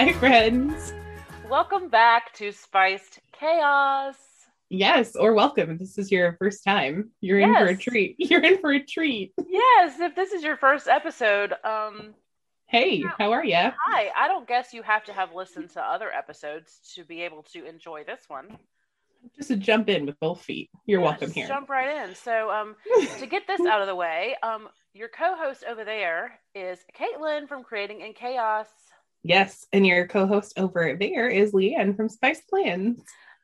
[0.00, 0.94] Hi, friends.
[1.50, 4.16] Welcome back to Spiced Chaos.
[4.70, 5.72] Yes, or welcome.
[5.72, 8.16] If this is your first time, you're in for a treat.
[8.18, 9.34] You're in for a treat.
[9.46, 12.14] Yes, if this is your first episode, um,
[12.64, 13.54] Hey, how are you?
[13.54, 14.08] hi.
[14.16, 17.66] I don't guess you have to have listened to other episodes to be able to
[17.66, 18.56] enjoy this one.
[19.36, 20.70] Just to jump in with both feet.
[20.86, 21.46] You're Yeah, welcome just here.
[21.46, 22.14] Jump right in.
[22.14, 22.74] So, um,
[23.18, 27.64] to get this out of the way, um, your co-host over there is Caitlin from
[27.64, 28.66] Creating in Chaos.
[29.22, 33.02] Yes, and your co-host over there is Leanne from Spice Plans.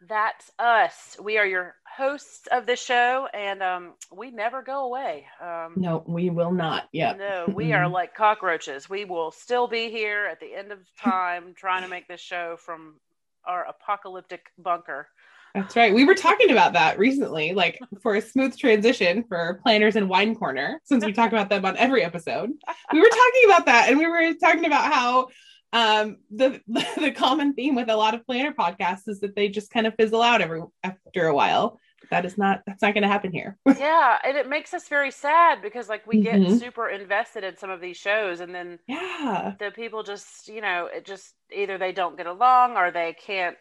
[0.09, 1.17] That's us.
[1.23, 5.27] We are your hosts of the show, and um, we never go away.
[5.41, 6.85] Um, No, we will not.
[6.93, 7.19] Yep.
[7.19, 8.89] No, we are like cockroaches.
[8.89, 12.57] We will still be here at the end of time trying to make this show
[12.59, 13.01] from
[13.45, 15.09] our apocalyptic bunker.
[15.55, 15.95] That's right.
[15.95, 20.35] We were talking about that recently, like for a smooth transition for planners and wine
[20.35, 22.51] corner, since we talk about them on every episode.
[22.93, 25.29] We were talking about that, and we were talking about how
[25.77, 26.61] um the
[27.05, 29.95] the common theme with a lot of planner podcasts is that they just kind of
[29.99, 31.79] fizzle out every after a while.
[32.11, 33.59] That is not that's not going to happen here.
[33.67, 36.59] yeah, and it makes us very sad because like we get Mhm.
[36.59, 39.55] super invested in some of these shows and then yeah.
[39.59, 43.57] the people just, you know, it just either they don't get along or they can't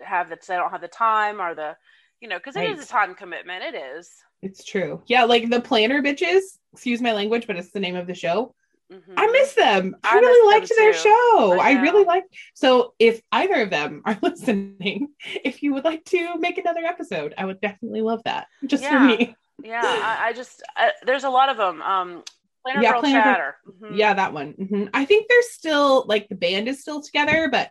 [0.00, 1.76] have the they don't have the time or the
[2.20, 2.86] you know, because it is Right.
[2.86, 3.62] a time commitment.
[3.64, 4.10] It is.
[4.42, 5.02] It's true.
[5.06, 6.42] Yeah, like the planner bitches,
[6.72, 8.54] excuse my language, but it's the name of the show.
[8.92, 9.14] Mhm.
[9.16, 9.96] I miss them.
[10.04, 10.98] I, I really liked their too.
[10.98, 11.58] show.
[11.60, 12.32] I I, really liked.
[12.54, 15.08] So if either of them are listening,
[15.44, 18.46] if you would like to make another episode, I would definitely love that.
[18.64, 19.34] Just for me.
[19.62, 21.82] Yeah, I, I just I, there's a lot of them.
[21.82, 22.22] Um,
[22.64, 23.56] Planner Yeah, Girl Planner Girl- Chatter.
[23.68, 23.96] Mhm.
[23.96, 24.54] Yeah, that one.
[24.54, 24.90] Mhm.
[24.94, 27.70] I think they're still like the band is still together, but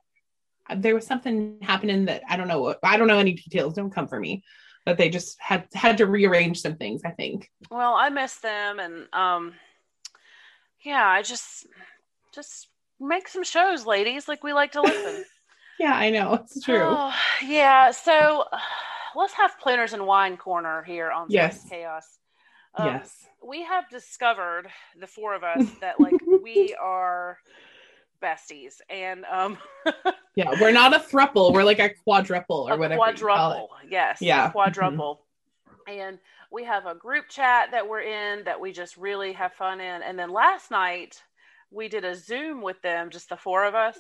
[0.76, 2.76] there was something happening that I don't know.
[2.84, 3.74] I don't know any details.
[3.76, 4.44] Don't come for me.
[4.86, 7.02] But they just had had to rearrange some things.
[7.06, 7.50] I think.
[7.72, 9.54] Well, I miss them, and um,
[10.86, 11.66] yeah, I just
[12.34, 12.68] just
[13.00, 14.28] make some shows, ladies.
[14.28, 15.24] Like we like to listen.
[15.78, 16.86] Yeah, I know it's true.
[16.88, 17.14] Oh,
[17.46, 17.92] yeah.
[17.92, 18.46] So
[19.18, 21.68] let's have planners and wine corner here on Yes.
[21.70, 22.18] Chaos.
[22.76, 23.14] Um, yes.
[23.46, 27.40] we have discovered the four of us that like we are
[28.24, 29.58] besties, and um,
[30.38, 31.52] Yeah, we're not a thruple.
[31.52, 32.94] We're like a quadruple or a whatever.
[32.94, 33.16] you call it.
[33.18, 33.70] quadruple.
[33.90, 34.20] Yes.
[34.22, 34.44] Yeah.
[34.44, 34.52] Mm-hmm.
[34.54, 35.25] Quadruple.
[35.88, 36.20] And
[36.52, 40.02] we have a group chat that we're in that we just really have fun in.
[40.02, 41.22] And then last night
[41.72, 43.98] we did a Zoom with them, just the four of us.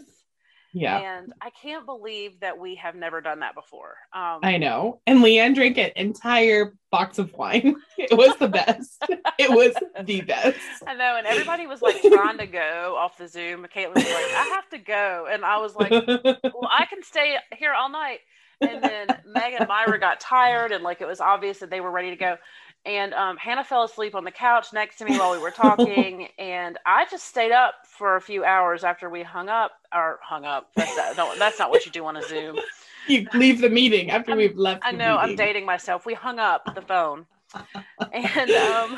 [0.75, 0.97] Yeah.
[0.99, 3.95] And I can't believe that we have never done that before.
[4.13, 4.99] Um, I know.
[5.07, 7.77] And Leanne drank an entire box of wine.
[7.97, 9.01] It was the best.
[9.39, 9.73] it was
[10.05, 10.59] the best.
[10.85, 13.65] I know, and everybody was like trying to go off the Zoom.
[13.73, 17.37] Caitlin was like, "I have to go," and I was like, "Well, I can stay
[17.57, 18.19] here all night."
[18.61, 21.91] And then Meg and Myra got tired, and like it was obvious that they were
[21.91, 22.37] ready to go.
[22.85, 26.27] And um, Hannah fell asleep on the couch next to me while we were talking,
[26.39, 30.45] and I just stayed up for a few hours after we hung up or hung
[30.45, 30.69] up.
[30.75, 32.57] That's not, no, that's not what you do on a Zoom.
[33.07, 34.83] you leave the meeting after I'm- we've left.
[34.85, 36.05] I know I'm dating myself.
[36.05, 37.25] We hung up the phone.
[38.13, 38.97] and um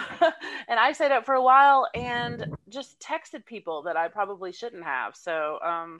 [0.67, 4.83] and I stayed up for a while and just texted people that I probably shouldn't
[4.83, 5.15] have.
[5.15, 5.97] So um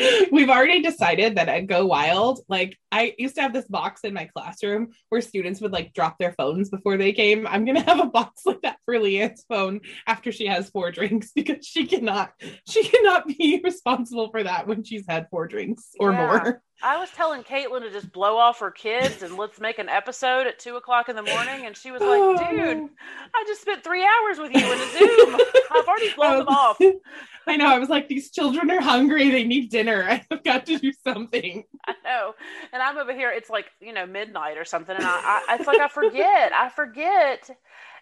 [0.32, 4.14] We've already decided that at Go Wild, like I used to have this box in
[4.14, 7.46] my classroom where students would like drop their phones before they came.
[7.46, 11.32] I'm gonna have a box like that for Leanne's phone after she has four drinks
[11.34, 12.32] because she cannot
[12.68, 16.26] she cannot be responsible for that when she's had four drinks or Yeah.
[16.26, 16.62] more.
[16.82, 20.46] I was telling Caitlin to just blow off her kids and let's make an episode
[20.46, 21.66] at two o'clock in the morning.
[21.66, 22.36] And she was like, Oh.
[22.38, 22.88] dude,
[23.34, 25.40] I just spent three hours with you in a Zoom.
[25.72, 26.78] I've already blown them off.
[27.46, 27.66] I know.
[27.66, 29.30] I was like, these children are hungry.
[29.30, 30.20] They need dinner.
[30.30, 31.64] I've got to do something.
[31.86, 32.34] I know.
[32.72, 34.94] And I'm over here, it's like, you know, midnight or something.
[34.96, 36.52] And I, I it's like I forget.
[36.52, 37.50] I forget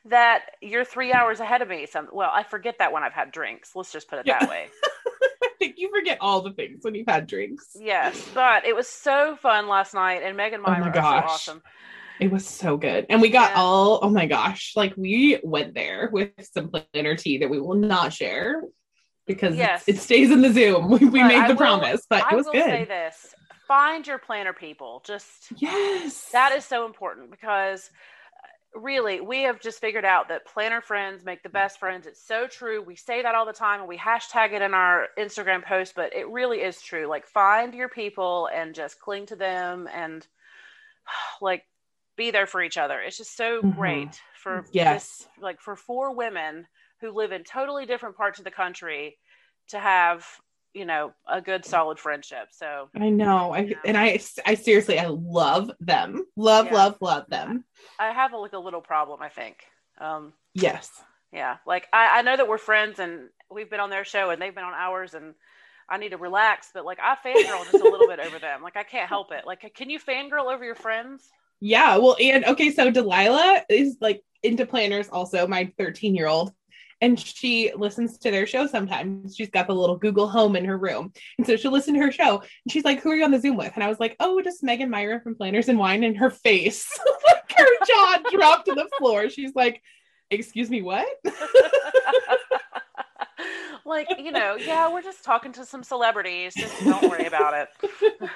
[0.05, 1.87] that you're three hours ahead of me.
[1.87, 3.75] Some well, I forget that when I've had drinks.
[3.75, 4.39] Let's just put it Yeah.
[4.41, 4.69] that way.
[5.61, 7.69] Think you forget all the things when you've had drinks.
[7.79, 8.23] Yes.
[8.35, 11.25] But it was so fun last night and Megan Oh my Myra gosh.
[11.25, 11.63] so awesome.
[12.21, 13.07] It was so good.
[13.11, 13.61] And we got Yeah.
[13.63, 17.75] all, oh my gosh, like we went there with some planner tea that we will
[17.77, 18.63] not share
[19.27, 19.85] because Yes.
[19.87, 20.89] it stays in the Zoom.
[20.91, 22.65] We, we made I the will- promise, but I it was will good.
[22.65, 23.35] say this.
[23.69, 25.03] Find your planner people.
[25.07, 26.31] Just Yes.
[26.33, 27.91] that is so important because
[28.75, 32.47] really we have just figured out that planner friends make the best friends it's so
[32.47, 35.95] true we say that all the time and we hashtag it in our instagram post
[35.97, 40.27] but it really is true like find your people and just cling to them and
[41.41, 41.65] like
[42.17, 43.75] be there for each other it's just so Mhm.
[43.75, 45.21] great for Yes.
[45.21, 46.67] this, like for four women
[47.01, 49.19] who live in totally different parts of the country
[49.69, 50.27] to have
[50.79, 53.53] you know a good solid friendship so I know.
[53.53, 56.25] I and I I seriously I love them.
[56.37, 56.75] Love, Yeah.
[56.75, 57.65] love, love them.
[57.99, 59.57] i have like a little problem i think
[60.01, 60.91] um Yes.
[61.33, 64.41] Yeah, like I, I know that we're friends and we've been on their show and
[64.41, 65.35] they've been on ours and
[65.89, 68.63] I need to relax, but like I fangirl just a little bit over them.
[68.63, 69.47] Like I can't help it.
[69.47, 71.29] Like, can you fangirl over your friends?
[71.61, 71.97] Yeah.
[71.99, 76.53] Well, and okay, so Delilah is like into planners also, my 13 year old.
[77.01, 79.37] And she listens to their show sometimes.
[79.37, 81.13] She's got the little Google Home in her room.
[81.39, 82.39] And so she'll listen to her show.
[82.41, 83.73] And she's like, Who are you on the Zoom with?
[83.75, 86.03] And I was like, Oh, just Megan Myra from Planners and Wine.
[86.03, 86.89] And her face,
[87.27, 89.31] like her jaw dropped to the floor.
[89.31, 89.83] She's like,
[90.31, 91.09] Excuse me, what?
[93.89, 96.55] like, you know, yeah, we're just talking to some celebrities.
[96.57, 97.69] Just don't worry about it.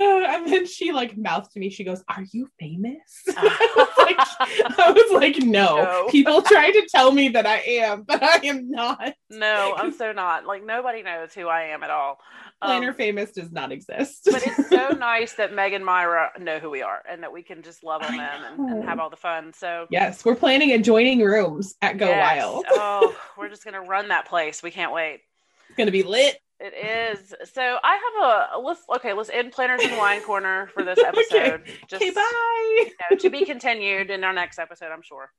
[0.00, 3.00] Uh, and then she like mouthed to me, she goes, Are you famous?
[3.36, 5.76] I was like, no.
[5.76, 6.06] No.
[6.10, 9.14] People try to tell me that I am, but I am not.
[9.28, 10.46] no, I'm so not.
[10.46, 12.18] Like nobody knows who I am at all.
[12.62, 14.28] Um, Planner famous does not exist.
[14.30, 17.42] but it's so nice that Meg and Myra know who we are and that we
[17.42, 19.52] can just love on them and, and have all the fun.
[19.54, 22.38] So yes, we're planning adjoining rooms at Go yes.
[22.38, 22.64] Wild.
[22.70, 24.62] oh, we're just gonna run that place.
[24.62, 25.20] We can't wait.
[25.68, 26.38] It's gonna be lit.
[26.62, 27.34] It is.
[27.54, 31.62] So I have a let's okay, let's end planners and wine corner for this episode.
[31.88, 32.76] Just okay, bye.
[32.80, 35.30] you know, to be continued in our next episode, I'm sure.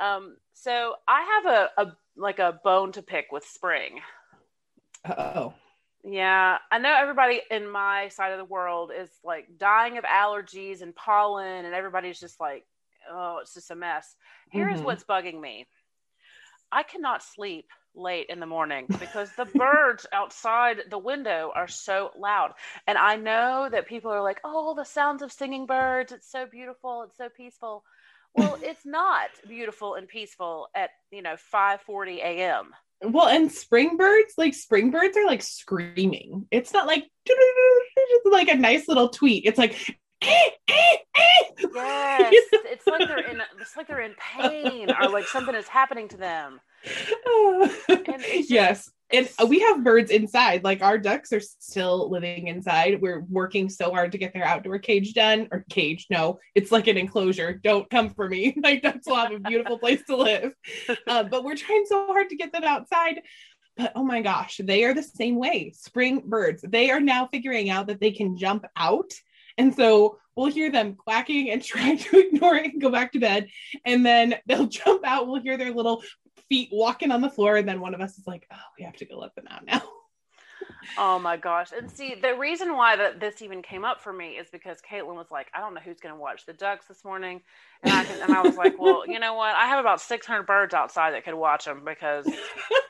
[0.00, 4.00] Um, so I have a, a like a bone to pick with spring.
[5.06, 5.52] Oh,
[6.08, 10.80] Yeah, I know everybody in my side of the world is like dying of allergies
[10.82, 12.64] and pollen, and everybody's just like,
[13.10, 14.14] oh, it's just a mess.
[14.50, 14.82] Here's Mhm.
[14.82, 15.66] what's bugging me
[16.72, 22.10] I cannot sleep late in the morning because the birds outside the window are so
[22.16, 22.52] loud.
[22.86, 26.46] And I know that people are like, oh, the sounds of singing birds, it's so
[26.46, 27.84] beautiful, it's so peaceful.
[28.34, 32.74] Well, it's not beautiful and peaceful at, you know, 5:40 a.m.
[33.02, 36.46] well, and spring birds, like spring birds, are like screaming.
[36.50, 37.04] It's not like
[38.24, 39.44] like a nice little tweet.
[39.46, 39.76] It's like.
[40.22, 41.42] "Eh, eh, eh."
[41.74, 46.08] Yes, it's like they're in it's like they're in pain or like something is happening
[46.08, 46.60] to them.
[47.88, 48.90] just- yes.
[49.12, 50.64] And we have birds inside.
[50.64, 53.00] Like our ducks are still living inside.
[53.00, 55.48] We're working so hard to get their outdoor cage done.
[55.52, 57.54] Or cage, no, it's like an enclosure.
[57.54, 58.54] Don't come for me.
[58.66, 60.52] My ducks will have a beautiful place to live.
[61.06, 63.20] Uh, but we're trying so hard to get them outside.
[63.76, 65.72] But oh my gosh, they are the same way.
[65.74, 66.64] Spring birds.
[66.66, 69.12] They are now figuring out that they can jump out.
[69.58, 73.20] And so we'll hear them quacking and trying to ignore it and go back to
[73.20, 73.48] bed.
[73.84, 75.28] And then they'll jump out.
[75.28, 76.02] We'll hear their little
[76.48, 77.56] feet walking on the floor.
[77.56, 79.64] And then one of us is like, oh, we have to go let them out
[79.66, 79.82] now.
[80.98, 81.70] Oh my gosh.
[81.76, 85.16] And see, the reason why that this even came up for me is because Caitlin
[85.16, 87.42] was like, I don't know who's going to watch the ducks this morning.
[87.82, 89.54] And I, can, and I was like, well, you know what?
[89.56, 92.26] I have about 600 birds outside that could watch them because,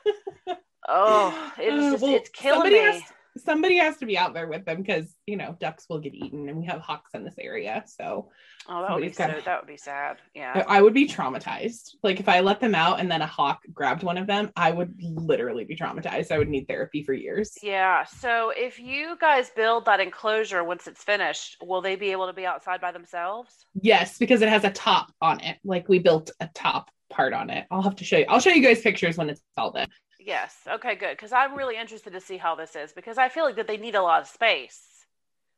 [0.87, 2.81] oh, it's Uh, well, it's killing somebody me.
[2.85, 3.01] has-
[3.37, 6.49] Somebody has to be out there with them because, you know, ducks will get eaten
[6.49, 7.83] and we have hawks in this area.
[7.85, 8.29] So
[8.67, 10.17] oh, that would be so, that would be sad.
[10.33, 10.63] Yeah.
[10.67, 11.95] I would be traumatized.
[12.03, 14.71] Like if I let them out and then a hawk grabbed one of them, I
[14.71, 16.31] would literally be traumatized.
[16.31, 17.57] I would need therapy for years.
[17.61, 18.03] Yeah.
[18.05, 22.33] So if you guys build that enclosure once it's finished, will they be able to
[22.33, 23.65] be outside by themselves?
[23.81, 25.57] Yes, because it has a top on it.
[25.63, 27.65] Like we built a top part on it.
[27.71, 28.25] I'll have to show you.
[28.27, 29.87] I'll show you guys pictures when it's all done.
[30.27, 30.57] Yes.
[30.67, 31.11] Okay, good.
[31.11, 33.77] Because I'm really interested to see how this is because I feel like that they
[33.77, 34.81] need a lot of space.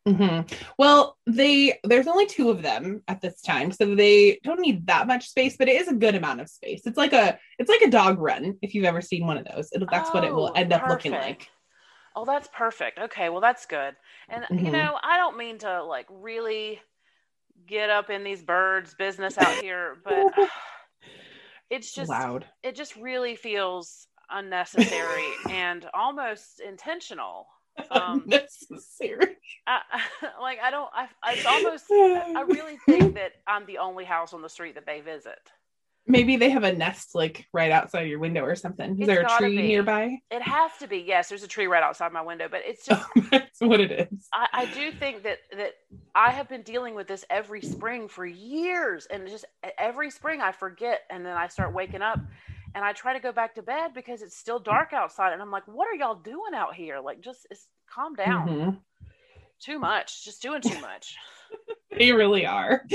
[0.08, 0.42] hmm
[0.78, 5.08] Well, they there's only two of them at this time, so they don't need that
[5.08, 6.84] much space, but it is a good amount of space.
[6.86, 9.70] It's like a it's like a dog run if you've ever seen one of those.
[9.74, 11.48] It'll, that's what it will Oh, end up looking like.
[12.16, 13.00] Oh, that's perfect.
[13.00, 13.96] Okay, well that's good.
[14.30, 14.72] And you Mhm.
[14.72, 16.80] know, I don't mean to like really
[17.68, 20.28] get up in these birds business out here, but
[21.70, 22.46] it's just Loud.
[22.64, 27.48] it just really feels unnecessary and almost intentional.
[27.92, 29.38] Um, Unnecessary.
[29.66, 29.80] I,
[30.42, 30.90] like I don't.
[30.94, 31.86] I, it's almost.
[31.90, 35.40] I really think that I'm the only house on the street that they visit.
[36.06, 38.94] Maybe they have a nest like right outside your window or something.
[38.94, 39.68] Is It's there a tree be.
[39.68, 40.18] nearby?
[40.30, 40.98] It has to be.
[40.98, 43.06] Yes, there's a tree right outside my window, but it's just.
[43.32, 44.28] That's what it is.
[44.34, 45.76] I, I do think that that
[46.14, 49.46] I have been dealing with this every spring for years, and just
[49.78, 52.20] every spring I forget, and then I start waking up,
[52.76, 55.52] and I try to go back to bed because it's still dark outside, and I'm
[55.52, 57.00] like, "What are y'all doing out here?
[57.00, 58.48] Like, just it's, calm down.
[58.48, 58.80] Mhm.
[59.60, 61.16] Too much, just doing too much."
[61.98, 62.86] They really are.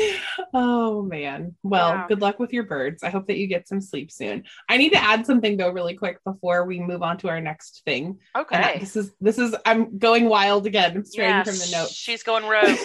[0.54, 1.57] Oh man.
[1.64, 2.07] Well, Yeah.
[2.07, 3.02] good luck with your birds.
[3.02, 4.45] I hope that you get some sleep soon.
[4.69, 7.83] I need to add something though really quick before we move on to our next
[7.85, 8.21] thing.
[8.37, 8.78] And Okay.
[8.78, 10.97] This is this is I'm going wild again.
[10.97, 11.93] I'm straying Yeah, from the notes.
[11.93, 12.78] She's going rogue.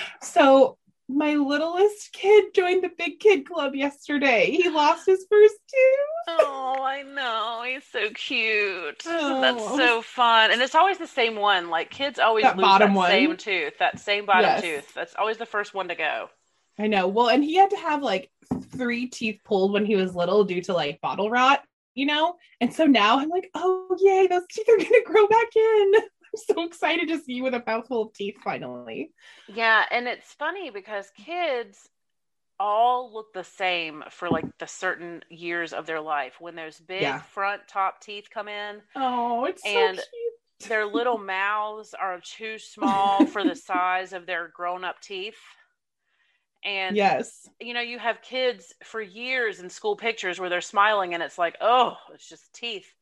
[0.22, 0.76] so
[1.08, 4.50] my littlest kid joined the big kid club yesterday.
[4.50, 6.38] He lost his first tooth.
[6.40, 7.62] oh, I know.
[7.64, 9.02] He's so cute.
[9.06, 9.40] Oh.
[9.40, 10.50] That's so fun.
[10.50, 11.70] And it's always the same one.
[11.70, 13.10] Like kids always That lose bottom that one?
[13.10, 14.62] same tooth, that same bottom Yes.
[14.62, 14.94] tooth.
[14.94, 16.28] That's always the first one to go.
[16.78, 17.06] I know.
[17.08, 18.30] Well, and he had to have like
[18.72, 21.62] three teeth pulled when he was little due to like bottle rot,
[21.94, 22.34] you know?
[22.60, 25.92] And so now I'm like, oh, yay, those teeth are going to grow back in.
[26.46, 29.12] So excited to see you with a mouthful of teeth finally.
[29.46, 31.88] Yeah, and it's funny because kids
[32.60, 36.40] all look the same for like the certain years of their life.
[36.40, 37.22] When those big Yeah.
[37.22, 40.34] front top teeth come in, Oh, it's And so cute.
[40.68, 45.38] their little mouths are too small for the size of their grown-up teeth.
[46.64, 47.48] And Yes.
[47.60, 51.38] you know, you have kids for years in school pictures where they're smiling and it's
[51.38, 52.92] like, oh, it's just teeth.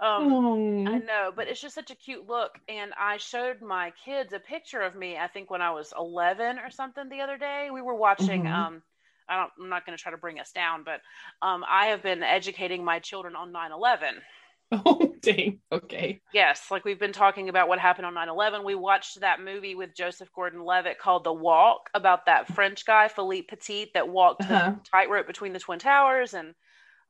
[0.00, 0.38] Um.
[0.86, 2.58] I know, but it's just such a cute look.
[2.68, 6.58] And I showed my kids a picture of me, I think when I was 11
[6.58, 7.68] or something the other day.
[7.70, 8.52] We were watching, Mhm.
[8.52, 8.82] um,
[9.28, 11.00] I don't, I'm not going to try to bring us down, but
[11.42, 14.22] um, I have been educating my children on 9 11.
[14.72, 15.60] Oh, dang.
[15.72, 16.20] Okay.
[16.30, 18.62] Yes, like we've been talking about what happened on 9 11.
[18.64, 23.08] We watched that movie with Joseph Gordon Levitt called The Walk about that French guy,
[23.08, 24.74] Philippe Petit, that walked Uh-huh.
[24.82, 26.34] the tightrope between the Twin Towers.
[26.34, 26.54] And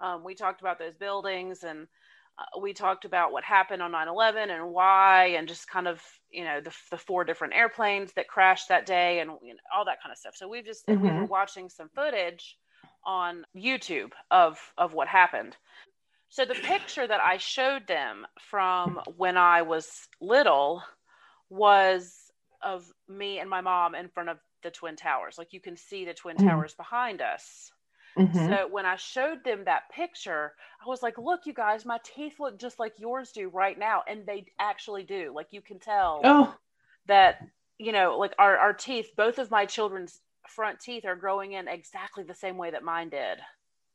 [0.00, 1.88] um, we talked about those buildings and
[2.38, 6.02] uh, we talked about what happened on 9 11 and why, and just kind of,
[6.30, 9.84] you know, the, the four different airplanes that crashed that day and you know, all
[9.86, 10.34] that kind of stuff.
[10.36, 11.26] So we've just, and we were Mhm.
[11.26, 12.56] watching some footage
[13.04, 15.56] on YouTube of, of what happened.
[16.30, 20.82] So the picture that I showed them from when I was little
[21.50, 22.30] was
[22.62, 25.38] of me and my mom in front of the twin towers.
[25.38, 26.38] Like you can see the twin Mhm.
[26.38, 27.72] towers behind us.
[28.18, 28.58] Mhm.
[28.58, 32.40] So when I showed them that picture, I was like, "Look, you guys, my teeth
[32.40, 35.32] look just like yours do right now," and they actually do.
[35.34, 36.58] Like you can tell Oh,
[37.06, 37.36] that
[37.78, 41.68] you know, like our our teeth, both of my children's front teeth are growing in
[41.68, 43.40] exactly the same way that mine did.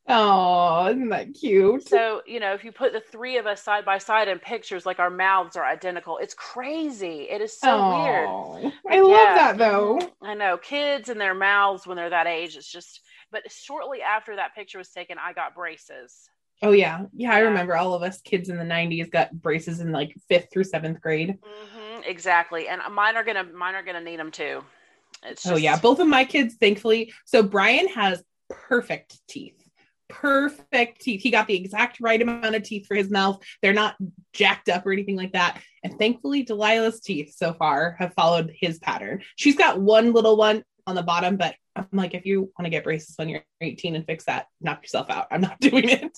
[0.07, 1.89] Oh, isn't that cute?
[1.89, 4.85] So, you know, if you put the three of us side by side in pictures,
[4.85, 6.17] like our mouths are identical.
[6.17, 7.27] It's crazy.
[7.29, 8.29] It is so weird.
[8.29, 9.35] Oh, I love Yeah.
[9.35, 9.99] that though.
[10.21, 14.35] I know kids and their mouths when they're that age, it's just, but shortly after
[14.37, 16.29] that picture was taken, I got braces.
[16.61, 17.33] Oh yeah, yeah.
[17.33, 17.49] I Yeah.
[17.49, 21.01] remember all of us kids in the '90s got braces in like fifth through seventh
[21.01, 21.37] grade.
[21.43, 22.67] hmm exactly.
[22.67, 24.63] And mine are going to, mine are going to need them too.
[25.23, 27.13] It's Oh yeah, both of my kids, thankfully.
[27.25, 29.62] So Brian has perfect teeth.
[30.13, 31.21] Perfect teeth.
[31.21, 33.43] He got the exact right amount of teeth for his mouth.
[33.61, 33.95] They're not
[34.31, 35.61] jacked up or anything like that.
[35.83, 39.23] And thankfully, Delilah's teeth so far have followed his pattern.
[39.35, 42.69] She's got one little one on the bottom, but I'm like, if you want to
[42.69, 45.27] get braces when you're 18 and fix that, knock yourself out.
[45.31, 46.17] I'm not doing it.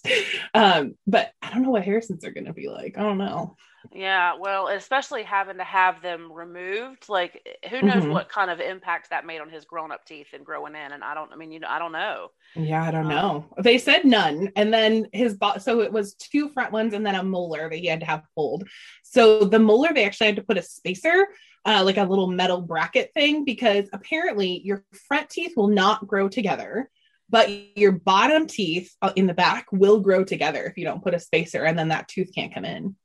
[0.53, 2.98] Um, but I don't know what Harrison's are going to be like.
[2.98, 3.55] I don't know.
[3.93, 8.12] Yeah, well, especially having to have them removed, like who knows Mhm.
[8.13, 10.91] what kind of impact that made on his grown-up teeth and growing in.
[10.91, 12.29] And I don't, I mean, you know, I don't know.
[12.55, 13.45] Yeah, I don't Um, know.
[13.62, 14.51] They said none.
[14.55, 17.75] And then his bo- so it was two front ones and then a molar that
[17.77, 18.67] he had to have pulled.
[19.03, 21.27] So the molar, they actually had to put a spacer,
[21.65, 26.29] uh, like a little metal bracket thing, because apparently your front teeth will not grow
[26.29, 26.89] together,
[27.29, 31.13] but your bottom teeth uh, in the back will grow together if you don't put
[31.15, 32.95] a spacer, and then that tooth can't come in.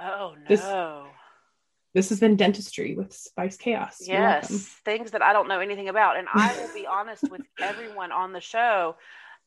[0.00, 0.44] Oh no.
[0.48, 1.14] This-
[1.94, 3.96] This has been dentistry with Spice Chaos.
[4.06, 4.50] Yes,
[4.84, 6.16] things that I don't know anything about.
[6.18, 8.96] And I will be honest with everyone on the show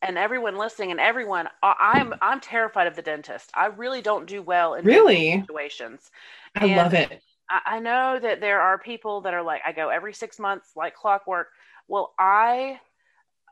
[0.02, 3.52] and everyone listening and everyone I'm I'm terrified of the dentist.
[3.54, 5.40] I really don't do well in Really?
[5.40, 6.10] situations.
[6.56, 7.22] I And- love it.
[7.52, 10.74] I, I know that there are people that are like, I go every six months
[10.78, 11.50] like clockwork.
[11.90, 12.82] Well, I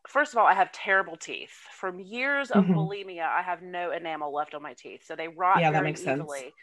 [0.07, 1.53] first of all, I have terrible teeth.
[1.73, 2.73] From years of Mhm.
[2.73, 5.03] bulimia, I have no enamel left on my teeth.
[5.05, 6.43] So they rot Yeah, that very makes sense.
[6.43, 6.55] easily.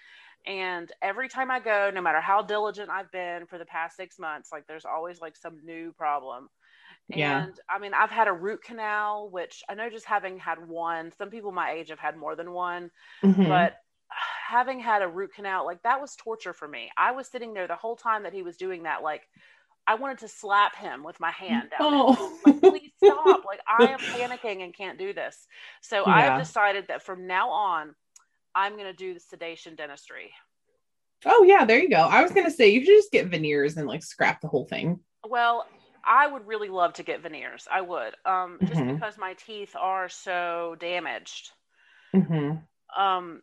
[0.46, 4.18] And every time I go, no matter how diligent I've been for the past six
[4.18, 6.48] months, like there's always like some new problem.
[7.12, 7.46] And Yeah.
[7.70, 11.30] I mean, I've had a root canal, which I know just having had one, some
[11.30, 12.90] people my age have had more than one,
[13.22, 13.44] Mhm.
[13.44, 13.76] but
[14.48, 16.90] having had a root canal, like that was torture for me.
[16.96, 19.22] I was sitting there the whole time that he was doing that, like
[19.86, 23.44] I wanted to slap him with my hand oh, Like, please stop.
[23.46, 25.46] Like, I am panicking and can't do this.
[25.80, 26.34] So Yeah.
[26.34, 27.94] I've decided that from now on,
[28.54, 30.32] I'm going to do the sedation dentistry.
[31.24, 31.96] oh yeah, there you go.
[31.98, 35.00] I was gonna say you should just get veneers and like scrap the whole thing.
[35.28, 35.66] Well,
[36.04, 37.66] I would really love to get veneers.
[37.70, 38.94] I would, um, just Mhm.
[38.94, 41.50] because my teeth are so damaged.
[42.14, 42.62] Mhm.
[42.96, 43.42] Um,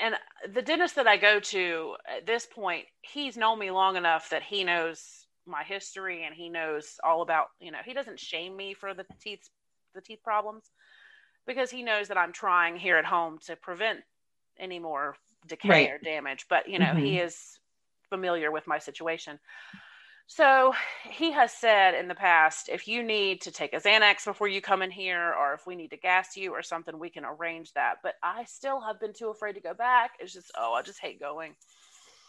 [0.00, 0.14] and
[0.54, 4.42] the dentist that I go to at this point, he's known me long enough that
[4.42, 8.74] he knows my history and he knows all about, you know, he doesn't shame me
[8.74, 9.48] for the teeth,
[9.94, 10.70] the teeth problems
[11.46, 14.00] because he knows that I'm trying here at home to prevent
[14.58, 15.16] any more
[15.46, 15.90] decay Right.
[15.90, 16.46] or damage.
[16.48, 17.26] But, you know, he mm-hmm.
[17.26, 17.58] is
[18.10, 19.38] familiar with my situation.
[20.30, 20.74] So
[21.10, 24.60] he has said in the past, if you need to take a Xanax before you
[24.60, 27.72] come in here, or if we need to gas you or something, we can arrange
[27.72, 27.96] that.
[28.02, 30.12] But I still have been too afraid to go back.
[30.20, 31.54] It's just, oh, I just hate going.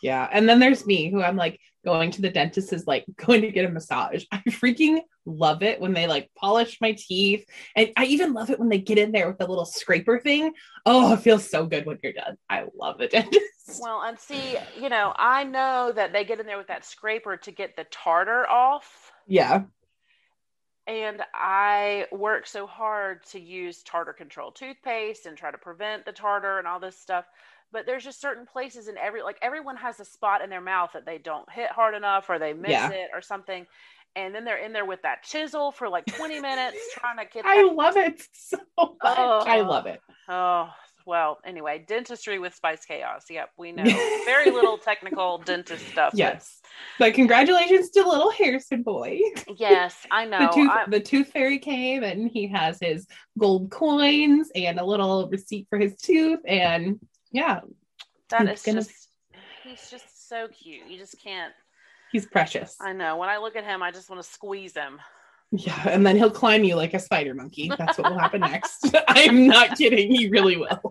[0.01, 0.27] Yeah.
[0.31, 3.51] And then there's me who I'm like going to the dentist is like going to
[3.51, 4.25] get a massage.
[4.31, 7.45] I freaking love it when they like polish my teeth.
[7.75, 10.53] And I even love it when they get in there with the little scraper thing.
[10.85, 12.37] Oh, it feels so good when you're done.
[12.49, 13.81] I love the dentist.
[13.81, 17.37] Well, and see, you know, I know that they get in there with that scraper
[17.37, 19.11] to get the tartar off.
[19.27, 19.63] Yeah.
[20.87, 26.11] And I work so hard to use tartar control toothpaste and try to prevent the
[26.11, 27.25] tartar and all this stuff.
[27.71, 30.91] But there's just certain places in every, like everyone has a spot in their mouth
[30.93, 32.89] that they don't hit hard enough or they miss Yeah.
[32.89, 33.67] it or something.
[34.15, 37.45] And then they're in there with that chisel for like 20 minutes trying to get
[37.45, 38.97] I love it so much.
[39.03, 39.89] I love oh.
[39.89, 40.01] it.
[40.27, 40.69] Oh,
[41.05, 43.25] well, anyway, dentistry with Spice Chaos.
[43.29, 43.83] Yep, we know
[44.25, 46.13] very little technical dentist stuff.
[46.15, 46.59] Yes.
[46.99, 49.19] But congratulations to little Harrison boy.
[49.57, 50.39] Yes, I know.
[50.39, 53.07] the tooth the tooth fairy came and he has his
[53.37, 56.99] gold coins and a little receipt for his tooth and
[57.31, 57.61] yeah
[58.29, 59.07] that he's is gonna- just,
[59.63, 60.87] he's just so cute.
[60.87, 61.53] You just can't.
[62.11, 63.17] he's precious I know.
[63.17, 64.99] When I look at him, I just want to squeeze him.
[65.51, 68.93] yeah and then he'll climb you like a spider monkey that's what will happen next
[69.07, 70.67] i'm not kidding he really will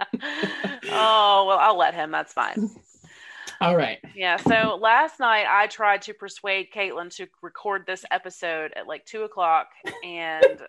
[0.90, 2.10] oh, well, I'll let him.
[2.10, 2.68] That's fine.
[3.60, 4.36] all right Yeah.
[4.36, 9.22] So last night I tried to persuade Caitlin to record this episode at like two
[9.22, 9.68] o'clock,
[10.04, 10.62] and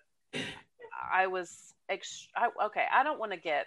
[1.12, 2.86] I was ex- I, okay.
[2.94, 3.66] I don't want to get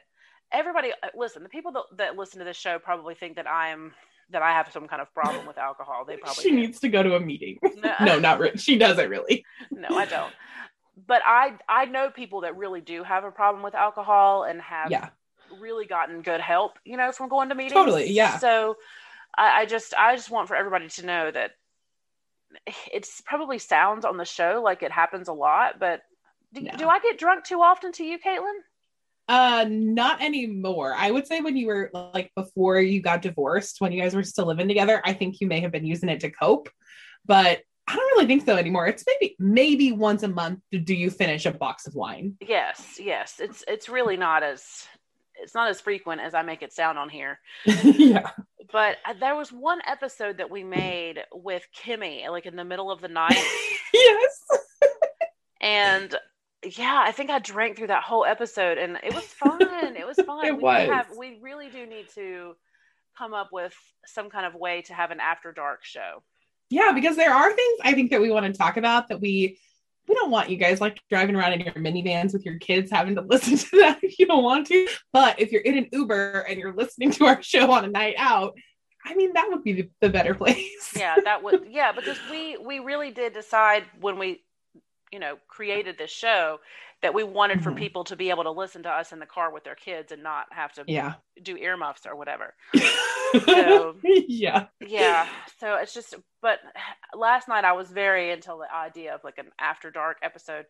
[0.52, 0.90] everybody.
[1.02, 3.92] uh, Listen, the people that, that listen to this show probably think that I'm
[4.30, 6.04] that I have some kind of problem with alcohol.
[6.06, 6.56] They probably she do.
[6.56, 7.94] needs to go to a meeting No.
[8.00, 10.32] no not really she doesn't really no, I don't.
[11.06, 14.90] But I I know people that really do have a problem with alcohol and have
[14.90, 15.08] yeah
[15.60, 17.72] really gotten good help, you know, from going to meetings.
[17.74, 18.38] Totally, yeah.
[18.38, 18.76] So
[19.36, 21.52] I, I just I just want for everybody to know that
[22.92, 26.02] it's probably sounds on the show like it happens a lot, but
[26.52, 26.72] do, No.
[26.76, 28.52] do I get drunk too often to you, Caitlin?
[29.32, 30.94] Uh not anymore.
[30.96, 34.22] I would say when you were like before you got divorced when you guys were
[34.22, 36.68] still living together i think you may have been using it to cope
[37.24, 38.86] but i don't really think so anymore.
[38.86, 42.36] It's maybe maybe once a month do you finish a box of wine.
[42.40, 43.36] Yes, yes.
[43.38, 44.86] It's it's really not as
[45.42, 47.40] it's not as frequent as I make it sound on here.
[47.82, 48.30] yeah.
[48.70, 52.90] But uh, there was one episode that we made with Kimmy, like in the middle
[52.90, 53.44] of the night,
[53.94, 54.42] yes.
[55.60, 56.14] And
[56.64, 59.58] yeah, I think I drank through that whole episode, and it was fun.
[59.60, 60.46] it was fun.
[60.46, 60.88] It we was.
[60.88, 62.54] Have, we really do need to
[63.18, 63.74] come up with
[64.06, 66.22] some kind of way to have an after dark show.
[66.70, 69.58] yeah because there are things i think that we want to talk about that we
[70.08, 73.14] we don't want you guys like driving around in your minivans with your kids having
[73.14, 76.40] to listen to that if you don't want to but if you're in an uber
[76.48, 78.56] and you're listening to our show on a night out
[79.04, 82.56] i mean that would be the, the better place Yeah, that would yeah, because we
[82.56, 84.42] we really did decide when we
[85.12, 86.58] you know created this show
[87.02, 87.76] that we wanted for Mhm.
[87.78, 90.22] people to be able to listen to us in the car with their kids and
[90.22, 92.54] not have to yeah do earmuffs or whatever.
[93.44, 95.26] So- yeah yeah
[95.58, 96.58] so it's just but
[97.14, 100.66] last night i was very into the idea of like an after dark episode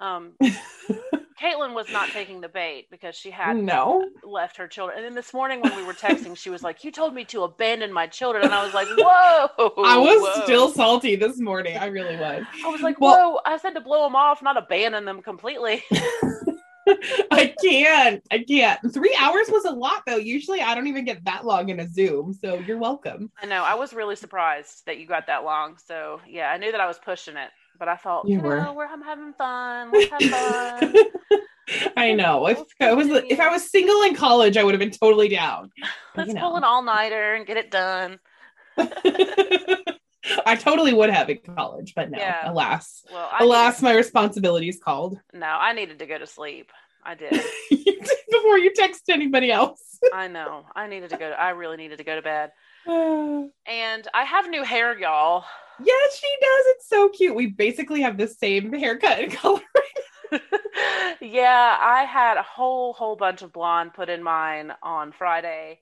[0.00, 0.32] um
[1.40, 4.06] caitlin was not taking the bait because she had no.
[4.24, 4.98] left her children.
[4.98, 7.42] And then this morning when we were texting she was like you told me to
[7.44, 8.44] abandon my children.
[8.44, 11.76] And i was like whoa i was whoa." still salty this morning.
[11.76, 12.44] I really was.
[12.64, 15.82] I was like Well- whoa i said to blow them off not abandon them completely.
[17.30, 18.20] I can't.
[18.32, 18.92] I can't.
[18.92, 20.16] Three hours was a lot though.
[20.16, 23.30] Usually i don't even get that long in a zoom so you're welcome.
[23.40, 23.62] I know.
[23.62, 26.86] I was really surprised that you got that long so yeah i knew that i
[26.86, 28.60] was pushing it but i thought You you, were.
[28.62, 30.94] know we're I'm having fun let's have fun
[31.96, 32.46] I know.
[32.48, 35.70] If I was if I was single in college, I would have been totally down.
[36.16, 36.40] Let's you know.
[36.40, 38.18] pull an all nighter and get it done.
[40.46, 42.50] I totally would have in college, but no, yeah.
[42.50, 43.04] alas.
[43.12, 45.20] Well, I alas, my responsibilities called.
[45.32, 46.70] No, I needed to go to sleep.
[47.04, 47.30] I did.
[48.30, 49.98] Before you text anybody else.
[50.12, 50.64] I know.
[50.74, 51.30] I needed to go.
[51.30, 52.50] To, I really needed to go to bed.
[53.66, 55.44] and I have new hair, y'all.
[55.82, 56.64] Yes, she does.
[56.66, 57.34] It's so cute.
[57.34, 59.60] We basically have the same haircut and color.
[61.20, 65.78] yeah, I had a whole whole bunch of blonde put in mine on Friday,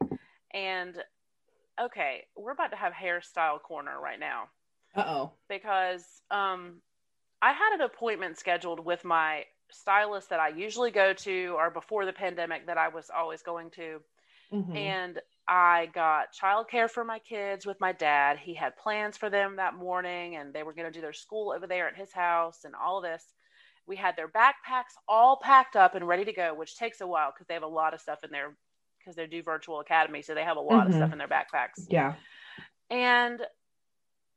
[0.52, 0.96] and
[1.80, 4.44] okay, we're about to have hairstyle corner right now.
[4.94, 5.32] Uh oh.
[5.48, 6.80] Because um,
[7.42, 12.06] I had an appointment scheduled with my stylist that I usually go to, or before
[12.06, 14.00] the pandemic that I was always going to,
[14.52, 14.76] mm-hmm.
[14.76, 18.38] and I got childcare for my kids with my dad.
[18.38, 21.52] He had plans for them that morning, and they were going to do their school
[21.56, 23.24] over there at his house, and all of this.
[23.86, 27.32] We had their backpacks all packed up and ready to go, which takes a while
[27.32, 28.54] because they have a lot of stuff in there
[28.98, 30.88] because they do virtual academy, so they have a lot mm-hmm.
[30.88, 31.12] of stuff mm-hmm.
[31.12, 31.86] in their backpacks.
[31.88, 32.14] Yeah.
[32.90, 33.40] And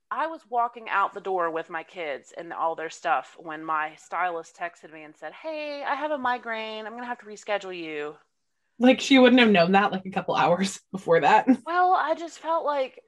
[0.10, 3.96] I was walking out the door with my kids and all their stuff when my
[3.96, 6.86] stylist texted me and said, "Hey, I have a migraine.
[6.86, 8.16] I'm going to have to reschedule you."
[8.82, 11.48] Like she wouldn't have known that like a couple hours before that.
[11.66, 13.00] Well, I just felt like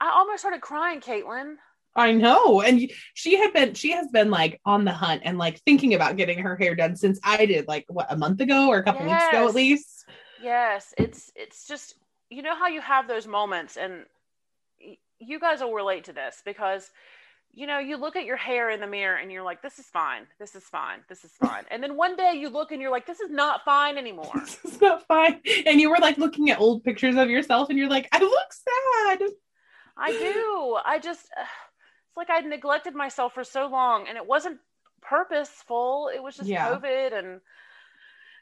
[0.00, 1.54] I almost started crying, Caitlin.
[1.94, 2.60] I know.
[2.60, 6.16] And she had been, she has been like on the hunt and like thinking about
[6.16, 9.06] getting her hair done since I did like what a month ago or a couple
[9.06, 9.22] yes.
[9.22, 10.06] weeks ago at least.
[10.42, 10.92] Yes.
[10.98, 11.94] It's, it's just,
[12.30, 14.06] you know how you have those moments and
[15.20, 16.90] you guys will relate to this because,
[17.54, 19.84] you know, you look at your hair in the mirror and you're like, this is
[19.86, 20.26] fine.
[20.38, 21.00] This is fine.
[21.08, 21.64] This is fine.
[21.70, 24.30] And then one day you look and you're like, this is not fine anymore.
[24.34, 25.40] this is not fine.
[25.66, 28.52] And you were like looking at old pictures of yourself and you're like, I look
[28.52, 29.28] sad.
[29.98, 30.78] I do.
[30.82, 34.58] I just, it's like I'd neglected myself for so long and it wasn't
[35.02, 36.10] purposeful.
[36.14, 36.70] It was just yeah.
[36.70, 37.40] COVID and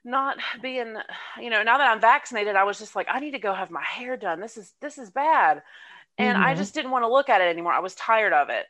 [0.05, 0.97] not being,
[1.41, 3.73] you know, now that I'm vaccinated, I was just like, I need to go have
[3.73, 4.41] my hair done.
[4.41, 5.63] This is, this is bad.
[6.17, 6.47] And mm-hmm.
[6.47, 7.73] I just didn't want to look at it anymore.
[7.73, 8.67] I was tired of it.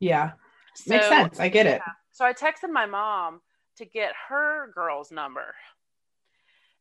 [0.00, 0.32] Yeah.
[0.74, 1.40] So, Makes sense.
[1.40, 1.80] I get it.
[1.86, 1.92] Yeah.
[2.12, 3.40] So I texted my mom
[3.76, 5.54] to get her girl's number.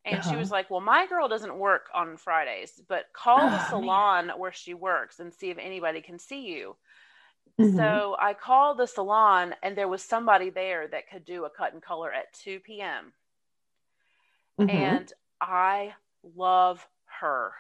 [0.06, 0.30] And uh-huh.
[0.30, 4.28] she was like, Well, my girl doesn't work on Fridays, but call oh, the salon
[4.28, 4.40] man.
[4.40, 6.76] where she works and see if anybody can see you.
[7.60, 7.78] Mm-hmm.
[7.78, 11.74] So I called the salon and there was somebody there that could do a cut
[11.74, 13.14] and color at 2 p.m.
[14.60, 14.70] Mm-hmm.
[14.70, 15.94] And I
[16.36, 16.86] love
[17.20, 17.54] her.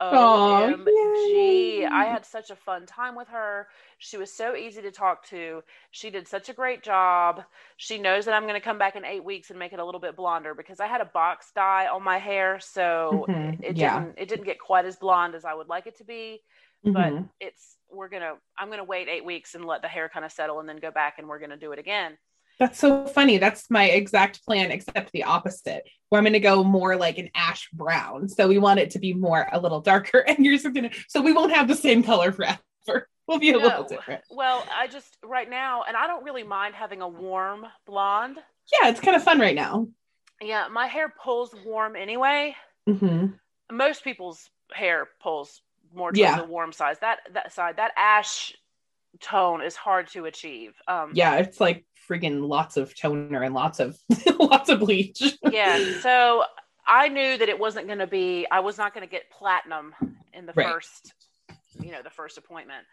[0.00, 1.88] OMG.
[1.90, 3.68] I had such a fun time with her.
[3.98, 5.62] She was so easy to talk to.
[5.90, 7.42] She did such a great job.
[7.76, 9.84] She knows that I'm going to come back in eight weeks and make it a
[9.84, 12.58] little bit blonder because I had a box dye on my hair.
[12.60, 13.62] So mm-hmm.
[13.62, 14.00] it, yeah.
[14.00, 16.40] didn't, it didn't get quite as blonde as I would like it to be.
[16.84, 16.92] Mm-hmm.
[16.92, 20.08] But it's, we're going to, I'm going to wait eight weeks and let the hair
[20.08, 22.18] kind of settle and then go back and we're going to do it again.
[22.58, 23.38] That's so funny.
[23.38, 27.30] That's my exact plan, except the opposite, where I'm going to go more like an
[27.34, 28.28] ash brown.
[28.28, 30.96] So we want it to be more a little darker, and yours are going to,
[31.08, 32.58] so we won't have the same color forever.
[33.26, 33.60] We'll be a no.
[33.60, 34.22] little different.
[34.30, 38.36] Well, I just right now, and I don't really mind having a warm blonde.
[38.70, 39.88] Yeah, it's kind of fun right now.
[40.42, 42.54] Yeah, my hair pulls warm anyway.
[42.86, 43.28] Mm-hmm.
[43.74, 45.62] Most people's hair pulls
[45.94, 46.38] more towards yeah.
[46.38, 46.98] the warm side.
[47.00, 48.54] That that side, that ash
[49.20, 50.74] tone is hard to achieve.
[50.88, 53.98] Um, yeah, it's like freaking lots of toner and lots of
[54.38, 55.22] lots of bleach.
[55.50, 55.78] yeah.
[56.00, 56.44] So
[56.86, 58.46] I knew that it wasn't going to be.
[58.50, 59.94] I was not going to get platinum
[60.32, 60.66] in the right.
[60.66, 61.14] first,
[61.80, 62.84] you know, the first appointment.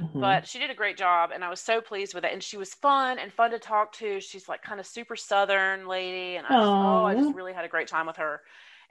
[0.00, 0.20] Mm-hmm.
[0.20, 2.32] But she did a great job, and I was so pleased with it.
[2.32, 4.20] And she was fun and fun to talk to.
[4.20, 7.64] She's like kind of super southern lady, and I just, oh, I just really had
[7.64, 8.42] a great time with her.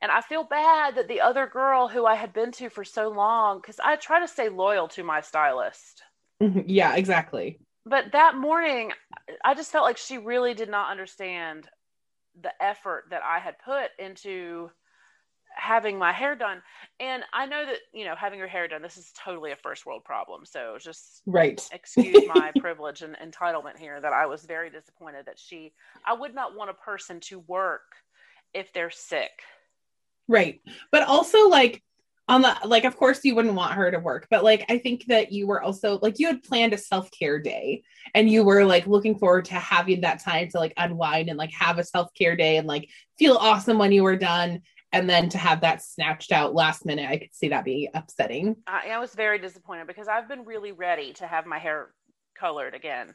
[0.01, 3.09] And I feel bad that the other girl who I had been to for so
[3.09, 6.03] long, because I try to stay loyal to my stylist.
[6.65, 7.59] Yeah, exactly.
[7.85, 8.91] But that morning
[9.43, 11.67] i just felt like she really did not understand
[12.41, 14.69] the effort that i had put into
[15.57, 16.61] having my hair done.
[16.99, 19.85] And i know that you know having your hair done this is totally a first
[19.85, 20.45] world problem.
[20.45, 21.61] So just right.
[21.71, 25.73] excuse my privilege and entitlement here that i was very disappointed that she
[26.05, 27.95] i would not want a person to work
[28.53, 29.31] if they're sick.
[30.27, 30.61] Right.
[30.91, 31.83] But also like
[32.27, 35.05] on the like of course you wouldn't want her to work but like i think
[35.05, 37.83] that you were also like you had planned a self-care day
[38.13, 41.51] and you were like looking forward to having that time to like unwind and like
[41.51, 44.61] have a self-care day and like feel awesome when you were done
[44.91, 48.55] and then to have that snatched out last minute i could see that being upsetting
[48.65, 51.89] I, I was very disappointed because i've been really ready to have my hair
[52.37, 53.13] colored again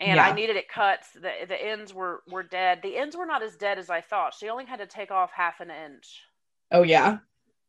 [0.00, 0.28] and yeah.
[0.28, 1.00] I needed it cut.
[1.14, 2.82] The the ends were were dead.
[2.84, 4.32] The ends were not as dead as I thought.
[4.32, 6.20] She only had to take off half an inch.
[6.70, 7.18] Oh yeah.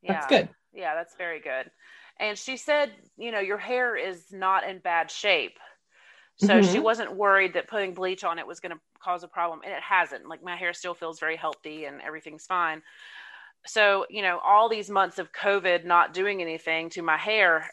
[0.07, 0.25] That's yeah.
[0.25, 0.49] good.
[0.73, 1.71] Yeah, that's very good.
[2.19, 5.57] And she said, you know, your hair is not in bad shape.
[6.37, 6.79] So she Mhm.
[6.79, 9.61] wasn't worried that putting bleach on it was going to cause a problem.
[9.63, 10.27] And it hasn't.
[10.27, 12.81] Like my hair still feels very healthy and everything's fine.
[13.67, 17.69] So, you know, all these months of COVID not doing anything to my hair,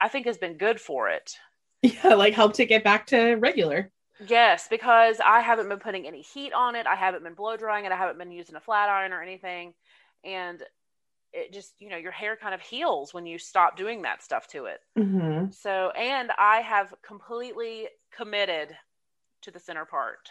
[0.00, 1.36] I think has been good for it.
[1.82, 3.90] Yeah, like helped it get back to regular.
[4.18, 6.86] Yes, because I haven't been putting any heat on it.
[6.86, 7.92] I haven't been blow drying it.
[7.92, 9.72] I haven't been using a flat iron or anything.
[10.24, 10.62] And
[11.32, 14.46] it just, you know, your hair kind of heals when you stop doing that stuff
[14.48, 14.80] to it.
[14.98, 15.54] Mhm.
[15.54, 18.76] So, and I have completely committed
[19.42, 20.30] to the center part.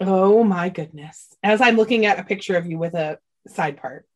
[0.00, 1.34] Oh my goodness.
[1.42, 4.06] As I'm looking at a picture of you with a side part.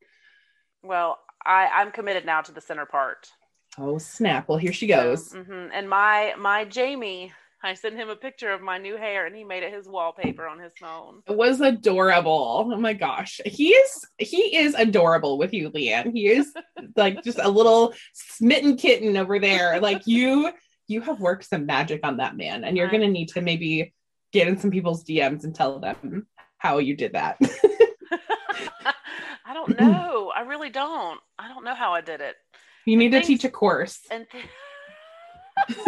[0.82, 3.30] Well, I, I'm committed now to the center part.
[3.78, 4.48] Oh snap.
[4.48, 5.32] Well, here she goes.
[5.32, 7.32] hmm And my my Jamie,
[7.66, 10.46] I sent him a picture of my new hair, and he made it his wallpaper
[10.46, 11.22] on his phone.
[11.26, 12.70] It was adorable.
[12.72, 13.40] Oh my gosh.
[13.44, 16.12] He is he is adorable with you, Leanne.
[16.12, 16.52] He is
[16.96, 19.80] like just a little smitten kitten over there.
[19.80, 20.50] Like you
[20.88, 23.40] you have worked some magic on that man and you're I- going to need to
[23.40, 23.92] maybe
[24.32, 26.26] get in some people's DMs and tell them
[26.58, 27.38] how you did that.
[29.44, 30.32] I don't know.
[30.34, 31.20] I really don't.
[31.38, 32.36] I don't know how I did it.
[32.84, 34.00] you need to teach a course.
[34.10, 34.44] And th-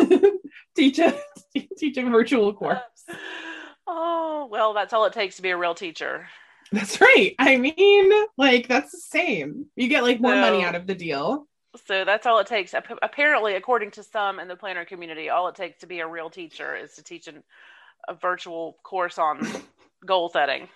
[0.78, 1.18] teach a
[1.76, 2.78] teach a virtual course.
[3.86, 6.28] oh well, that's all it takes to be a real teacher.
[6.70, 7.34] That's right.
[7.38, 9.66] I mean, like that's the same.
[9.76, 11.46] You get like more money out of the deal.
[11.86, 12.74] So that's all it takes.
[13.02, 16.30] Apparently, according to some in the planner community, all it takes to be a real
[16.30, 17.42] teacher is to teach an,
[18.08, 19.46] a virtual course on
[20.06, 20.68] goal setting.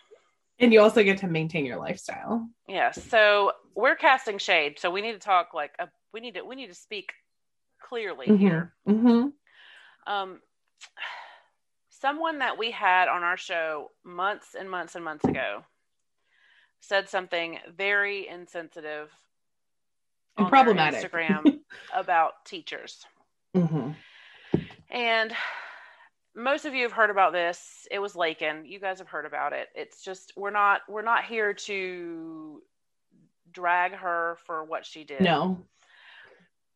[0.59, 2.49] And you also get to maintain your lifestyle.
[2.69, 3.03] Yes.
[3.09, 4.79] So we're casting shade.
[4.79, 7.13] So we need to talk like a, we need to we need to speak
[7.83, 8.73] clearly here.
[8.87, 9.29] hmm
[10.07, 10.41] Um,
[11.91, 15.63] someone that we had on our show months and months and months ago
[16.81, 19.11] said something very insensitive
[20.37, 21.01] And on problematic.
[21.13, 21.61] Instagram
[21.95, 23.05] about teachers.
[23.55, 23.91] hmm
[24.91, 25.33] And
[26.35, 27.87] most of you have heard about this.
[27.91, 28.65] It was Lakin.
[28.65, 29.69] You guys have heard about it.
[29.75, 32.63] It's just we're not we're not here to
[33.53, 35.21] drag her for what she did.
[35.21, 35.59] No.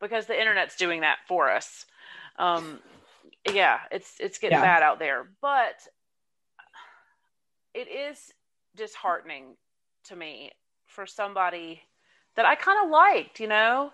[0.00, 1.86] because the internet's doing that for us.
[2.38, 2.80] Um,
[3.54, 4.62] yeah, it's it's getting Yeah.
[4.62, 5.86] bad out there, but
[7.74, 8.32] it is
[8.74, 9.56] disheartening
[10.04, 10.50] to me
[10.86, 11.82] for somebody
[12.36, 13.40] that I kind of liked.
[13.40, 13.92] You know,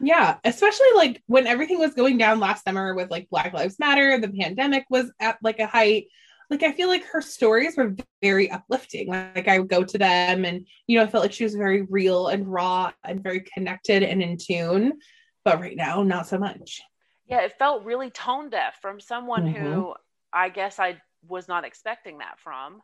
[0.00, 4.18] Yeah, especially like when everything was going down last summer with like Black Lives Matter,
[4.18, 6.06] the pandemic was at like a height.
[6.50, 9.08] Like I feel like her stories were very uplifting.
[9.08, 11.82] Like I would go to them and you know, I felt like she was very
[11.82, 14.94] real and raw and very connected and in tune.
[15.44, 16.80] But right now, not so much.
[17.28, 19.80] Yeah, it felt really tone deaf from someone Mm-hmm.
[19.86, 19.94] who
[20.32, 22.82] I guess I was not expecting that from.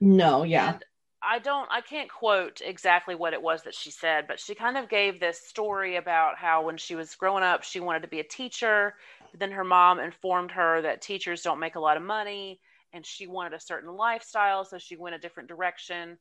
[0.00, 0.76] No, yeah.
[0.76, 0.84] And
[1.22, 4.76] I don't, I can't quote exactly what it was that she said, but she kind
[4.76, 8.20] of gave this story about how when she was growing up, she wanted to be
[8.20, 8.94] a teacher.
[9.30, 12.60] But then her mom informed her that teachers don't make a lot of money
[12.92, 14.64] and she wanted a certain lifestyle.
[14.64, 16.18] So she went a different direction.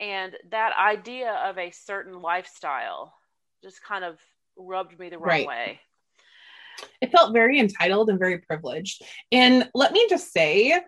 [0.00, 3.14] And that idea of a certain lifestyle
[3.62, 4.20] just kind of
[4.56, 5.44] rubbed me the wrong Right.
[5.44, 5.80] way.
[7.00, 9.02] It felt very entitled and very privileged.
[9.32, 10.80] And let me just say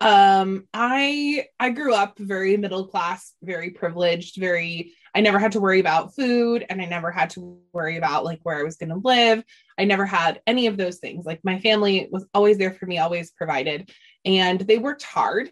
[0.00, 5.60] um i i grew up very middle class very privileged very i never had to
[5.60, 8.90] worry about food and i never had to worry about like where i was going
[8.90, 9.42] to live.
[9.76, 11.24] I never had any of those things.
[11.24, 13.90] Like my family was always there for me always provided
[14.24, 15.50] and they worked hard.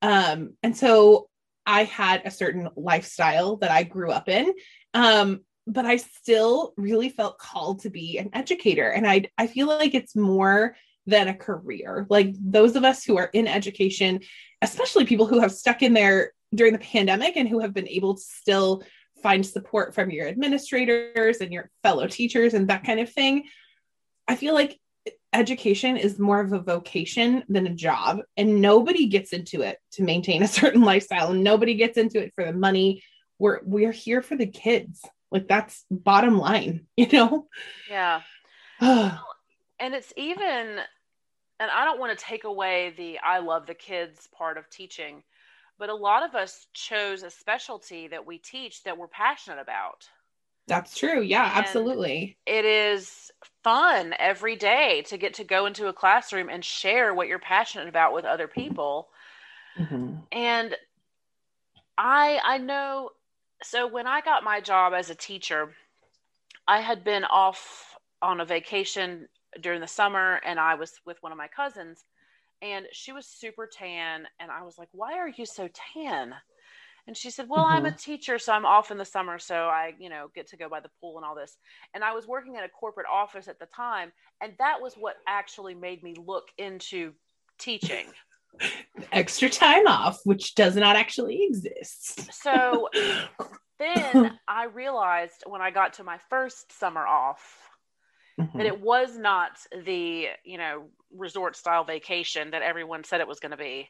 [0.00, 1.28] Um and so
[1.66, 4.52] i had a certain lifestyle that i grew up in.
[4.94, 8.88] Um but I still really felt called to be an educator.
[8.88, 12.06] And I I feel like it's more than a career.
[12.08, 14.20] Like those of us who are in education,
[14.60, 18.14] especially people who have stuck in there during the pandemic and who have been able
[18.14, 18.82] to still
[19.22, 23.44] find support from your administrators and your fellow teachers and that kind of thing.
[24.28, 24.78] I feel like
[25.32, 30.02] education is more of a vocation than a job and nobody gets into it to
[30.02, 33.02] maintain a certain lifestyle and nobody gets into it for the money
[33.38, 37.46] we're we're here for the kids like that's bottom line you know?
[37.90, 38.20] Yeah.
[38.80, 40.78] and it's even
[41.60, 45.22] and i don't want to take away the i love the kids part of teaching
[45.78, 50.06] but a lot of us chose a specialty that we teach that we're passionate about.
[50.68, 51.20] That's true.
[51.22, 52.36] Yeah And- absolutely.
[52.46, 53.32] it is
[53.64, 57.88] fun every day to get to go into a classroom and share what you're passionate
[57.88, 59.08] about with other people.
[59.76, 60.22] Mhm.
[60.30, 60.76] and
[61.98, 63.10] i i know
[63.62, 65.74] so when i got my job as a teacher
[66.68, 69.28] i had been off on a vacation
[69.60, 72.04] during the summer and i was with one of my cousins
[72.62, 76.34] and she was super tan and i was like why are you so tan
[77.06, 77.96] And she said, Well, I'm a mm-hmm.
[77.96, 79.38] teacher, so I'm off in the summer.
[79.38, 81.56] So I, you know, get to go by the pool and all this.
[81.94, 84.12] And I was working at a corporate office at the time.
[84.40, 87.12] And that was what actually made me look into
[87.58, 88.06] teaching.
[89.10, 92.30] Extra time off, which does not actually exist.
[92.30, 92.88] So
[93.78, 97.68] then I realized when I got to my first summer off
[98.38, 98.58] Mhm.
[98.58, 99.52] that it was not
[99.84, 103.88] the, you know, resort style vacation that everyone said it was going to be.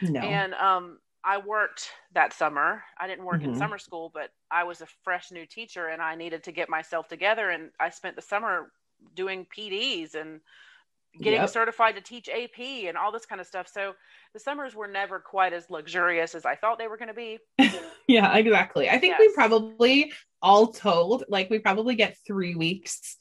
[0.00, 0.20] no.
[0.22, 2.84] And um, I worked that summer.
[2.98, 3.58] I didn't work in Mhm.
[3.58, 7.08] summer school, but I was a fresh new teacher and I needed to get myself
[7.08, 7.50] together.
[7.50, 8.72] And I spent the summer
[9.14, 10.40] doing PDs and
[11.20, 11.50] getting Yep.
[11.50, 13.68] certified to teach AP and all this kind of stuff.
[13.68, 13.92] So
[14.32, 17.38] the summers were never quite as luxurious as I thought they were going to be.
[18.08, 18.88] yeah, exactly.
[18.88, 23.16] I think we probably all told, like we probably get three weeks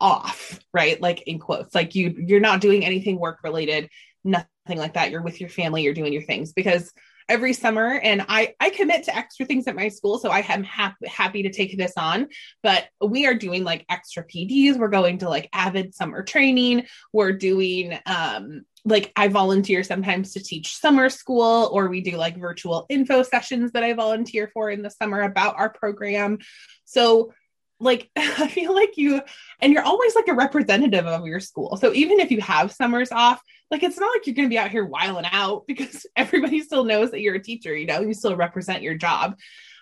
[0.00, 1.00] off, right?
[1.00, 3.88] Like in quotes, like you you're not doing anything work related,
[4.24, 5.10] nothing like that.
[5.10, 6.92] You're with your family, you're doing your things because
[7.30, 10.64] every summer and I I commit to extra things at my school, so I am
[10.64, 12.28] happy happy to take this on.
[12.62, 14.76] But we are doing like extra PDs.
[14.76, 16.86] We're going to like avid summer training.
[17.12, 22.36] We're doing um like I volunteer sometimes to teach summer school, or we do like
[22.36, 26.38] virtual info sessions that I volunteer for in the summer about our program.
[26.84, 27.32] So,
[27.80, 29.20] like, I feel like you,
[29.60, 31.76] and you're always like a representative of your school.
[31.76, 34.58] So, even if you have summers off, like, it's not like you're going to be
[34.58, 38.14] out here wiling out because everybody still knows that you're a teacher, you know, you
[38.14, 39.36] still represent your job.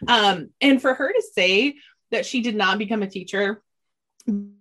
[0.06, 1.76] Um, and for her to say
[2.10, 3.62] that she did not become a teacher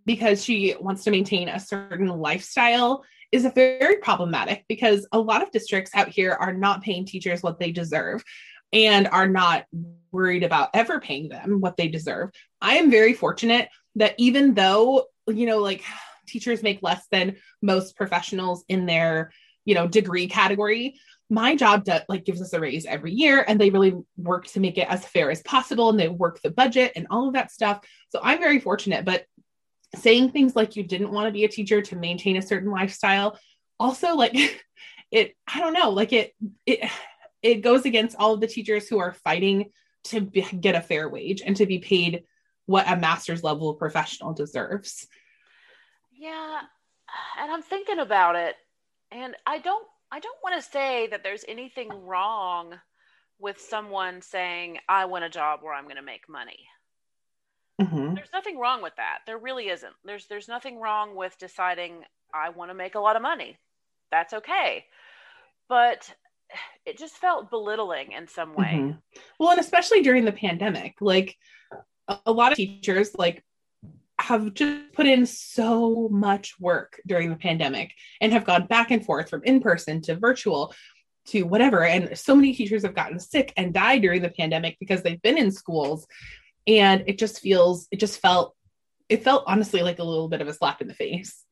[0.05, 5.43] because she wants to maintain a certain lifestyle is a very problematic because a lot
[5.43, 8.23] of districts out here are not paying teachers what they deserve
[8.73, 9.65] and are not
[10.11, 12.31] worried about ever paying them what they deserve.
[12.61, 15.83] I am very fortunate that even though, you know, like
[16.27, 19.31] teachers make less than most professionals in their,
[19.65, 20.99] you know, degree category,
[21.29, 24.59] my job does, like gives us a raise every year and they really work to
[24.59, 27.51] make it as fair as possible and they work the budget and all of that
[27.51, 27.81] stuff.
[28.09, 29.25] So I'm very fortunate, but
[29.95, 33.37] saying things like you didn't want to be a teacher to maintain a certain lifestyle
[33.79, 34.33] also like
[35.11, 36.33] it i don't know like it
[36.65, 36.89] it
[37.41, 39.71] it goes against all of the teachers who are fighting
[40.05, 42.23] to be, get a fair wage and to be paid
[42.65, 45.07] what a master's level professional deserves
[46.17, 46.61] Yeah,
[47.39, 48.55] and I'm thinking about it,
[49.11, 52.73] and I don't I don't want to say that there's anything wrong
[53.39, 56.67] with someone saying I want a job where I'm going to make money.
[57.79, 58.15] Mhm.
[58.15, 59.19] There's nothing wrong with that.
[59.25, 59.93] There really isn't.
[60.03, 63.57] There's there's nothing wrong with deciding I want to make a lot of money.
[64.11, 64.85] That's okay.
[65.67, 66.11] But
[66.85, 68.73] it just felt belittling in some way.
[68.73, 69.01] Mhm.
[69.39, 71.35] Well, and especially during the pandemic, like
[72.25, 73.43] a lot of teachers like
[74.19, 79.05] have just put in so much work during the pandemic and have gone back and
[79.05, 80.73] forth from in person to virtual
[81.27, 81.83] to whatever.
[81.83, 85.37] And so many teachers have gotten sick and died during the pandemic because they've been
[85.37, 86.07] in schools.
[86.65, 88.55] And it just feels, it just felt,
[89.09, 91.43] it felt honestly like a little bit of a slap in the face.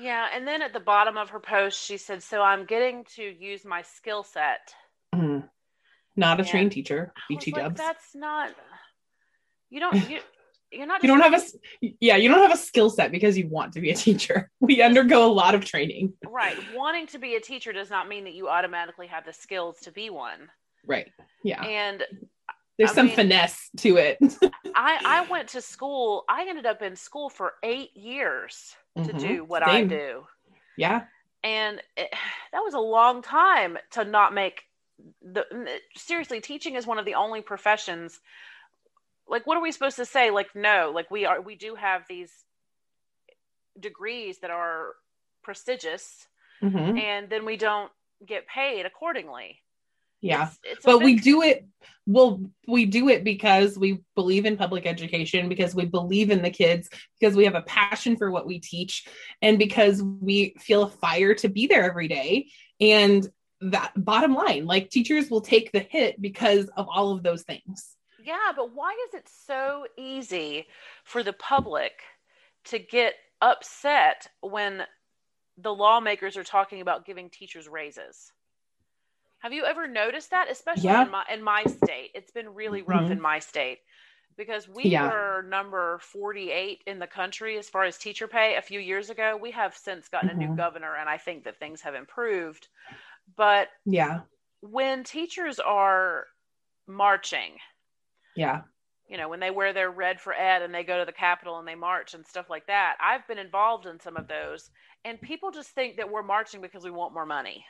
[0.00, 3.22] Yeah, and then at the bottom of her post she said, "So I'm getting to
[3.22, 4.74] use my skill set."
[5.14, 5.48] Mhm.
[6.16, 7.76] Not a trained teacher, BT like, dubs.
[7.76, 8.54] That's not
[9.70, 10.20] you don't you
[10.70, 13.48] you're not you don't have a, yeah you don't have a skill set because you
[13.48, 17.34] want to be a teacher we undergo a lot of training right wanting to be
[17.36, 20.48] a teacher does not mean that you automatically have the skills to be one
[20.86, 21.10] right
[21.42, 22.04] yeah and
[22.78, 24.18] there's I some mean- finesse to it
[24.76, 29.18] i i went to school i ended up in school for eight years to Mhm.
[29.20, 30.26] do what i do.
[30.76, 31.06] Yeah.
[31.42, 32.12] And it,
[32.52, 34.64] that was a long time to not make
[35.22, 35.46] the
[35.96, 38.20] seriously teaching is one of the only professions
[39.26, 40.30] like what are we supposed to say?
[40.30, 42.44] Like no like we are we do have these
[43.78, 44.96] degrees that are
[45.42, 46.26] prestigious
[46.62, 46.98] Mhm.
[47.00, 47.90] and then we don't
[48.26, 49.62] get paid accordingly
[50.20, 50.42] yeah.
[50.42, 51.66] It's- it's but we do it
[52.06, 56.50] well we do it because we believe in public education because we believe in the
[56.50, 59.06] kids because we have a passion for what we teach
[59.42, 62.46] and because we feel a fire to be there every day.
[62.80, 63.28] And
[63.60, 67.96] that bottom line like teachers will take the hit because of all of those things.
[68.24, 70.66] Yeah but why is it so easy
[71.04, 71.92] for the public
[72.66, 74.82] to get upset when
[75.58, 78.32] the lawmakers are talking about giving teachers raises
[79.40, 81.02] have you ever noticed that especially Yeah.
[81.04, 83.12] in my in my state it's been really rough Mhm.
[83.12, 83.80] in my state
[84.36, 85.08] because we Yeah.
[85.10, 89.36] were number 48 in the country as far as teacher pay a few years ago
[89.36, 90.56] we have since gotten a new Mhm.
[90.56, 92.68] governor and i think that things have improved
[93.36, 94.20] but yeah
[94.60, 96.26] when teachers are
[96.86, 97.58] marching
[98.34, 98.62] yeah
[99.06, 101.58] you know, when they wear their red for ed and they go to the Capitol
[101.58, 102.96] and they march and stuff like that.
[103.00, 104.70] I've been involved in some of those,
[105.04, 107.66] and people just think that we're marching because we want more money.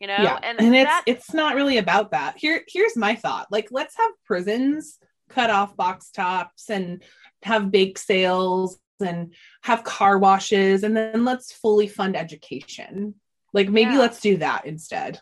[0.00, 0.38] You know, yeah.
[0.42, 2.36] and, and, it's that, it's not really about that.
[2.38, 3.48] Here, here's my thought.
[3.50, 7.02] Like, let's have prisons cut off box tops and
[7.42, 13.14] have bake sales and have car washes, and then let's fully fund education.
[13.52, 13.98] Like, maybe Yeah.
[14.00, 15.20] let's do that instead.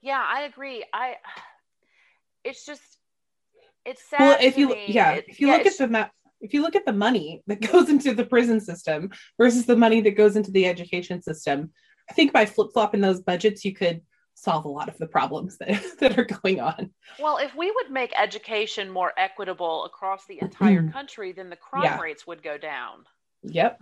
[0.00, 0.84] yeah, I agree.
[0.92, 1.16] I,
[2.44, 2.82] it's just,
[3.84, 4.20] it's sad.
[4.20, 4.84] well if you me.
[4.88, 7.42] yeah It- if you yeah, look at the map if you look at the money
[7.46, 11.70] that goes into the prison system versus the money that goes into the education system
[12.10, 14.00] i think by flip-flopping those budgets you could
[14.34, 16.90] solve a lot of the problems that, that are going on
[17.20, 20.92] Well, if we would make education more equitable across the entire Mhm.
[20.92, 22.00] country, then the crime Yeah.
[22.00, 23.04] rates would go down.
[23.42, 23.80] yep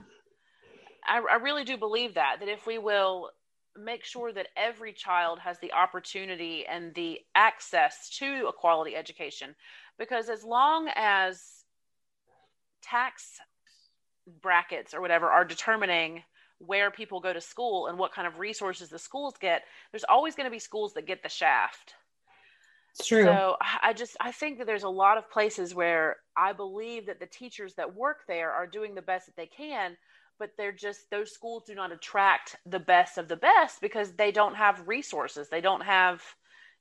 [1.07, 3.31] I, I really do believe that, that if we will
[3.77, 9.55] make sure that every child has the opportunity and the access to a quality education,
[9.99, 11.65] because as long as
[12.83, 13.39] tax
[14.43, 16.23] brackets or whatever are determining
[16.61, 20.37] where people go to school and what kind of resources the schools get, there's always
[20.37, 21.95] going to be schools that get the shaft.
[22.95, 26.17] it's true So I I just I think that there's a lot of places where
[26.37, 29.97] I believe that the teachers that work there are doing the best that they can,
[30.39, 34.33] but they're just those schools do not attract the best of the best because they
[34.33, 35.49] don't have resources.
[35.49, 36.23] They don't have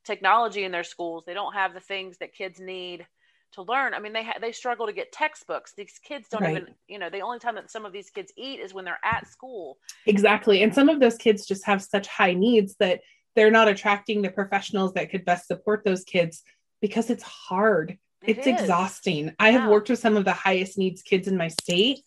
[0.06, 1.24] technology in their schools.
[1.26, 3.08] They don't have the things that kids need
[3.54, 3.94] to learn.
[3.94, 5.74] I mean, they ha- they struggle to get textbooks.
[5.76, 6.58] These kids don't Right.
[6.58, 9.00] even, you know, the only time that some of these kids eat is when they're
[9.04, 9.78] at school.
[10.06, 13.02] exactly and some of those kids just have such high needs that
[13.36, 16.44] they're not attracting the professionals that could best support those kids
[16.82, 18.62] because it's hard It it's is.
[18.62, 22.00] exhausting i have worked with some of the highest needs kids in my state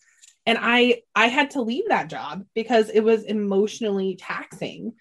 [0.45, 4.93] and i i had to leave that job because it was emotionally taxing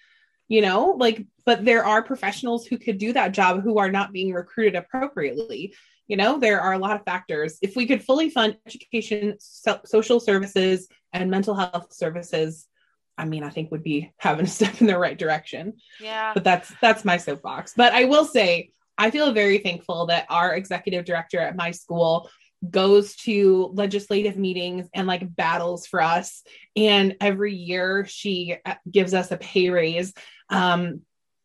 [0.49, 4.13] you know like but there are professionals who could do that job who are not
[4.13, 5.75] being recruited appropriately
[6.09, 7.59] you know there are a lot of factors.
[7.63, 12.67] If we could fully fund education so- social services and mental health services
[13.19, 15.75] i mean i think would be having a step in the right direction.
[16.01, 16.33] Yeah.
[16.35, 17.75] but that's that's my soapbox.
[17.77, 22.29] But i will say i feel very thankful that our executive director at my school
[22.71, 26.43] goes to legislative meetings and like battles for us.
[26.77, 30.13] And every year she uh, gives us a pay raise.
[30.49, 31.01] Um,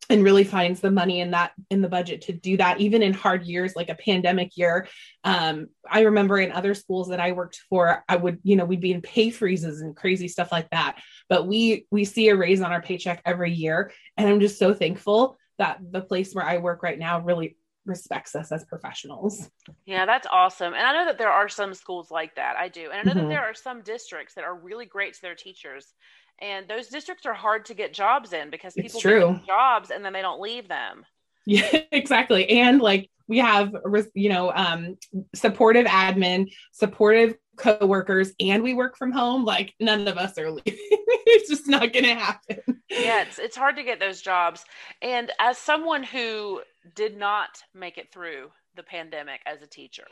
[0.09, 3.13] and really finds the money in that in the budget to do that even in
[3.13, 4.87] hard years like a pandemic year
[5.23, 8.81] um, i remember in other schools that i worked for i would you know we'd
[8.81, 10.97] be in pay freezes and crazy stuff like that
[11.29, 14.73] but we we see a raise on our paycheck every year and i'm just so
[14.73, 19.49] thankful that the place where i work right now really respects us as professionals
[19.85, 20.73] Yeah, that's awesome.
[20.73, 22.57] And I know that there are some schools like that.
[22.57, 22.89] I do.
[22.91, 23.23] And I know Mhm.
[23.23, 25.93] that there are some districts that are really great to their teachers.
[26.39, 29.33] And those districts are hard to get jobs in because It's people true.
[29.33, 31.05] get jobs and then they don't leave them.
[31.45, 32.47] Yeah, exactly.
[32.49, 33.75] And like we have,
[34.13, 34.97] you know, um,
[35.35, 39.43] supportive admin, supportive coworkers, and we work from home.
[39.45, 40.61] Like none of us are leaving.
[40.65, 42.59] it's just not going to happen.
[42.89, 44.63] Yeah, it's it's hard to get those jobs.
[45.01, 46.61] And as someone who
[46.95, 50.05] did not make it through the pandemic as a teacher,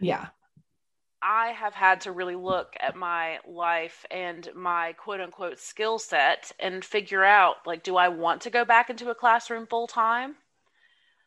[0.00, 0.28] Yeah.
[1.22, 6.52] I have had to really look at my life and my quote unquote skill set
[6.58, 10.36] and figure out like, do I want to go back into a classroom full time?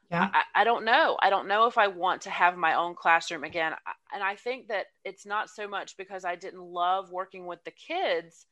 [0.10, 0.30] Yeah.
[0.34, 1.18] I, I don't know.
[1.22, 3.74] I don't know if I want to have my own classroom again.
[4.14, 7.72] And I think that it's not so much because I didn't love working with the
[7.72, 8.46] kids,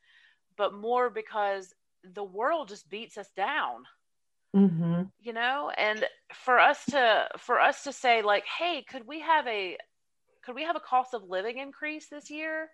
[0.56, 1.74] but more because
[2.04, 3.84] the world just beats us down
[4.54, 5.02] Mm-hmm.
[5.18, 9.46] you know and for us to for us to say like hey could we have
[9.46, 9.76] a
[10.44, 12.68] could we have a cost of living increase this year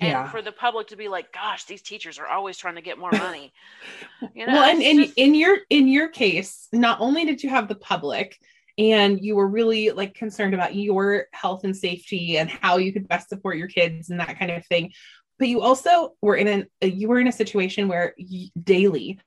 [0.00, 0.22] Yeah.
[0.22, 2.98] and for the public to be like gosh these teachers are always trying to get
[2.98, 3.52] more money
[4.34, 7.50] you know well, and in just- in your in your case, not only did you
[7.50, 8.38] have the public,
[8.76, 13.06] and you were really like concerned about your health and safety and how you could
[13.06, 14.92] best support your kids and that kind of thing,
[15.38, 18.14] but you also were in an uh, you were in a situation where
[18.62, 19.20] daily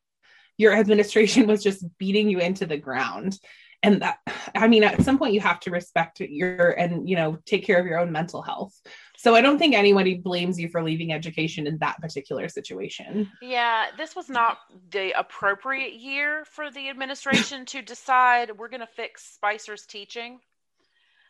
[0.57, 3.39] your administration was just beating you into the ground.
[3.83, 4.17] And that,
[4.55, 7.79] I mean, at some point you have to respect your and you know take care
[7.79, 8.73] of your own mental health.
[9.17, 13.31] So I don't think anybody blames you for leaving education in that particular situation.
[13.41, 14.57] yeah this was not
[14.91, 20.39] the appropriate year for the administration to decide we're going to fix spicer's teaching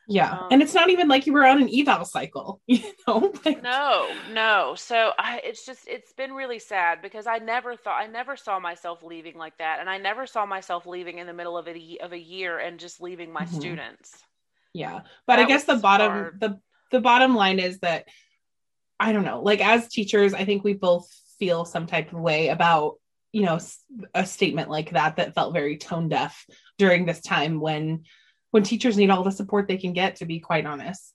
[0.08, 0.32] Yeah.
[0.32, 3.34] Um, and it's not even like you were on an eval cycle, you know?
[3.46, 8.02] Like, no no so I, it's just it's been really sad because i never thought
[8.02, 11.34] i never saw myself leaving like that and i never saw myself leaving in the
[11.34, 13.54] middle of a, of a year and just leaving my Mhm.
[13.60, 14.18] students
[14.74, 15.02] Yeah.
[15.26, 16.40] But I guess the bottom hard.
[16.40, 16.60] the
[16.92, 18.06] the bottom line is that
[19.00, 21.08] I don't know, like as teachers, I think we both
[21.40, 22.96] feel some type of way about,
[23.32, 23.60] you know,
[24.14, 26.46] a statement like that that felt very tone deaf
[26.78, 28.04] during this time when
[28.52, 31.14] when teachers need all the support they can get to be quite honest.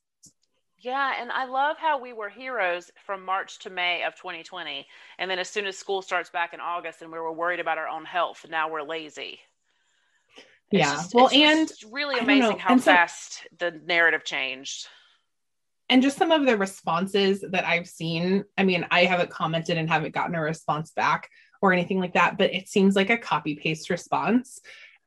[0.79, 4.85] Yeah, and I love how we were heroes from March to May of 2020.
[5.19, 7.79] And then as soon as school starts back in August and we were worried about
[7.79, 9.39] our own health, now we're lazy.
[10.37, 10.95] It's yeah.
[10.95, 12.35] just- well, and really I don't know.
[12.47, 14.89] amazing how so- fast the narrative changed.
[15.89, 18.45] and just some of the responses that I've seen.
[18.57, 21.29] I mean, I haven't commented and haven't gotten a response back
[21.61, 24.59] or anything like that, but it seems like a copy paste response.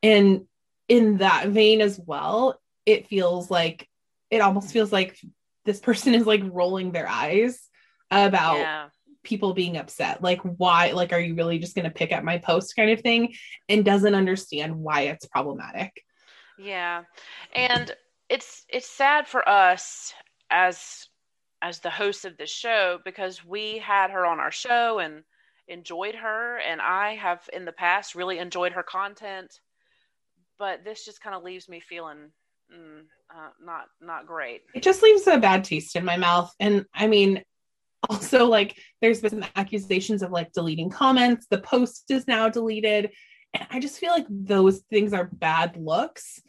[0.02, 0.46] And
[0.88, 3.88] in that vein as well, it feels like
[4.30, 5.18] it almost feels like
[5.64, 7.68] this person is like rolling their eyes
[8.10, 8.88] about Yeah.
[9.22, 10.22] people being upset.
[10.22, 10.92] Like, why?
[10.92, 13.34] Like, are you really just going to pick up my post kind of thing?
[13.68, 16.02] And doesn't understand why it's problematic.
[16.58, 17.04] Yeah.
[17.52, 17.94] And
[18.28, 20.14] it's it's sad for us
[20.50, 21.08] as
[21.62, 25.22] as the host of this show because we had her on our show and
[25.68, 29.60] enjoyed her and I have in the past really enjoyed her content.
[30.58, 32.30] But this just kind of leaves me feeling
[32.72, 33.00] mm,
[33.30, 34.62] uh, not not great.
[34.74, 36.52] it just leaves a bad taste in my mouth.
[36.60, 37.42] And I mean,
[38.10, 41.46] also like there's been accusations of like deleting comments.
[41.50, 43.10] The post is now deleted.
[43.54, 46.40] And I just feel like those things are bad looks.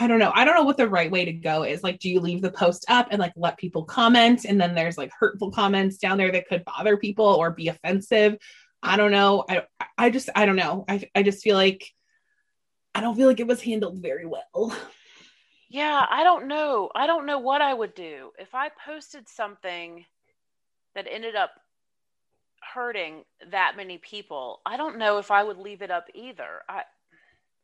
[0.00, 0.30] I don't know.
[0.32, 1.82] I don't know what the right way to go is.
[1.82, 4.44] Like, do you leave the post up and like let people comment?
[4.44, 8.36] And then there's like hurtful comments down there that could bother people or be offensive.
[8.80, 9.44] I don't know.
[9.48, 9.62] I
[9.96, 10.84] I just I don't know.
[10.88, 11.84] I I just feel like
[12.98, 14.76] I don't feel like it was handled very well.
[15.70, 16.90] Yeah, I don't know.
[16.94, 20.04] I don't know what I would do if I posted something
[20.94, 21.52] that ended up
[22.74, 24.60] hurting that many people.
[24.66, 26.62] I don't know if I would leave it up either.
[26.68, 26.82] I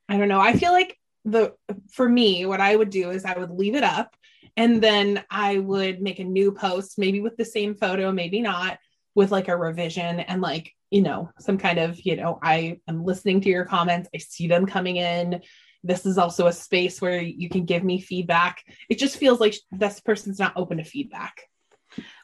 [0.09, 0.41] I don't know.
[0.41, 1.55] I feel like the
[1.91, 4.15] for me, what I would do is I would leave it up
[4.57, 8.79] and then I would make a new post, maybe with the same photo, maybe not,
[9.15, 13.05] with like a revision and like, you know, some kind of, you know, I am
[13.05, 14.09] listening to your comments.
[14.15, 15.43] I see them coming in.
[15.83, 18.63] This is also a space where you can give me feedback.
[18.89, 21.49] It just feels like this person's not open to feedback.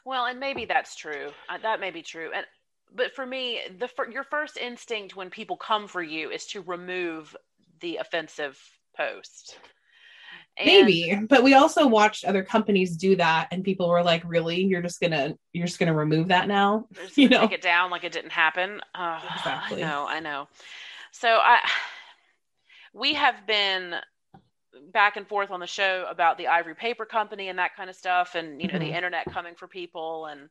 [0.05, 1.31] well, and maybe that's true.
[1.49, 2.31] Uh, that may be true.
[2.33, 2.45] And
[2.95, 7.35] but for me, the your first instinct when people come for you is to remove
[7.81, 8.57] the offensive
[8.95, 9.57] post.
[10.57, 14.61] And- Maybe, but we also watched other companies do that and people were like, "Really?
[14.61, 17.41] You're just going to you're just to remove that now?" You know.
[17.41, 18.81] take it down like it didn't happen.
[18.93, 19.83] Uh, Exactly.
[19.83, 20.47] I know, I know.
[21.11, 21.59] So I,
[22.93, 23.95] we have been
[24.93, 27.95] back and forth on the show about the Ivory Paper Company and that kind of
[27.95, 28.79] stuff, and you know Mhm.
[28.79, 30.49] the internet coming for people and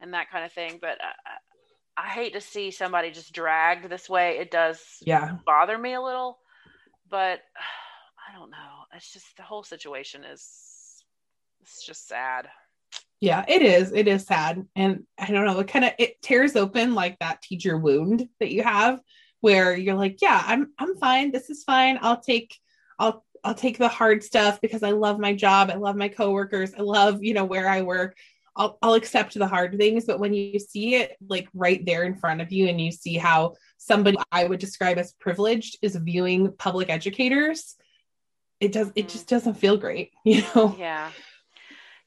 [0.00, 0.78] and that kind of thing.
[0.80, 4.38] But I, I hate to see somebody just dragged this way.
[4.38, 5.36] It does Yeah.
[5.46, 6.38] bother me a little,
[7.08, 7.40] but
[8.28, 8.75] I don't know.
[8.96, 11.04] It's just the whole situation is
[11.60, 12.48] it's just sad.
[13.20, 13.92] Yeah, it is.
[13.92, 14.66] It is sad.
[14.74, 18.50] And I don't know, it kind of it tears open like that teacher wound that
[18.50, 19.00] you have
[19.40, 21.32] where you're like, yeah, I'm I'm fine.
[21.32, 21.98] This is fine.
[22.00, 22.56] I'll take
[22.98, 25.70] I'll I'll take the hard stuff because I love my job.
[25.70, 26.74] I love my coworkers.
[26.74, 28.16] I love, you know, where I work.
[28.56, 32.16] I'll I'll accept the hard things, but when you see it like right there in
[32.16, 36.52] front of you and you see how somebody I would describe as privileged is viewing
[36.58, 37.76] public educators,
[38.60, 39.10] it does it Mhm.
[39.10, 40.76] just doesn't feel great, you know.
[40.76, 41.12] Yeah.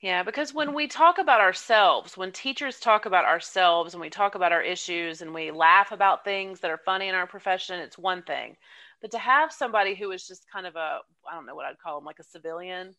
[0.02, 4.36] Yeah, because when we talk about ourselves, when teachers talk about ourselves and we talk
[4.36, 7.98] about our issues and we laugh about things that are funny in our profession, it's
[7.98, 8.58] one thing.
[9.02, 11.80] But to have somebody who is just kind of a, I don't know what I'd
[11.80, 12.96] call them, like a civilian,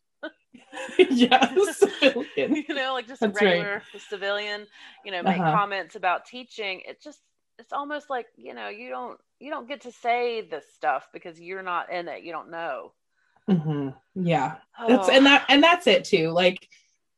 [1.10, 2.58] yeah, civilian.
[2.68, 3.70] you know, like just That's a right.
[3.70, 4.66] regular civilian,
[5.02, 5.46] you know, make Uh-huh.
[5.46, 6.82] comments about teaching.
[6.86, 7.20] It just,
[7.58, 11.40] it's almost like, you know, you don't, you don't get to say this stuff because
[11.40, 12.22] you're not in it.
[12.22, 12.92] You don't know.
[13.50, 13.94] Mhm.
[14.14, 14.56] Yeah.
[14.88, 15.12] That's Oh.
[15.12, 16.30] and that and that's it too.
[16.30, 16.66] Like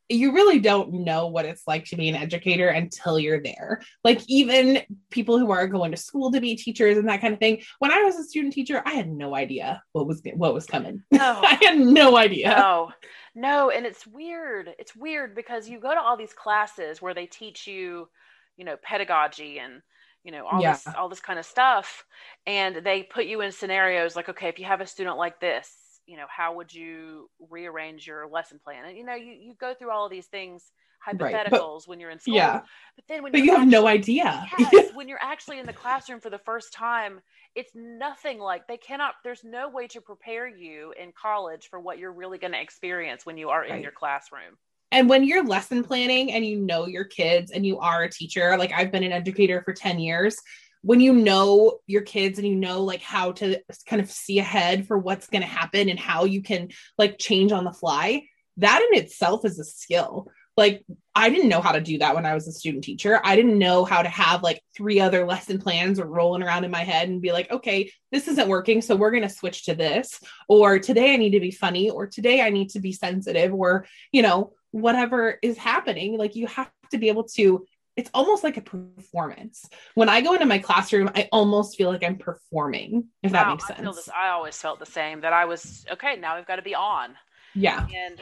[0.08, 3.80] you really don't know what it's like to be an educator until you're there.
[4.04, 7.38] Like even people who are going to school to be teachers and that kind of
[7.40, 7.62] thing.
[7.78, 11.02] When I was a student teacher, I had no idea what was what was coming.
[11.10, 11.40] No.
[11.42, 12.48] I had no idea.
[12.50, 12.92] No,
[13.34, 14.70] no, and it's weird.
[14.78, 18.08] It's weird because you go to all these classes where they teach you,
[18.56, 19.80] you know, pedagogy and
[20.24, 22.04] you know all this all this kind of stuff,
[22.46, 25.74] and they put you in scenarios like, okay, if you have a student like this,
[26.06, 28.84] you know, how would you rearrange your lesson plan?
[28.86, 30.70] And you know, you you go through all of these things
[31.04, 32.36] Right, but- hypotheticals when you're in school.
[32.36, 32.60] Yeah.
[32.94, 34.46] But then when But you have no idea.
[34.56, 37.20] Yes, when you're actually in the classroom for the first time,
[37.56, 39.14] it's nothing like they cannot.
[39.24, 43.26] There's no way to prepare you in college for what you're really going to experience
[43.26, 44.56] when you are in your classroom.
[44.92, 48.56] and when you're lesson planning and you know your kids and you are a teacher
[48.58, 50.36] like i've been an educator for 10 years
[50.82, 54.86] when you know your kids and you know like how to kind of see ahead
[54.86, 56.68] for what's going to happen and how you can
[56.98, 58.22] like change on the fly
[58.58, 62.26] that in itself is a skill like i didn't know how to do that when
[62.26, 65.58] i was a student teacher i didn't know how to have like three other lesson
[65.58, 69.10] plans rolling around in my head and be like okay this isn't working so we're
[69.10, 72.50] going to switch to this or today i need to be funny or today i
[72.50, 76.18] need to be sensitive or you know whatever is happening.
[76.18, 77.64] Like you have to be able to
[77.96, 79.68] it's almost like a performance.
[79.94, 83.52] When I go into my classroom, I almost feel like I'm performing, if that Wow,
[83.52, 83.96] makes I, feel sense.
[83.96, 86.16] this, I always felt the same that I was okay.
[86.16, 87.16] Now we've got to be on,
[87.54, 87.86] Yeah.
[87.86, 88.20] and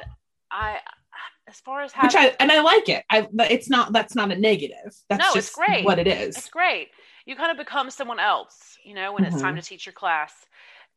[0.51, 0.79] I,
[1.49, 3.05] as far as Which having, I and I like it.
[3.11, 4.95] I it's not that's not a negative.
[5.09, 5.85] That's No, it's just great.
[5.85, 6.37] what it is.
[6.37, 6.89] it's great.
[7.27, 9.63] You kind of become someone else, you know, when it's time Mhm.
[9.63, 10.33] to teach your class.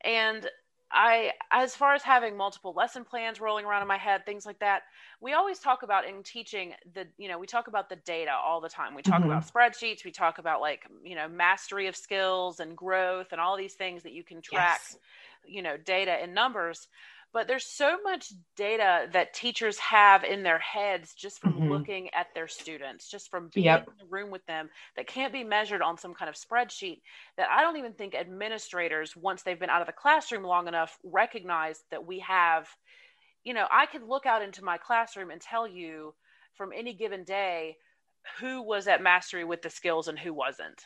[0.04, 0.48] And
[0.90, 4.60] I, as far as having multiple lesson plans rolling around in my head, things like
[4.60, 4.82] that,
[5.20, 8.60] we always talk about in teaching the, you know, we talk about the data all
[8.60, 8.94] the time.
[8.94, 9.24] We talk Mhm.
[9.24, 13.56] about spreadsheets, we talk about like, you know, mastery of skills and growth and all
[13.56, 14.96] these things that you can track Yes.
[15.46, 16.88] you know data and numbers
[17.34, 21.68] but there's so much data that teachers have in their heads just from Mhm.
[21.68, 23.88] looking at their students just from being Yep.
[23.88, 27.02] in the room with them that can't be measured on some kind of spreadsheet
[27.36, 30.98] that i don't even think administrators once they've been out of the classroom long enough
[31.04, 32.68] recognize that we have
[33.44, 36.14] you know i could look out into my classroom and tell you
[36.54, 37.76] from any given day
[38.40, 40.84] who was at mastery with the skills and who wasn't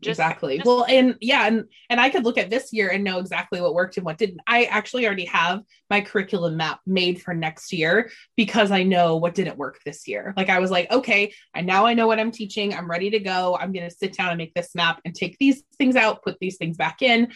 [0.00, 0.56] Just- exactly.
[0.58, 3.60] just- well, and yeah, and and I could look at this year and know exactly
[3.60, 4.40] what worked and what didn't.
[4.46, 9.34] I actually already have my curriculum map made for next year because I know what
[9.34, 10.34] didn't work this year.
[10.36, 12.74] Like I was like, okay, and now I know what I'm teaching.
[12.74, 13.56] I'm ready to go.
[13.60, 16.38] I'm going to sit down and make this map and take these things out, put
[16.40, 17.32] these things back in,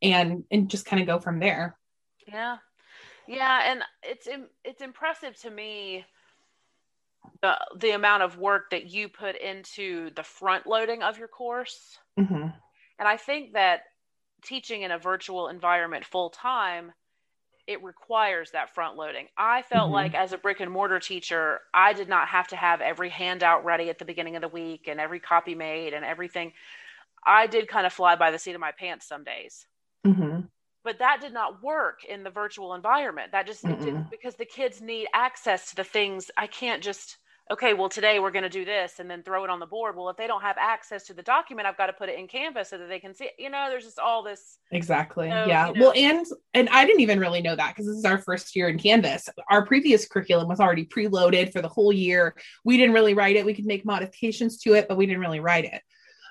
[0.00, 1.76] and and just kind of go from there.
[2.28, 2.58] Yeah,
[3.26, 4.28] yeah, and it's
[4.64, 6.04] it's impressive to me
[7.42, 11.98] the the amount of work that you put into the front loading of your course,
[12.18, 12.54] Mhm.
[12.98, 13.82] and I think that
[14.44, 16.92] teaching in a virtual environment full time
[17.66, 19.28] it requires that front loading.
[19.38, 19.92] I felt Mhm.
[19.92, 23.64] like as a brick and mortar teacher, I did not have to have every handout
[23.64, 26.54] ready at the beginning of the week and every copy made and everything.
[27.26, 29.66] I did kind of fly by the seat of my pants some days
[30.04, 30.48] Mhm.
[30.84, 34.80] But that did not work in the virtual environment that just didn't because the kids
[34.80, 37.18] need access to the things i can't just
[37.50, 39.94] okay well today we're going to do this and then throw it on the board
[39.96, 42.26] well if they don't have access to the document i've got to put it in
[42.26, 43.32] canvas so that they can see it.
[43.38, 45.28] you know there's just all this Exactly.
[45.28, 45.68] So, yeah.
[45.68, 48.18] you know- Well, and and I didn't even really know that because this is our
[48.18, 49.28] first year in Canvas.
[49.50, 52.34] Our previous curriculum was already preloaded for the whole year.
[52.64, 53.44] We didn't really write it.
[53.46, 55.80] We could make modifications to it, but we didn't really write it.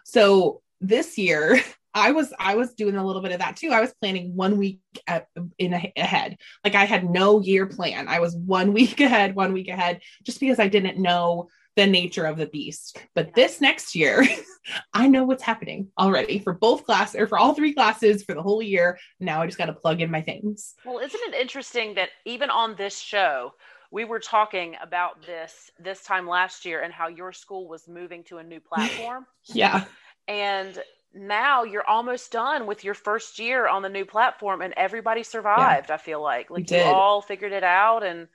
[0.04, 1.62] So this year,
[1.93, 3.69] I was I was doing a little bit of that too.
[3.69, 5.27] I was planning one week at,
[5.57, 6.37] in a, ahead.
[6.63, 8.07] Like I had no year plan.
[8.07, 12.25] I was one week ahead, one week ahead, just because I didn't know the nature
[12.25, 12.99] of the beast.
[13.15, 14.23] But this next year,
[14.93, 18.43] I know what's happening already for both class or for all three classes for the
[18.43, 18.99] whole year.
[19.19, 20.75] Now I just got to plug in my things.
[20.85, 23.53] well isn't it interesting that even on this show
[23.91, 28.23] we were talking about this this time last year and how your school was moving
[28.25, 29.85] to a new platform Yeah.
[30.27, 30.77] and
[31.14, 35.91] now you're almost done with your first year on the new platform and everybody survived
[35.91, 38.28] i feel like like you all figured it out and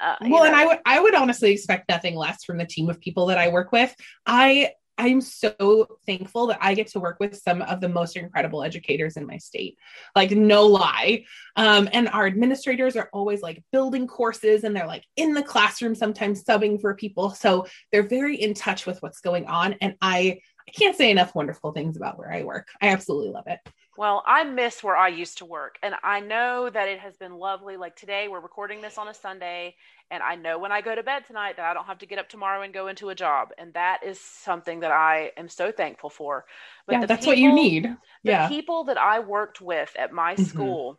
[0.00, 2.88] uh, you Well, and I would I would honestly expect nothing less from the team
[2.88, 3.94] of people that I work with.
[4.24, 8.62] I I'm so thankful that I get to work with some of the most incredible
[8.62, 9.76] educators in my state.
[10.14, 11.24] Like no lie.
[11.56, 15.96] Um, and our administrators are always like building courses and they're like in the classroom
[15.96, 17.30] sometimes subbing for people.
[17.30, 21.34] So they're very in touch with what's going on and I I can't say enough
[21.34, 22.68] wonderful things about where I work.
[22.80, 23.60] I absolutely love it.
[23.96, 27.32] well i miss where i used to work and i know that it has been
[27.32, 29.72] lovely like today we're recording this on a sunday
[30.10, 32.18] and i know when i go to bed tonight that i don't have to get
[32.18, 35.70] up tomorrow and go into a job and that is something that i am so
[35.70, 36.44] thankful for
[36.90, 37.84] yeah, the that's what you people- need.
[38.24, 38.48] the Yeah.
[38.48, 40.44] people that I worked with at my Mhm.
[40.46, 40.98] school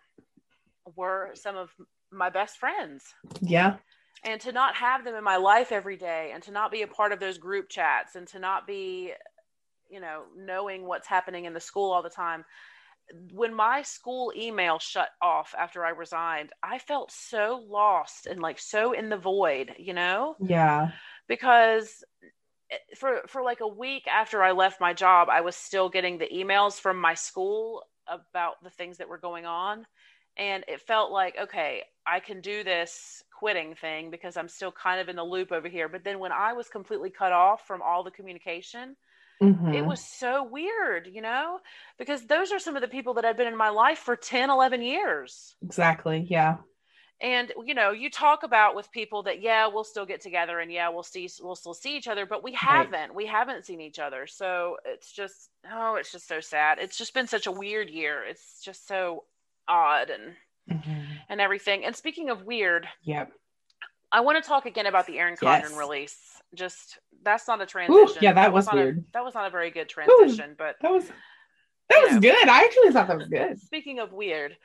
[0.96, 1.70] were some of
[2.12, 3.14] my best friends.
[3.42, 3.76] Yeah.
[4.24, 6.88] And to not have them in my life every day and to not be a
[6.88, 9.12] part of those group chats and to not be,
[9.90, 12.46] you know, knowing what's happening in the school all the time.
[13.32, 18.60] When my school email shut off after I resigned, I felt so lost and like
[18.60, 20.38] so in the void, you know?
[20.40, 20.92] Yeah.
[21.28, 22.04] because
[22.72, 26.18] eh, for for like a week after I left my job, I was still getting
[26.18, 29.86] the emails from my school about the things that were going on,
[30.38, 35.00] and it felt like okay, I can do this quitting thing because I'm still kind
[35.02, 35.90] of in the loop over here.
[35.90, 38.96] But then when I was completely cut off from all the communication,
[39.42, 39.76] Mhm.
[39.76, 41.60] it was so weird, you know,
[41.98, 44.50] because those are some of the people that had been in my life for 10,
[44.50, 46.26] 11 years exactly.
[46.30, 46.58] Yeah.
[47.22, 50.70] and you know you talk about with people that yeah we'll still get together and
[50.72, 54.00] yeah we'll see we'll still see each other but we haven't we haven't seen each
[54.00, 57.90] other so it's just oh it's just so sad it's just been such a weird
[57.90, 59.24] year it's just so
[59.68, 60.36] odd and
[60.70, 61.06] Mhm.
[61.30, 63.32] and everything and speaking of weird Yep.
[64.12, 65.74] i want to talk again about the erin condren Yes.
[65.78, 69.06] release just that's not a transition yeah, that was not a- weird.
[69.14, 71.10] that was not a very good transition but That was
[71.90, 72.20] that was know.
[72.22, 72.48] good.
[72.48, 73.60] I actually thought that was good.
[73.62, 74.58] Speaking of weird,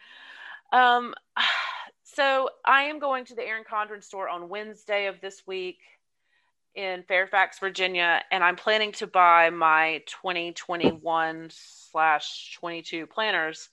[0.73, 1.15] um,
[2.15, 5.79] So I am going to the Erin Condren store on Wednesday of this week
[6.75, 13.69] in Fairfax, Virginia, and I'm planning to buy my 2021 slash 22 planners.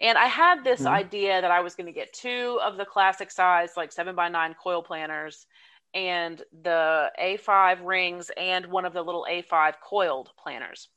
[0.00, 0.88] And I had this mm-hmm.
[0.88, 4.28] idea that I was going to get two of the classic size, like seven by
[4.28, 5.46] nine coil planners,
[5.94, 10.88] and the A5 rings, and one of the little A5 coiled planners.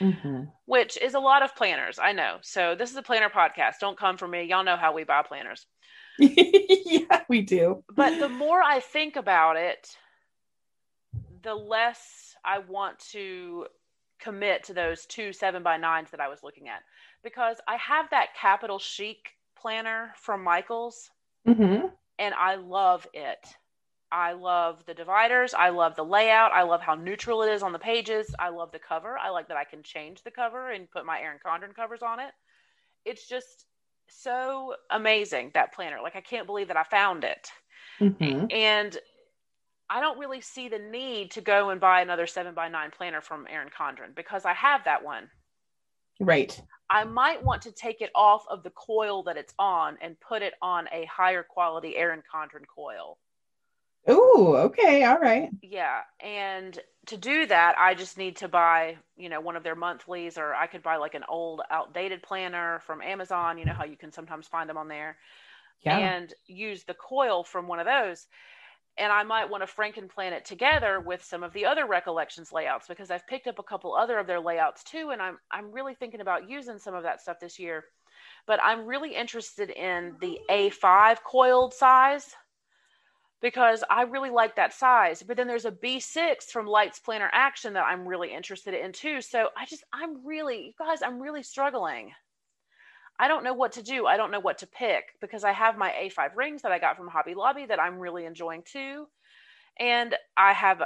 [0.00, 0.44] Mm-hmm.
[0.66, 2.38] Which is a lot of planners, I know.
[2.42, 3.74] So this is a planner podcast.
[3.80, 4.42] Don't come for me.
[4.42, 5.66] Y'all know how we buy planners.
[6.18, 7.84] yeah, we do.
[7.94, 9.88] But the more I think about it,
[11.42, 13.66] the less I want to
[14.20, 16.82] commit to those two seven by nines that I was looking at
[17.22, 21.10] because I have that capital chic planner from Michaels
[21.46, 21.86] mm-hmm.
[22.18, 23.38] and I love it.
[24.14, 25.54] I love the dividers.
[25.54, 26.52] I love the layout.
[26.52, 28.32] I love how neutral it is on the pages.
[28.38, 29.18] I love the cover.
[29.18, 32.20] I like that I can change the cover and put my Erin Condren covers on
[32.20, 32.30] it.
[33.04, 33.66] It's just
[34.08, 35.96] so amazing that planner.
[36.00, 37.48] Like I can't believe that I found it.
[38.00, 38.46] Mm-hmm.
[38.52, 38.96] And
[39.90, 43.20] I don't really see the need to go and buy another seven by nine planner
[43.20, 45.28] from Erin Condren because I have that one.
[46.20, 46.62] Right.
[46.88, 50.42] I might want to take it off of the coil that it's on and put
[50.42, 53.18] it on a higher quality Erin Condren coil.
[54.06, 55.04] Oh, okay.
[55.04, 55.50] All right.
[55.62, 56.02] Yeah.
[56.20, 60.36] And to do that, I just need to buy, you know, one of their monthlies,
[60.38, 63.58] or I could buy like an old outdated planner from Amazon.
[63.58, 65.16] You know how you can sometimes find them on there.
[65.82, 65.98] Yeah.
[65.98, 68.26] And use the coil from one of those
[68.96, 72.86] and I might want to Frankenplan it together with some of the other recollections layouts
[72.88, 75.94] because I've picked up a couple other of their layouts too, and I'm I'm really
[75.94, 77.84] thinking about using some of that stuff this year.
[78.46, 82.34] But I'm really interested in the A5 coiled size
[83.44, 85.22] because I really like that size.
[85.22, 89.20] But then there's a B6 from Lights Planner Action that I'm really interested in too.
[89.20, 92.12] So I just I'm really you guys I'm really struggling.
[93.18, 94.06] I don't know what to do.
[94.06, 96.96] I don't know what to pick because I have my A5 rings that I got
[96.96, 99.08] from Hobby Lobby that I'm really enjoying too.
[99.78, 100.80] And I have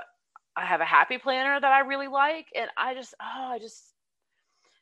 [0.56, 3.84] I have a happy planner that I really like and I just oh I just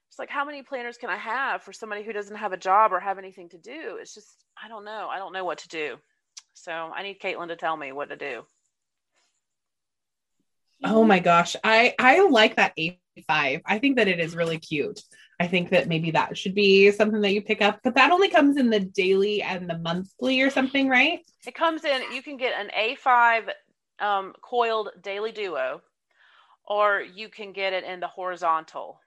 [0.09, 2.95] it's like how many planners can I have for somebody who doesn't have a job
[2.95, 3.99] or have anything to do?
[4.01, 5.09] It's just I don't know.
[5.13, 5.97] I don't know what to do.
[6.57, 8.45] So I need Caitlin to tell me what to do.
[10.83, 11.55] Oh my gosh.
[11.63, 13.63] I I like that A5.
[13.65, 15.01] I think that it is really cute.
[15.39, 18.31] I think that maybe that should be something that you pick up, but that only
[18.31, 21.21] comes in the daily and the monthly or something, right?
[21.47, 23.51] It comes in, you can get an A5
[24.01, 25.83] um, coiled daily duo,
[26.67, 28.99] or you can get it in the horizontal.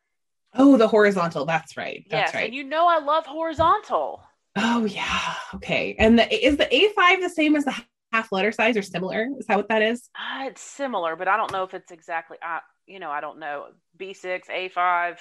[0.54, 1.46] Oh, the horizontal.
[1.46, 2.06] That's right.
[2.10, 2.46] That's yes, right.
[2.46, 4.22] And you know, I love horizontal.
[4.62, 5.34] Oh, yeah.
[5.56, 5.96] Okay.
[5.98, 7.76] And the, is the A5 the same as the
[8.12, 9.28] half letter size or similar?
[9.38, 10.10] Is that what that is?
[10.16, 13.40] Uh, it's similar, but I don't know if it's exactly, uh, you know, I don't
[13.40, 13.68] know.
[14.00, 15.18] B6, A5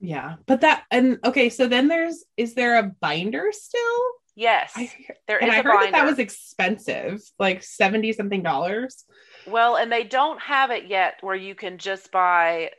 [0.00, 4.02] yeah but that and okay so then there's is there a binder still
[4.34, 4.90] yes I,
[5.28, 5.84] there and is I heard binder.
[5.84, 9.04] that that was expensive like 70 something dollars
[9.46, 12.70] well and they don't have it yet where you can just buy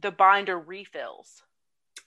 [0.00, 1.42] the binder refills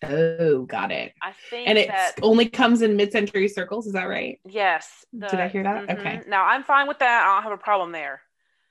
[0.03, 1.13] Oh, got it.
[1.21, 1.91] I think and it
[2.21, 3.87] only comes in mid-century circles.
[3.87, 4.39] Is that right?
[4.47, 5.05] Yes.
[5.13, 5.87] The, Did I hear that?
[5.87, 5.99] Mm-hmm.
[5.99, 6.21] Okay.
[6.27, 7.25] Now I'm fine with that.
[7.25, 8.21] I don't have a problem there.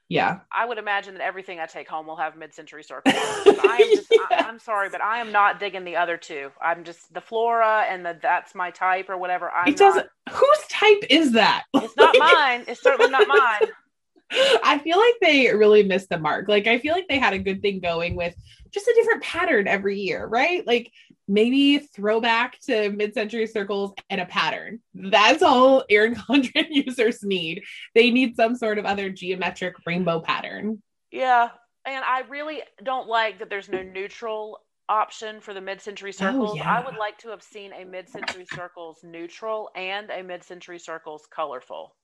[0.08, 0.40] Yeah.
[0.52, 3.14] I would imagine that everything I take home will have mid-century circles.
[3.16, 4.44] I am just, yeah.
[4.44, 6.50] I, am sorry, but I am not digging the other two.
[6.60, 9.50] I'm just the flora and the that's my type or whatever.
[9.50, 10.06] I'm it doesn't.
[10.26, 11.64] Not, whose type is that?
[11.74, 12.64] It's not mine.
[12.68, 13.70] It's certainly not mine.
[14.64, 16.48] I feel like they really missed the mark.
[16.48, 18.34] Like I feel like they had a good thing going with
[18.70, 20.66] just a different pattern every year, right?
[20.66, 20.90] Like
[21.26, 24.80] maybe throwback to mid-century circles and a pattern.
[24.94, 27.62] That's all Erin Condren users need.
[27.94, 30.82] They need some sort of other geometric rainbow pattern.
[31.10, 31.50] Yeah.
[31.86, 36.50] And I really don't like that there's no neutral option for the mid-century oh, circles.
[36.52, 36.70] Oh, yeah.
[36.70, 41.94] I would like to have seen a mid-century circles neutral and a mid-century circles colorful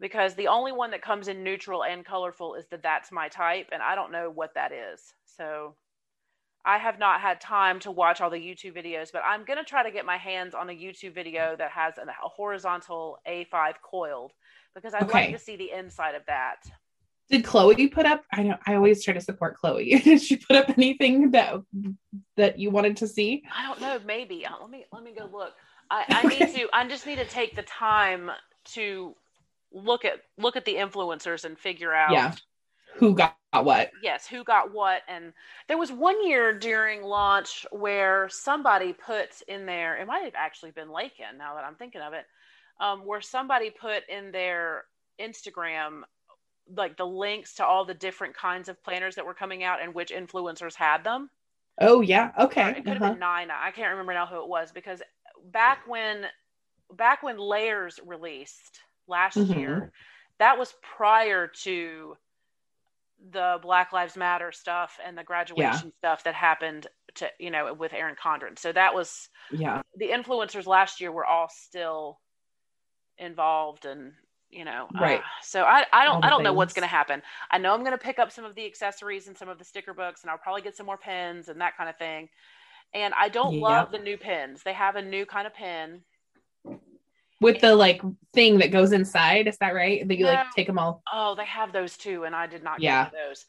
[0.00, 3.68] because the only one that comes in neutral and colorful is the that's my type
[3.70, 5.76] and i don't know what that is so
[6.64, 9.64] i have not had time to watch all the youtube videos but i'm going to
[9.64, 14.32] try to get my hands on a youtube video that has a, horizontal a5 coiled
[14.74, 15.26] because i'd okay.
[15.26, 16.56] like to see the inside of that.
[17.28, 20.00] Did chloe put up i know i always try to support chloe.
[20.04, 21.54] Did she put up anything that
[22.36, 23.44] that you wanted to see?
[23.56, 24.44] I don't know maybe.
[24.44, 25.54] Uh, let me let me go look.
[25.90, 26.44] I, I okay.
[26.44, 28.30] need to i just need to take the time
[28.72, 29.14] to
[29.72, 32.34] look at look at the influencers and figure out yeah
[32.96, 33.90] who got what.
[34.02, 35.02] Yes who got what.
[35.08, 35.32] And
[35.68, 40.70] there was one year during launch where somebody put in there it might have actually
[40.70, 42.26] been lakin now that i'm thinking of it
[42.80, 44.84] um, where somebody put in their
[45.20, 46.02] instagram
[46.76, 49.94] like the links to all the different kinds of planners that were coming out and
[49.94, 51.30] which influencers had them.
[51.80, 52.32] Oh yeah.
[52.38, 52.62] Okay.
[52.62, 53.04] Or it could uh-huh.
[53.06, 53.54] have been nina.
[53.58, 55.02] I can't remember now who it was because
[55.46, 56.26] back when
[56.94, 59.56] back when Layers released last Mhm.
[59.56, 59.92] year,
[60.38, 62.16] that was prior to
[63.32, 67.92] the Black Lives Matter stuff and the graduation stuff that happened to you know with
[67.92, 68.58] Erin Condren.
[68.58, 69.82] So that was Yeah.
[69.96, 72.18] the influencers last year were all still
[73.18, 74.12] involved and
[74.48, 75.20] you know uh, Right.
[75.42, 77.92] so i i don't i don't know what's going to happen i know i'm going
[77.92, 80.38] to pick up some of the accessories and some of the sticker books and i'll
[80.38, 82.28] probably get some more pins and that kind of thing
[82.94, 83.60] and i don't Yeah.
[83.60, 86.00] love the new pins they have a new kind of pin
[87.40, 88.02] With the like
[88.34, 90.06] thing that goes inside, is that right?
[90.06, 90.32] That you No.
[90.32, 91.02] like take them all.
[91.12, 93.04] oh they have those too and i did not Yeah.
[93.04, 93.46] get those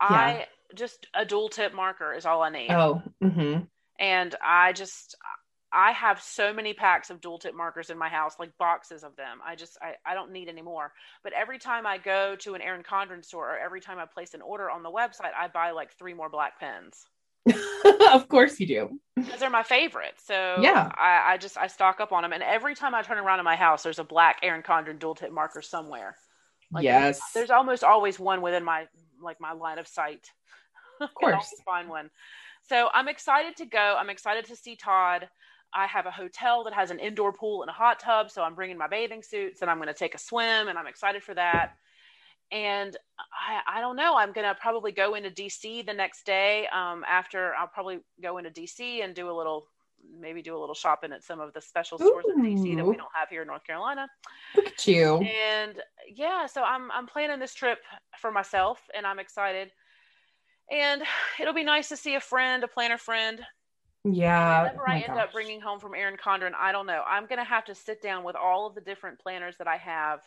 [0.00, 3.58] i just a dual tip marker is all i need Oh, hmm
[4.00, 5.14] and I just
[5.72, 9.16] I have so many packs of dual tip markers in my house, like boxes of
[9.16, 9.38] them.
[9.44, 10.92] I just I, I don't need any more.
[11.24, 14.34] But every time I go to an Erin Condren store or every time I place
[14.34, 17.06] an order on the website, I buy like three more black pens
[18.12, 19.00] of course you do.
[19.16, 20.14] because they're my favorite.
[20.24, 20.90] So Yeah.
[20.96, 23.44] I, I just I stock up on them, and every time I turn around in
[23.44, 26.16] my house, there's a black Erin Condren dual tip marker somewhere.
[26.72, 27.20] Like, yes.
[27.34, 28.86] There's almost always one within my
[29.22, 30.30] like my line of sight.
[31.00, 31.52] Of course.
[31.64, 32.08] find one.
[32.62, 33.96] So I'm excited to go.
[33.98, 35.28] I'm excited to see Todd.
[35.74, 38.54] I have a hotel that has an indoor pool and a hot tub, so I'm
[38.54, 41.34] bringing my bathing suits and I'm going to take a swim, and I'm excited for
[41.34, 41.72] that.
[42.54, 44.16] And I, I don't know.
[44.16, 46.66] I'm going to probably go into DC the next day.
[46.72, 49.66] Um, after I'll probably go into DC and do a little,
[50.20, 52.96] maybe do a little shopping at some of the special stores in DC that we
[52.96, 54.06] don't have here in North Carolina
[54.54, 55.16] Look at you.
[55.22, 55.80] and
[56.14, 57.78] yeah so i'm i'm planning this trip
[58.18, 59.70] for myself and i'm excited
[60.70, 61.02] and
[61.40, 63.40] it'll be nice to see a friend a planner friend
[64.04, 64.64] Yeah.
[64.64, 65.18] whatever oh i end gosh.
[65.24, 68.22] up bringing home from erin condren i don't know i'm gonna have to sit down
[68.24, 70.20] with all of the different planners that i have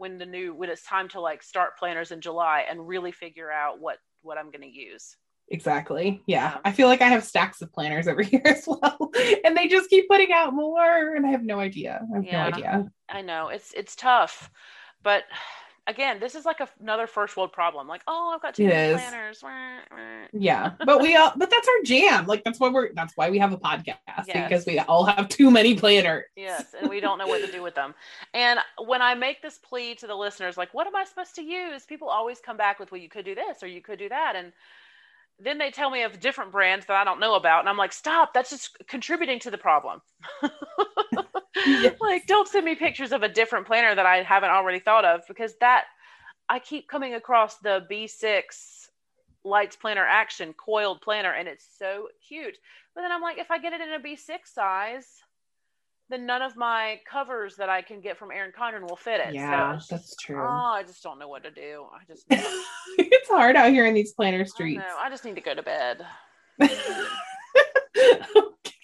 [0.00, 3.50] when the new when it's time to like start planners in july and really figure
[3.50, 5.16] out what what i'm gonna use
[5.52, 6.22] Exactly.
[6.26, 6.52] Yeah.
[6.52, 6.58] Yeah.
[6.64, 9.10] I feel like I have stacks of planners over here as well.
[9.44, 11.16] and they just keep putting out more.
[11.16, 12.00] And I have no idea.
[12.12, 12.42] I have Yeah.
[12.42, 12.92] no idea.
[13.08, 14.48] i know it's it's tough
[15.02, 15.24] but
[15.86, 19.42] again this is like a, another first world problem like oh i've got many planners.
[20.32, 20.72] Yeah.
[20.84, 22.26] But we all but that's our jam.
[22.26, 23.96] Like that's why we're that's why we have a podcast.
[24.26, 24.48] Yes.
[24.48, 26.24] Because we all have too many planners.
[26.36, 27.94] Yes, and we don't know what to do with them.
[28.34, 31.42] And when I make this plea to the listeners, like, what am I supposed to
[31.42, 31.84] use?
[31.84, 34.34] People always come back with, well, you could do this or you could do that.
[34.36, 34.52] And
[35.42, 37.60] then they tell me of different brands that I don't know about.
[37.60, 40.00] And I'm like, stop, that's just contributing to the problem.
[41.66, 41.94] Yes.
[42.00, 45.22] Like, don't send me pictures of a different planner that I haven't already thought of
[45.28, 45.84] because that,
[46.48, 48.88] I keep coming across the B6
[49.44, 52.58] Lights Planner Action coiled planner and it's so cute.
[52.94, 55.06] But then I'm like, if I get it in a B6 size,
[56.10, 59.34] then none of my covers that I can get from Erin Condren will fit it.
[59.34, 60.42] Yeah, so that's just- true.
[60.42, 61.86] Oh, I just don't know what to do.
[61.94, 64.78] I just it's hard out here in these planner streets.
[64.80, 64.96] know.
[65.00, 66.04] I just need to go to bed.
[66.60, 66.74] okay,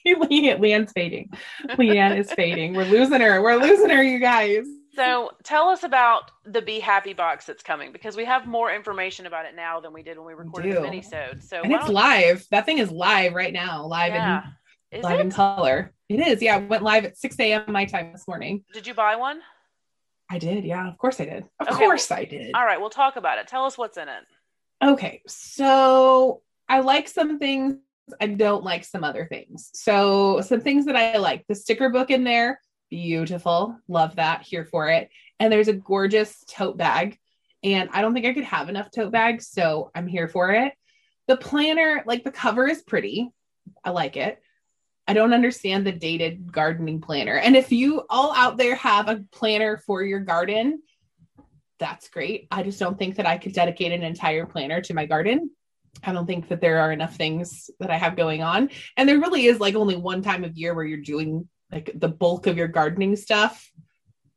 [0.06, 1.30] Le- Leanne's fading.
[1.70, 2.74] Leanne is fading.
[2.74, 3.42] We're losing her.
[3.42, 4.66] We're losing her, you guys.
[4.94, 9.26] So tell us about the Be Happy box that's coming because we have more information
[9.26, 10.82] about it now than we did when we recorded the do.
[10.82, 11.42] mini-sode.
[11.42, 12.46] So And it's live.
[12.50, 14.38] That thing is live right now, live yeah.
[14.44, 14.50] in
[14.92, 15.92] Is live in color.
[16.08, 16.40] It is.
[16.40, 17.64] Yeah, it went live at 6 a.m.
[17.68, 18.64] my time this morning.
[18.72, 19.40] Did you buy one?
[20.30, 20.64] I did.
[20.64, 21.44] Yeah, of course I did.
[21.60, 22.54] Of Okay, course I did.
[22.54, 23.48] All right, we'll talk about it.
[23.48, 24.24] Tell us what's in it.
[24.84, 27.76] Okay, so I like some things.
[28.20, 29.70] I don't like some other things.
[29.74, 31.44] So some things that I like.
[31.48, 33.76] The sticker book in there, beautiful.
[33.88, 34.42] Love that.
[34.42, 35.08] Here for it.
[35.40, 37.18] And there's a gorgeous tote bag.
[37.64, 40.72] And I don't think I could have enough tote bags, so I'm here for it.
[41.26, 43.30] The planner, like the cover is pretty.
[43.82, 44.40] I like it.
[45.08, 47.36] I don't understand the dated gardening planner.
[47.36, 50.82] And if you all out there have a planner for your garden,
[51.78, 52.48] that's great.
[52.50, 55.50] I just don't think that I could dedicate an entire planner to my garden.
[56.02, 58.70] I don't think that there are enough things that I have going on.
[58.96, 62.08] And there really is like only one time of year where you're doing like the
[62.08, 63.70] bulk of your gardening stuff,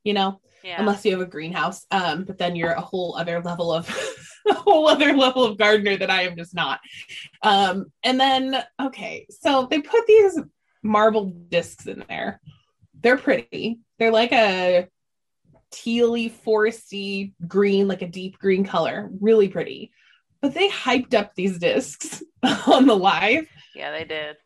[0.03, 0.77] you know, Yeah.
[0.79, 1.85] unless you have a greenhouse.
[1.91, 3.87] Um, but then you're a whole other level of
[4.49, 6.79] a whole other level of gardener that I am just not.
[7.43, 10.39] Um, and then okay, so they put these
[10.83, 12.39] marble discs in there.
[13.01, 13.79] They're pretty.
[13.97, 14.87] They're like a
[15.71, 19.09] tealy, foresty green, like a deep green color.
[19.19, 19.91] Really pretty.
[20.41, 22.23] But they hyped up these discs
[22.67, 23.47] on the live.
[23.75, 24.37] yeah, they did.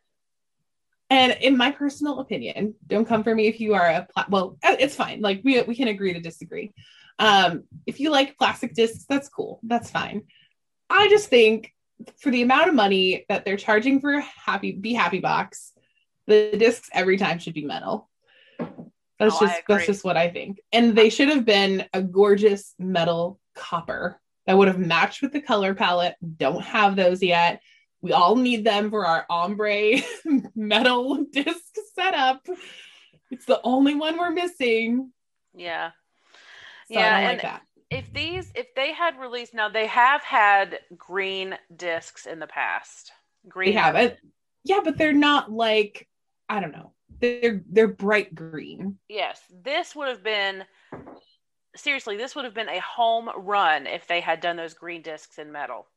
[1.10, 4.58] And in my personal opinion, don't come for me if you are a pla- well,
[4.64, 5.22] uh, it's fine.
[5.22, 6.74] Like we we can agree to disagree.
[7.20, 9.60] Um, if you like plastic discs, that's cool.
[9.62, 10.24] That's fine.
[10.90, 11.72] I just think
[12.20, 15.73] for the amount of money that they're charging for a happy be happy box,
[16.28, 18.10] the discs every time should be metal.
[19.20, 20.60] That's Oh, just that's just what I think.
[20.72, 25.42] And they should have been a gorgeous metal copper that would have matched with the
[25.42, 26.16] color palette.
[26.38, 27.62] Don't have those yet.
[28.02, 30.00] We all need them for our ombre
[30.56, 31.62] metal disc
[31.96, 32.46] setup
[33.32, 35.12] It's the only one we're missing.
[35.56, 35.92] Yeah.
[36.92, 37.62] So yeah, I don't and like that.
[37.90, 43.12] if these if they had released now they have had green discs in the past.
[43.48, 44.20] Green They have it.
[44.66, 46.08] Yeah, but they're not like
[46.50, 46.94] I don't know.
[47.20, 48.98] They're they're bright green.
[49.08, 50.66] Yes, this would have been
[51.76, 55.38] seriously, this would have been a home run if they had done those green discs
[55.38, 55.88] in metal.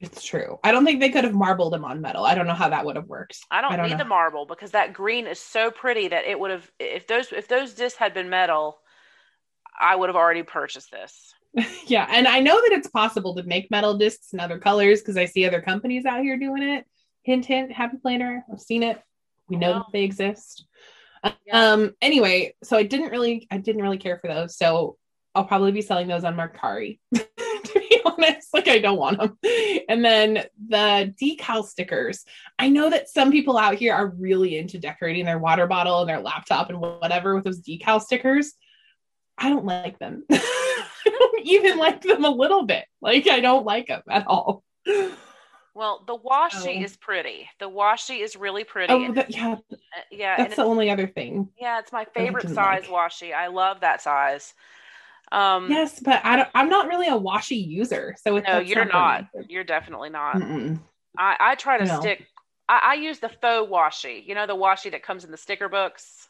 [0.00, 0.60] It's true.
[0.62, 2.24] I don't think they could have marbled them on metal.
[2.24, 3.38] I don't know how that would have worked.
[3.50, 3.98] I don't, I don't need know.
[3.98, 7.48] the marble because that green is so pretty that it would have if those if
[7.48, 8.78] those discs had been metal,
[9.78, 11.34] I would have already purchased this.
[11.86, 15.16] yeah, and I know that it's possible to make metal discs in other colors because
[15.16, 16.84] I see other companies out here doing it.
[17.22, 17.72] Hint, hint.
[17.72, 18.44] Happy Planner.
[18.52, 19.02] I've seen it.
[19.48, 20.66] We know that they exist.
[21.46, 21.72] Yeah.
[21.72, 21.94] Um.
[22.00, 24.56] Anyway, so I didn't really, I didn't really care for those.
[24.56, 24.96] So
[25.34, 26.98] I'll probably be selling those on Mercari.
[27.14, 27.26] to
[27.74, 29.38] be honest, like I don't want them.
[29.88, 32.24] And then the decal stickers.
[32.58, 36.08] I know that some people out here are really into decorating their water bottle and
[36.08, 38.52] their laptop and whatever with those decal stickers.
[39.36, 40.24] I don't like them.
[40.30, 42.84] I don't even like them a little bit.
[43.00, 44.62] Like I don't like them at all.
[45.78, 46.84] Well, the washi Oh.
[46.84, 47.48] is pretty.
[47.60, 48.92] The washi is really pretty.
[48.92, 49.56] Oh, that, yeah,
[49.96, 51.48] Uh, yeah, that's the only other thing.
[51.58, 52.90] yeah, it's my favorite size like.
[52.90, 53.32] washi.
[53.32, 54.54] I love that size.
[55.30, 56.48] Um, Yes, but I don't.
[56.54, 59.24] I'm not really a washi user, so it, no, you're for not.
[59.48, 60.36] You're definitely not.
[60.36, 60.78] Mm-mm.
[61.16, 62.00] I, I try to No.
[62.00, 62.26] stick.
[62.68, 64.26] I, I use the faux washi.
[64.26, 66.28] You know the washi that comes in the sticker books.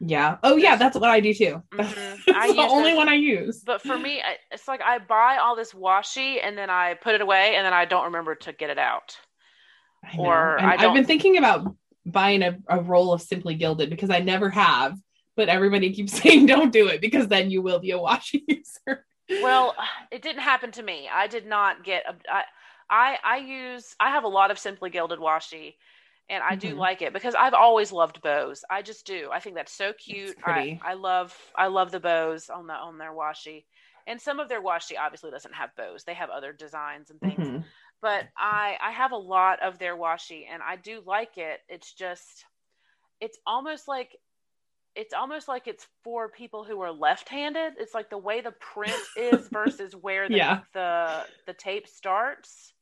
[0.00, 0.38] Yeah.
[0.42, 0.76] Oh, yeah.
[0.76, 1.62] That's what I do too.
[1.72, 2.16] Mm-hmm.
[2.26, 3.62] That's I the only those- one I use.
[3.64, 7.20] But for me, it's like I buy all this washi and then I put it
[7.20, 9.16] away and then I don't remember to get it out.
[10.02, 11.74] I or I I've been thinking about
[12.06, 14.96] buying a, a roll of Simply Gilded because I never have,
[15.36, 19.04] but everybody keeps saying don't do it because then you will be a washi user.
[19.42, 19.74] Well,
[20.10, 21.08] it didn't happen to me.
[21.12, 22.04] I did not get.
[22.08, 22.42] A, I,
[22.88, 23.94] I I use.
[24.00, 25.74] I have a lot of Simply Gilded washi,
[26.30, 26.78] and I do Mhm.
[26.78, 28.64] like it because I've always loved bows.
[28.70, 29.28] I just do.
[29.30, 30.36] I think that's so cute.
[30.44, 30.80] I.
[30.82, 31.36] I love.
[31.54, 33.66] I love the bows on the on their washi,
[34.06, 36.04] and some of their washi obviously doesn't have bows.
[36.04, 37.46] They have other designs and things.
[37.46, 37.64] Mhm.
[38.02, 41.60] but I I have a lot of their washi and I do like it.
[41.68, 42.46] It's just
[43.20, 44.16] it's almost like
[44.94, 47.74] it's almost like it's for people who are left-handed.
[47.78, 50.60] It's like the way the print is versus where the Yeah.
[50.72, 52.72] the, the tape starts.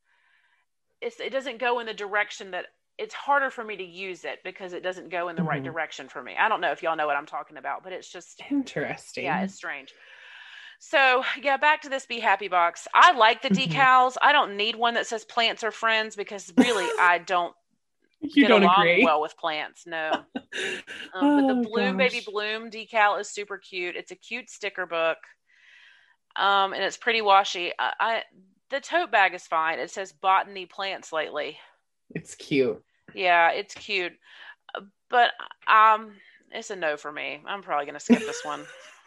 [1.01, 2.65] It's, it doesn't go in the direction that
[2.99, 5.65] it's harder for me to use it because it doesn't go in the right Mhm.
[5.65, 6.35] direction for me.
[6.37, 9.23] I don't know if y'all know what I'm talking about, but it's just Interesting.
[9.23, 9.93] yeah, it's strange.
[10.79, 12.87] So yeah, back to this Be Happy box.
[12.93, 13.69] I like the Mhm.
[13.69, 14.15] decals.
[14.21, 17.53] I don't need one that says plants are friends because really I don't
[18.21, 19.03] you get don't along agree.
[19.03, 19.85] well with plants.
[19.87, 20.25] No.
[21.13, 22.21] Um, but the Oh, Bloom Baby.
[22.21, 23.95] Bloom decal is super cute.
[23.95, 25.17] It's a cute sticker book.
[26.35, 27.71] Um, and it's pretty washi.
[27.77, 28.23] I, I
[28.69, 29.79] the tote bag is fine.
[29.79, 31.57] It says botany plants lately.
[32.13, 32.83] It's cute.
[33.19, 34.13] Yeah, it's cute.
[34.73, 35.31] Uh, But
[35.67, 36.13] um
[36.51, 37.41] it's a no for me.
[37.45, 38.65] I'm probably gonna skip this one.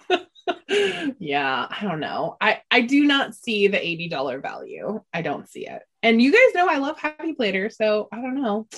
[1.18, 2.36] yeah, I don't know.
[2.40, 5.02] I I do not see the eighty dollar value.
[5.14, 5.82] I don't see it.
[6.02, 8.68] And you guys know I love Happy Planner, so I don't know.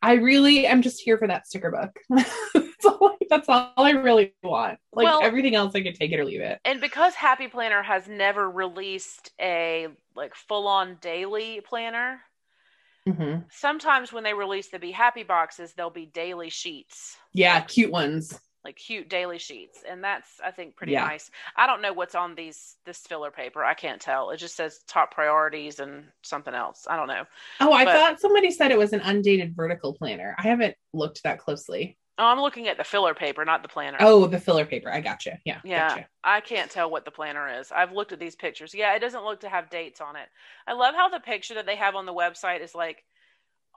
[0.00, 1.96] I really am just here for that sticker book.
[2.54, 4.78] that's, all, that's all I really want.
[4.92, 6.58] Like Well- everything else, I could take it or leave it.
[6.64, 12.20] and because happy planner has never released a like full on daily planner
[13.08, 13.44] Mhm.
[13.50, 18.38] sometimes when they release the be happy boxes there'll be daily sheets Yeah, cute ones.
[18.64, 21.04] like cute daily sheets and that's i think pretty Yeah.
[21.06, 24.54] nice i don't know what's on these this filler paper i can't tell it just
[24.54, 27.24] says top priorities and something else i don't know
[27.58, 30.36] Oh, I But- thought somebody said it was an undated vertical planner.
[30.38, 31.96] I haven't looked that closely.
[32.18, 34.90] Oh i'm looking at the filler paper not the planner Oh, the filler paper.
[34.90, 35.38] I got gotcha.
[35.44, 35.60] Yeah.
[35.64, 36.08] Yeah, Gotcha.
[36.24, 37.70] I can't tell what the planner is.
[37.72, 38.74] I've looked at these pictures.
[38.74, 40.28] Yeah, it doesn't look to have dates on it.
[40.66, 43.04] I love how the picture that they have on the website is like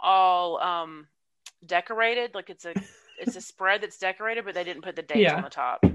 [0.02, 1.08] all um
[1.66, 2.74] decorated, like it's a
[3.22, 5.36] it's a spread that's decorated, but they didn't put the dates Yeah.
[5.36, 5.86] on the top.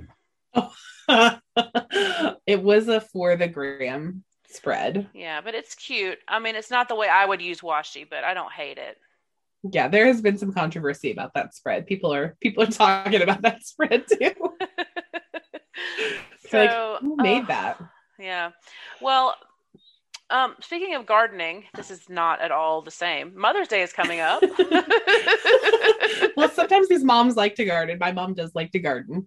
[2.47, 5.09] it was a for the gram spread.
[5.15, 6.19] Yeah, but it's cute.
[6.29, 8.99] I mean, it's not the way I would use washi, but I don't hate it.
[9.63, 11.87] Yeah, there has been some controversy about that spread.
[11.87, 14.33] People are people are talking about that spread too.
[16.49, 17.81] so like, who made uh, that?
[18.19, 18.51] Yeah.
[19.01, 19.37] Well,
[20.31, 23.37] um, speaking of gardening, this is not at all the same.
[23.37, 24.43] Mother's Day is coming up.
[26.37, 27.99] well, sometimes these moms like to garden.
[27.99, 29.27] My mom does like to garden.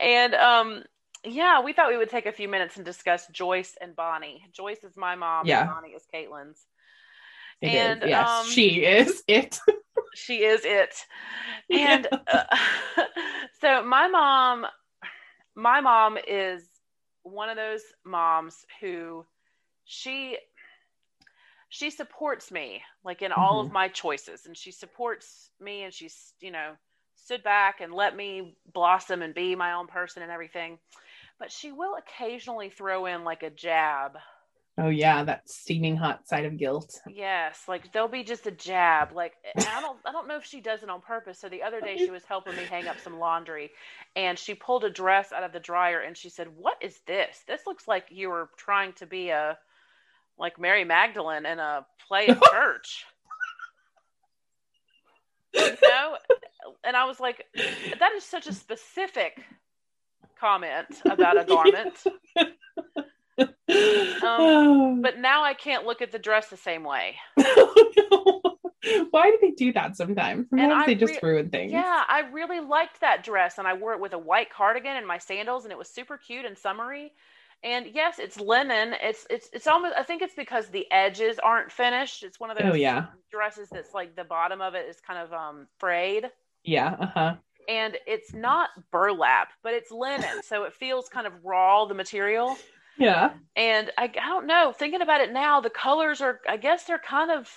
[0.00, 0.84] and um,
[1.24, 4.44] yeah, we thought we would take a few minutes and discuss Joyce and Bonnie.
[4.52, 5.62] Joyce is my mom, Yeah.
[5.62, 6.66] and Bonnie is Caitlin's.
[7.60, 8.02] It is.
[8.02, 9.58] And, Yes, um, she is it.
[10.14, 10.94] She is it.
[11.70, 12.44] And uh,
[13.60, 14.66] so my mom,
[15.54, 16.64] my mom is
[17.22, 19.24] one of those moms who
[19.84, 20.38] she
[21.68, 26.32] she supports me like in all of my choices and she supports me and she's
[26.40, 26.72] you know
[27.16, 30.78] stood back and let me blossom and be my own person and everything.
[31.38, 34.12] But she will occasionally throw in like a jab.
[34.78, 37.00] Oh yeah, that steaming hot side of guilt.
[37.08, 39.12] Yes, like there'll be just a jab.
[39.12, 41.38] Like I don't I don't know if she does it on purpose.
[41.38, 43.70] So the other day she was helping me hang up some laundry
[44.14, 47.42] and she pulled a dress out of the dryer and she said, "What is this?
[47.46, 49.56] This looks like you were trying to be a
[50.38, 53.06] like Mary Magdalene in a play at church."
[55.54, 56.16] you know?
[56.84, 59.42] And I was like, that is such a specific
[60.38, 62.04] comment about a garment.
[63.38, 63.46] Um,
[65.02, 67.16] but now I can't look at the dress the same way.
[69.10, 70.46] Why do they do that sometimes?
[70.50, 71.72] Sometimes they just ruin things.
[71.72, 75.06] Yeah, I really liked that dress and I wore it with a white cardigan and
[75.06, 77.12] my sandals and it was super cute and summery.
[77.64, 78.94] And yes, it's linen.
[79.00, 82.22] It's it's it's almost I think it's because the edges aren't finished.
[82.22, 83.06] It's one of those Oh, yeah.
[83.30, 86.26] dresses that's like the bottom of it is kind of um frayed.
[86.62, 86.96] Yeah.
[87.00, 87.34] Uh huh.
[87.68, 92.56] And it's not burlap, but it's linen, so it feels kind of raw the material.
[92.98, 93.32] Yeah.
[93.54, 96.98] And I, I don't know, thinking about it now, the colors are I guess they're
[96.98, 97.50] kind of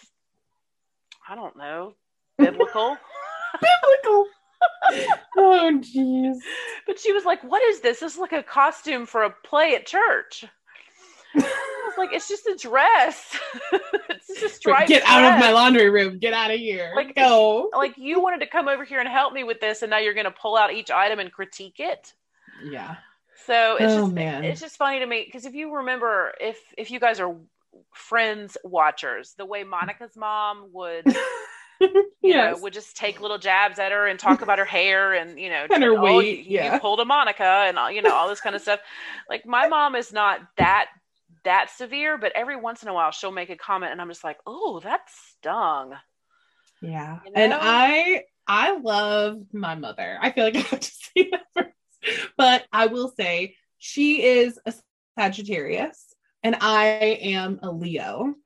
[1.28, 1.94] I don't know,
[2.38, 2.98] biblical.
[3.54, 4.26] Biblical.
[5.38, 6.38] oh jeez.
[6.86, 8.00] But she was like, "What is this?
[8.00, 10.46] This is like a costume for a play at church."
[11.36, 13.38] I was like, "It's just a dress.
[14.10, 16.20] it's just Get out of my laundry room.
[16.20, 16.92] Get out of here.
[16.96, 17.70] Like- go.
[17.76, 20.14] Like you wanted to come over here and help me with this, and now you're
[20.14, 22.14] going to pull out each item and critique it."
[22.64, 22.98] Yeah.
[23.46, 24.44] So it's Oh, just man.
[24.44, 27.36] it's just funny to me because if you remember, if if you guys are
[27.94, 31.06] friends watchers, the way Monica's mom would
[31.80, 32.56] you yes.
[32.58, 35.50] know, would just take little jabs at her and talk about her hair and you
[35.50, 36.74] know, And her oh, weight, you, yeah.
[36.76, 38.80] you pulled a Monica and all, you know all this kind of stuff.
[39.30, 40.88] Like my mom is not that
[41.46, 44.24] that severe, but every once in a while she'll make a comment and I'm just
[44.24, 45.94] like, oh, that stung.
[46.82, 47.20] Yeah.
[47.26, 47.54] You And?
[47.54, 50.18] I I love my mother.
[50.22, 51.68] I feel like I have to say that first.
[52.38, 54.74] But I will say she is a
[55.18, 56.86] Sagittarius and I
[57.22, 58.36] am a Leo.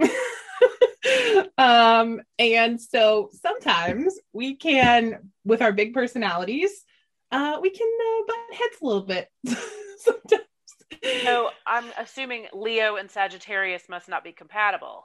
[1.57, 6.85] um and so sometimes we can with our big personalities
[7.29, 9.27] uh we can uh, butt heads a little bit
[9.97, 10.43] sometimes
[11.23, 15.03] So I'm assuming Leo and Sagittarius must not be compatible.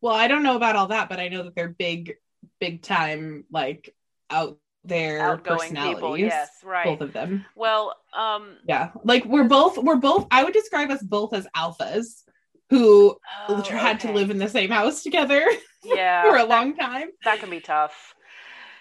[0.00, 2.14] Well, I don't know about all that, but I know that they're big,
[2.60, 3.94] big time, like
[4.30, 4.58] out
[4.88, 5.94] there Outgoing personalities.
[5.96, 6.84] people, yes, right.
[6.86, 7.44] Both of them.
[7.54, 8.90] Well, um, Yeah.
[9.04, 12.22] Like we're both, we're both, I would describe us both as alphas
[12.70, 13.16] who
[13.48, 15.44] oh, had to live in the same house together
[15.84, 17.08] yeah for a that- long time.
[17.24, 18.14] that can be tough.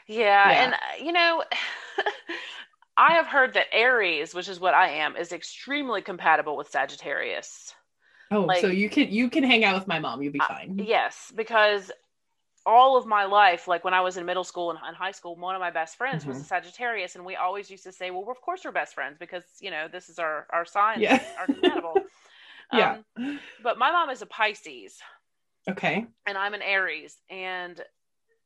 [0.08, 0.64] Yeah, Yeah.
[0.64, 1.44] and uh, you know,
[2.98, 7.74] I have heard that Aries, which is what I am, is extremely compatible with Sagittarius.
[8.32, 10.22] Oh, Like- so you can you can hang out with my mom.
[10.24, 10.80] You'll be Uh, fine.
[10.84, 11.92] Yes, because
[12.66, 15.36] all of my life, like when I was in middle school and, and high school,
[15.36, 16.46] one of my best friends was a Mhm.
[16.46, 19.72] Sagittarius, and we always used to say, "Well, of course we're best friends because you
[19.72, 21.20] know this is our our sign, Yeah.
[21.40, 22.04] are compatible."
[22.72, 22.94] Yeah.
[22.96, 23.06] Um,
[23.62, 25.00] but my mom is a Pisces,
[25.68, 26.08] Okay.
[26.26, 27.80] and I'm an Aries, and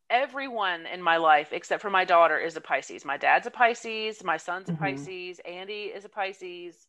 [0.09, 3.05] everyone in my life except for my daughter is a Pisces.
[3.05, 4.79] My dad's a Pisces, my son's a Mhm.
[4.79, 6.87] Pisces, Andy is a Pisces.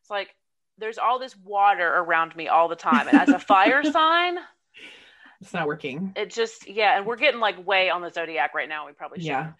[0.00, 0.34] It's like
[0.78, 4.38] there's all this water around me all the time, and as a fire sign,
[5.42, 6.12] It's not working.
[6.16, 8.86] it just yeah, and we're getting like way on the zodiac right now.
[8.86, 9.26] We probably should.
[9.26, 9.52] Yeah.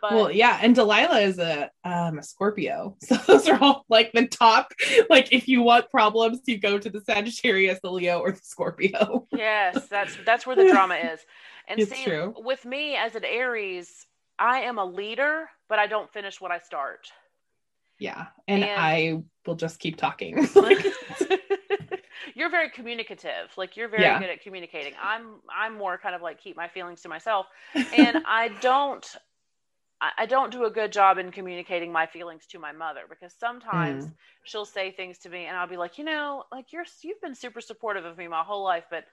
[0.00, 2.96] But well, yeah, and Delilah is a um a Scorpio.
[3.06, 4.72] So those are all like the top.
[5.10, 9.26] Like if you want problems, you go to the Sagittarius, the Leo, or the Scorpio.
[9.32, 11.20] yes, that's that's where the drama is.
[11.68, 12.34] And It's see, true.
[12.36, 14.06] with me as an Aries,
[14.38, 17.10] I am a leader, but I don't finish what I start.
[17.98, 18.26] Yeah.
[18.46, 20.46] And, And- I will just keep talking.
[22.34, 23.52] you're very communicative.
[23.56, 24.16] Like you're very Yeah.
[24.16, 24.94] good at communicating.
[25.02, 27.46] I'm I'm more kind of like keep my feelings to myself.
[27.92, 29.06] And I don't
[30.00, 34.06] I don't do a good job in communicating my feelings to my mother because sometimes
[34.06, 34.14] Mm.
[34.42, 37.34] she'll say things to me and I'll be like, you know, like you're you've been
[37.34, 39.04] super supportive of me my whole life, but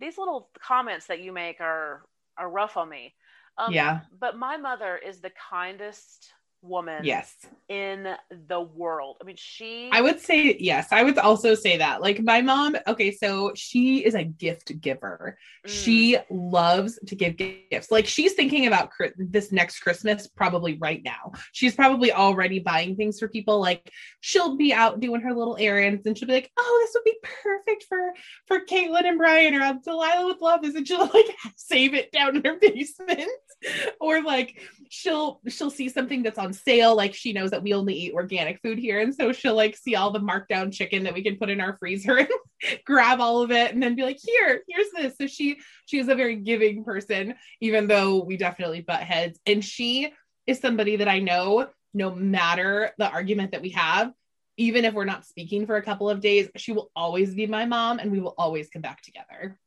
[0.00, 2.06] these little comments that you make are
[2.36, 3.14] are rough on me.
[3.58, 4.02] Um, yeah.
[4.10, 6.32] But my mother is the kindest
[6.62, 7.34] woman Yes.
[7.68, 9.16] in the world.
[9.20, 10.88] I mean, she I would say yes.
[10.92, 12.00] I would also say that.
[12.00, 15.36] Like my mom, okay, so she is a gift giver.
[15.66, 15.70] Mm.
[15.70, 17.90] She loves to give gifts.
[17.90, 21.32] Like she's thinking about this next Christmas probably right now.
[21.52, 23.60] She's probably already buying things for people.
[23.60, 23.90] Like
[24.20, 27.18] she'll be out doing her little errands and she'll be like, "Oh, this would be
[27.42, 28.12] perfect for
[28.46, 32.36] for Caitlin and Brian or Delilah would love this," and she'll like save it down
[32.36, 33.28] in her basement.
[34.00, 37.94] or like she'll she'll see something that's on sale like she knows that we only
[37.94, 39.00] eat organic food here.
[39.00, 41.76] And so she'll like see all the markdown chicken that we can put in our
[41.78, 42.28] freezer and
[42.84, 45.14] grab all of it and then be like here here's this.
[45.18, 49.38] So she she is a very giving person even though we definitely butt heads.
[49.46, 50.12] And she
[50.46, 54.12] is somebody that i know no matter the argument that we have
[54.56, 57.64] even if we're not speaking for a couple of days she will always be my
[57.64, 59.58] mom and we will always come back together.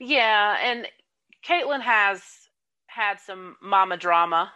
[0.00, 0.86] Yeah, and
[1.46, 2.22] Caitlin has
[2.86, 4.52] had some mama drama.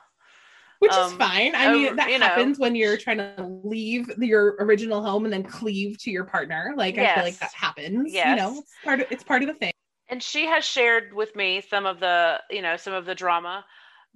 [0.80, 1.54] Which is Um, fine.
[1.54, 2.26] I mean, that you know.
[2.26, 3.34] happens when you're trying to
[3.64, 6.74] leave your original home and then cleave to your partner.
[6.76, 8.22] Like I feel like that happens.
[8.24, 9.72] You know, it's part of it's part of the thing.
[10.08, 13.64] and she has shared with me some of the you know some of the drama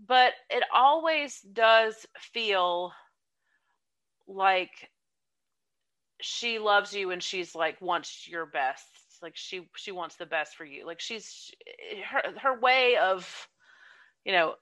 [0.06, 2.92] but it always does feel
[4.26, 4.90] like
[6.20, 8.86] she loves you and she's like wants your best
[9.22, 11.50] like she she wants the best for you like she's
[12.06, 13.48] her her way of
[14.24, 14.54] you know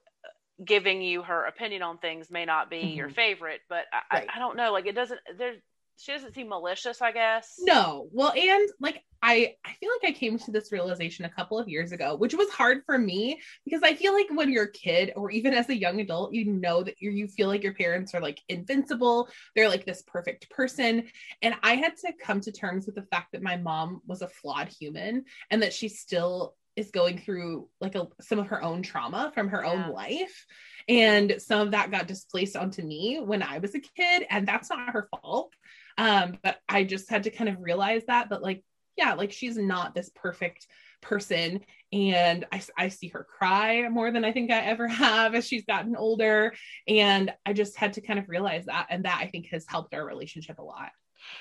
[0.64, 3.14] giving you her opinion on things may not be your Mhm.
[3.14, 4.28] favorite but I, Right.
[4.28, 5.54] I, I don't know like it doesn't there
[5.98, 10.18] she doesn't seem malicious i guess No, well, and like I I feel like I
[10.18, 13.82] came to this realization a couple of years ago, which was hard for me because
[13.82, 16.82] I feel like when you're a kid or even as a young adult, you know
[16.82, 19.28] that you you feel like your parents are like invincible.
[19.54, 21.06] They're like this perfect person,
[21.42, 24.28] and I had to come to terms with the fact that my mom was a
[24.28, 28.82] flawed human and that she still is going through like a, some of her own
[28.82, 29.70] trauma from her Yeah.
[29.72, 30.46] own life.
[30.88, 34.70] And some of that got displaced onto me when i was a kid and that's
[34.70, 35.52] not her fault.
[35.98, 38.64] Um but i just had to kind of realize that that like
[38.96, 40.66] yeah like she's not this perfect
[41.00, 41.60] person.
[41.92, 45.64] And I, I see her cry more than i think i ever have as she's
[45.64, 46.54] gotten older.
[46.88, 49.94] And i just had to kind of realize that and that i think has helped
[49.94, 50.90] our relationship a lot.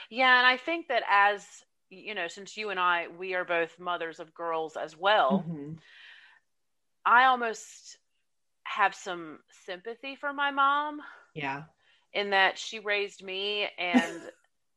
[0.09, 1.45] Yeah, and I think that as
[1.89, 5.79] you know, since you and I we are both mothers of girls as well, Mhm.
[7.05, 7.97] I almost
[8.63, 11.01] have some sympathy for my mom
[11.33, 11.63] yeah
[12.13, 14.31] in that she raised me and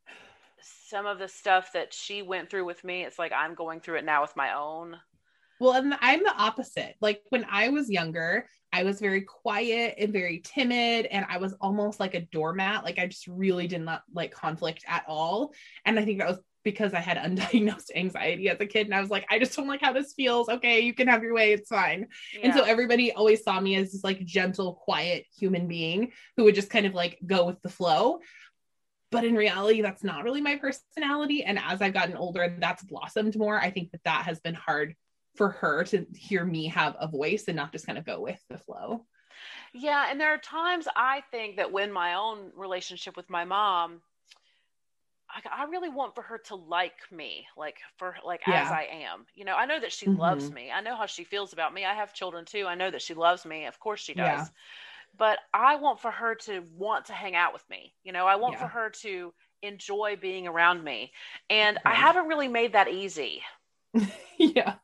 [0.61, 3.97] some of the stuff that she went through with me, it's like I'm going through
[3.97, 4.97] it now with my own.
[5.59, 6.97] Well, and I'm the opposite.
[7.01, 11.55] Like when I was younger, I was very quiet and very timid, and I was
[11.61, 12.85] almost like a doormat.
[12.85, 15.53] Like I just really did not like conflict at all.
[15.85, 18.87] And I think that was because I had undiagnosed anxiety as a kid.
[18.87, 20.49] And I was like, I just don't like how this feels.
[20.49, 21.53] Okay, you can have your way.
[21.53, 22.09] It's fine.
[22.43, 26.55] And so everybody always saw me as this like gentle, quiet human being who would
[26.55, 28.21] just kind of like go with the flow.
[29.11, 31.45] But in reality, that's not really my personality.
[31.45, 34.55] And as I've gotten older and that's blossomed more, I think that that has been
[34.55, 34.95] hard
[35.37, 38.41] for her to hear me have a voice and not just kind of go with
[38.49, 39.05] the flow.
[39.75, 44.01] Yeah, and there are times I think that when my own relationship with my mom,
[45.33, 49.27] I, I really want for her to like me, like for like as I am.
[49.35, 50.53] You know, I know that she loves Mhm.
[50.53, 50.71] me.
[50.71, 51.85] I know how she feels about me.
[51.85, 52.67] I have children too.
[52.67, 53.67] I know that she loves me.
[53.67, 54.43] Of course she does.
[54.45, 54.51] Yeah.
[55.17, 57.95] But I want for her to want to hang out with me.
[58.05, 59.33] You know, I want for her to
[59.63, 61.13] enjoy being around me.
[61.51, 63.43] And I haven't really made that easy
[64.39, 64.77] yeah.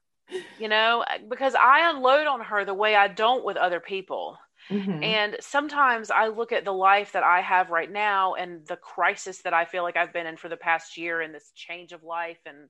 [0.57, 4.39] you know, because I unload on her the way I don't with other people.
[4.70, 5.19] Mhm.
[5.19, 9.43] And sometimes I look at the life that I have right now and the crisis
[9.43, 12.03] that I feel like I've been in for the past year and this change of
[12.05, 12.40] life.
[12.47, 12.69] And,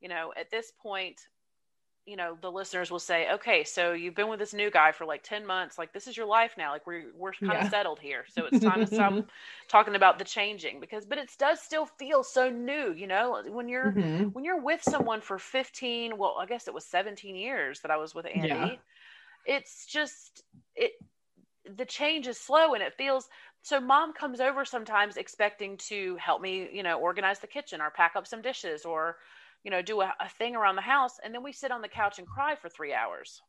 [0.00, 1.22] you know, at this point,
[2.04, 5.04] you know, the listeners will say, okay, so you've been with this new guy for
[5.04, 5.76] like 10 months.
[5.76, 6.70] Like, this is your life now.
[6.72, 7.58] Like, we're, we're kind Yeah.
[7.58, 8.24] of settled here.
[8.28, 9.18] So it's time to stop
[9.68, 13.68] talking about the changing because, but it does still feel so new, you know, when
[13.68, 14.34] you're, Mhm.
[14.34, 17.96] when you're with someone for 15 well i guess it was 17 years that i
[17.96, 18.82] was with andy Yeah.
[19.44, 20.42] it's just
[20.74, 20.92] it
[21.76, 23.28] the change is slow and it feels
[23.62, 27.90] so mom comes over sometimes expecting to help me you know organize the kitchen or
[27.90, 29.16] pack up some dishes or
[29.64, 31.88] you know do a, a thing around the house and then we sit on the
[31.88, 33.42] couch and cry for three hours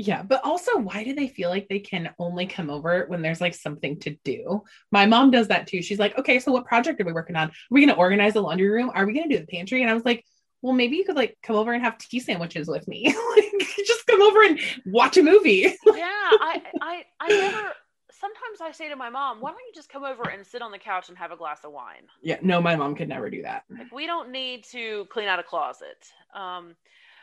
[0.00, 3.40] Yeah, but also, why do they feel like they can only come over when there's
[3.40, 4.62] like something to do?
[4.92, 5.82] My mom does that too.
[5.82, 7.48] She's like, okay, so what project are we working on?
[7.48, 8.92] Are we going to organize the laundry room?
[8.94, 9.82] Are we going to do the pantry?
[9.82, 10.24] And I was like,
[10.62, 13.04] well, maybe you could like come over and have tea sandwiches with me.
[13.36, 15.74] like, just come over and watch a movie.
[15.86, 17.72] yeah i i i never
[18.10, 20.70] sometimes i say to my mom why don't you just come over and sit on
[20.70, 23.42] the couch and have a glass of wine yeah, no, my mom could never do
[23.42, 23.64] that.
[23.70, 26.74] like we don't need to clean out a closet um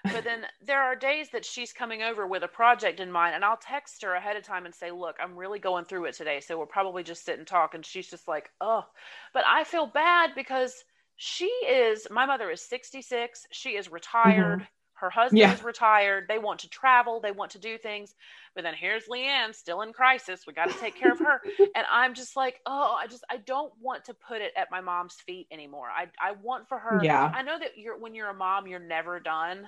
[0.03, 3.43] but then there are days that she's coming over with a project in mind and
[3.43, 6.39] i'll text her ahead of time and say look i'm really going through it today
[6.39, 8.85] so we'll probably just sit and talk and she's just like oh
[9.33, 10.83] but i feel bad because
[11.17, 14.59] she is my mother is 66 she is retired.
[14.59, 14.63] Mm-hmm.
[14.97, 15.53] Her husband Yeah.
[15.53, 16.25] is retired.
[16.29, 17.19] They want to travel.
[17.19, 18.15] They want to do things.
[18.55, 20.45] But then here's leanne still in crisis.
[20.47, 21.41] We got to take care of her.
[21.75, 24.81] And i'm just like oh i just i don't want to put it at my
[24.81, 25.87] mom's feet anymore.
[25.89, 27.31] I i want for her Yeah.
[27.33, 29.67] i know that you're when you're a mom you're never done.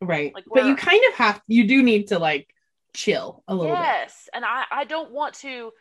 [0.00, 0.34] Right.
[0.34, 2.54] Like, but you kind of have, you do need to like
[2.92, 3.82] chill a little bit.
[3.82, 4.28] Yes.
[4.34, 5.72] And I, I don't want to,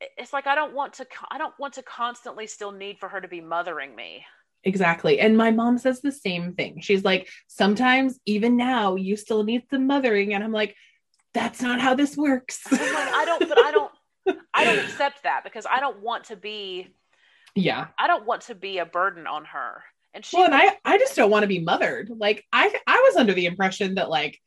[0.00, 3.20] it's like I don't want to, I don't want to constantly still need for her
[3.20, 4.24] to be mothering me.
[4.64, 5.20] Exactly.
[5.20, 6.80] And my mom says the same thing.
[6.80, 10.32] She's like, sometimes even now you still need some mothering.
[10.34, 10.74] And I'm like,
[11.34, 12.60] that's not how this works.
[12.70, 13.92] Like, I don't, but I don't,
[14.54, 16.88] I don't accept that because I don't want to be,
[17.54, 17.88] yeah.
[17.98, 19.82] I don't want to be a burden on her.
[20.14, 22.08] And she, Well, and I, I just don't want to be mothered.
[22.08, 24.40] Like I, I was under the impression that like,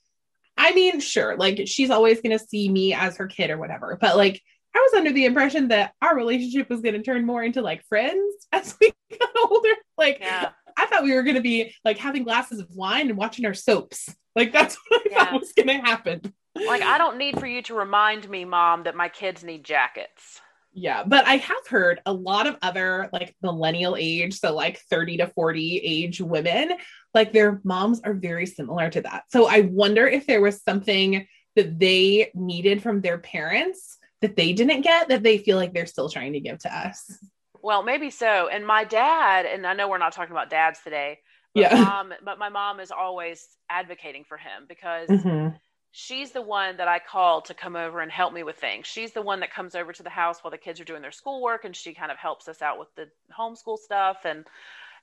[0.58, 3.98] I mean, sure, like she's always going to see me as her kid or whatever,
[4.02, 4.42] but like
[4.78, 7.84] I was under the impression that our relationship was going to turn more into like
[7.86, 9.70] friends as we got older.
[9.98, 13.18] Like yeah, I thought we were going to be like having glasses of wine and
[13.18, 14.14] watching our soaps.
[14.36, 15.26] Like that's what I Yeah.
[15.26, 16.22] thought was going to happen.
[16.56, 20.42] like I don't need for you to remind me, mom, that my kids need jackets.
[20.74, 25.18] Yeah, but I have heard a lot of other like millennial age, so like 30
[25.18, 26.74] to 40 age women,
[27.16, 29.24] like their moms are very similar to that.
[29.30, 31.26] So I wonder if there was something
[31.56, 35.86] that they needed from their parents that they didn't get that they feel like they're
[35.86, 37.18] still trying to give to us.
[37.62, 38.48] Well, maybe so.
[38.48, 41.20] And my dad, and I know we're not talking about dads today,
[41.54, 41.70] but Yeah.
[41.70, 45.60] mom, but my mom is always advocating for him because Mhm.
[45.92, 48.88] she's the one that I call to come over and help me with things.
[48.88, 51.12] She's the one that comes over to the house while the kids are doing their
[51.12, 54.26] schoolwork and she kind of helps us out with the homeschool stuff.
[54.26, 54.46] And,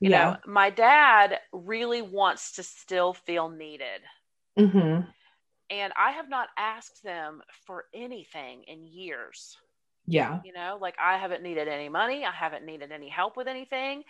[0.01, 0.11] you Yeah.
[0.11, 4.03] know, my dad really wants to still feel needed.
[4.57, 5.15] Mhm.
[5.81, 9.57] And I have not asked them for anything in years.
[10.07, 10.41] Yeah.
[10.45, 12.25] You know, like I haven't needed any money.
[12.25, 14.05] I haven't needed any help with anything.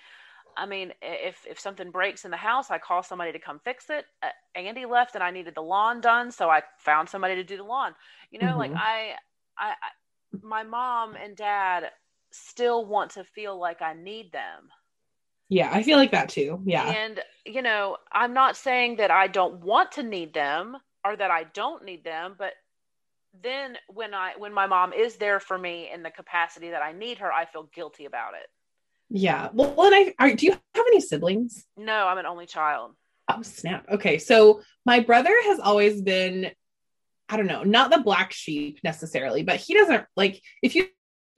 [0.56, 3.90] I mean, if if something breaks in the house, I call somebody to come fix
[3.90, 4.04] it.
[4.22, 7.56] Uh, Andy left, and I needed the lawn done, so I found somebody to do
[7.56, 7.94] the lawn.
[8.30, 8.76] You know, like Mhm.
[8.76, 9.14] I,
[9.58, 11.90] I, I, my mom and dad
[12.30, 14.70] still want to feel like I need them.
[15.48, 16.60] Yeah, I feel like that too.
[16.64, 16.88] Yeah.
[16.88, 21.30] And you know, I'm not saying that I don't want to need them or that
[21.30, 22.52] I don't need them, but
[23.42, 26.92] then when I when my mom is there for me in the capacity that I
[26.92, 28.46] need her, I feel guilty about it.
[29.10, 29.50] Yeah.
[29.52, 31.64] Well, and I are, do you have any siblings?
[31.76, 32.92] No, I'm an only child.
[33.28, 33.86] Oh, snap.
[33.90, 34.18] Okay.
[34.18, 36.50] So my brother has always been,
[37.28, 40.88] I don't know, not the black sheep necessarily, but he doesn't like, if you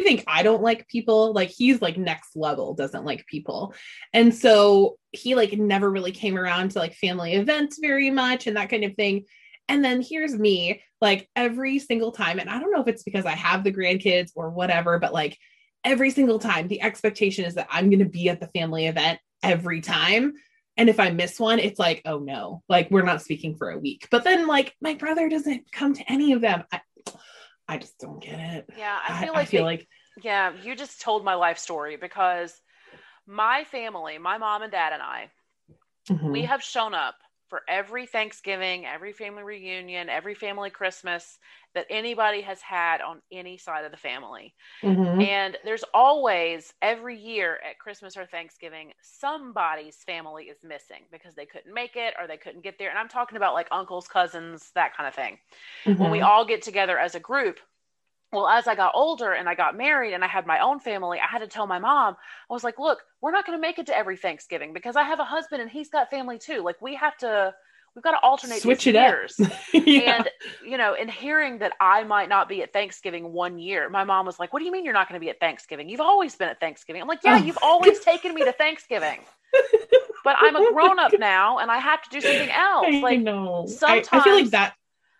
[0.00, 3.74] think I don't like people, like he's like next level, doesn't like people.
[4.12, 8.56] And so he like never really came around to like family events very much and
[8.56, 9.24] that kind of thing.
[9.68, 12.38] And then here's me, like every single time.
[12.38, 15.36] And I don't know if it's because I have the grandkids or whatever, but like
[15.84, 19.18] every single time, the expectation is that I'm going to be at the family event
[19.42, 20.34] every time.
[20.76, 23.78] And if I miss one, it's like, oh no, like we're not speaking for a
[23.78, 24.08] week.
[24.10, 26.64] But then, like, my brother doesn't come to any of them.
[26.70, 26.80] I,
[27.66, 28.66] I just don't get it.
[28.76, 29.88] Yeah, I I, feel I like feel they- like,
[30.22, 32.54] yeah, you just told my life story because
[33.26, 35.30] my family, my mom and dad and I,
[36.08, 36.30] Mhm.
[36.30, 37.16] we have shown up
[37.48, 41.38] for every Thanksgiving, every family reunion, every family Christmas
[41.74, 44.54] that anybody has had on any side of the family.
[44.82, 45.26] Mhm.
[45.26, 51.46] And there's always, every year at Christmas or Thanksgiving, somebody's family is missing because they
[51.46, 52.90] couldn't make it or they couldn't get there.
[52.90, 55.38] And I'm talking about like uncles, cousins, that kind of thing.
[55.98, 56.30] When we Mhm.
[56.30, 57.60] all get together as a group,
[58.32, 61.18] well, as I got older and I got married and I had my own family,
[61.20, 62.16] I had to tell my mom,
[62.50, 65.02] I was like, look, we're not going to make it to every Thanksgiving because I
[65.04, 66.62] have a husband and he's got family too.
[66.62, 67.54] Like, we have to,
[67.94, 69.14] we've got to alternate switch it up.
[69.72, 70.16] yeah.
[70.16, 70.28] And,
[70.64, 74.26] you know, in hearing that I might not be at Thanksgiving one year, my mom
[74.26, 75.88] was like, What do you mean you're not going to be at Thanksgiving?
[75.88, 77.00] You've always been at Thanksgiving.
[77.02, 77.44] I'm like, Yeah, Oh.
[77.44, 79.20] you've always taken me to Thanksgiving.
[80.24, 82.86] But I'm a grown up now and I have to do something else.
[82.88, 83.66] I Like, know.
[83.86, 84.74] I, I feel like that.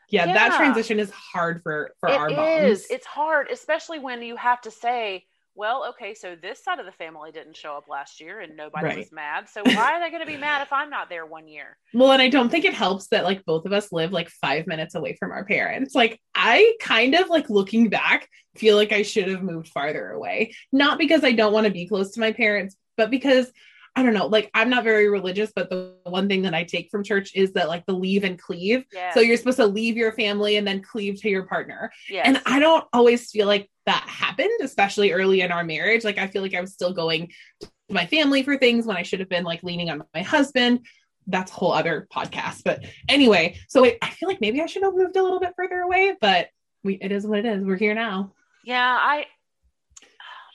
[0.09, 2.62] Yeah, that transition is hard for for our It moms.
[2.62, 2.87] is.
[2.91, 5.24] It's hard, especially when you have to say,
[5.55, 8.85] well, okay, so this side of the family didn't show up last year and nobody
[8.85, 8.99] Right.
[8.99, 9.49] was mad.
[9.49, 11.78] So why are they going to be mad if I'm not there one year?
[11.95, 14.66] Well, and I don't think it helps that like both of us live like five
[14.66, 15.95] minutes away from our parents.
[15.95, 20.55] Like I kind of like looking back feel like I should have moved farther away.
[20.73, 23.51] Not because I don't want to be close to my parents, but because
[23.97, 26.90] I don't know, like I'm not very religious, but the one thing that I take
[26.90, 28.85] from church is that like the leave and cleave.
[28.93, 29.14] Yeah.
[29.14, 31.90] So you're supposed to leave your family and then cleave to your partner.
[32.09, 32.27] yes.
[32.27, 36.05] And I don't always feel like that happened, especially early in our marriage.
[36.05, 39.02] Like I feel like I was still going to my family for things when I
[39.02, 40.85] should have been like leaning on my husband.
[41.27, 42.64] That's a whole other podcast.
[42.64, 45.55] But anyway, so I, I feel like maybe I should have moved a little bit
[45.56, 46.48] further away, but
[46.85, 47.64] we it is what it is.
[47.64, 48.35] We're here now.
[48.64, 49.27] Yeah, I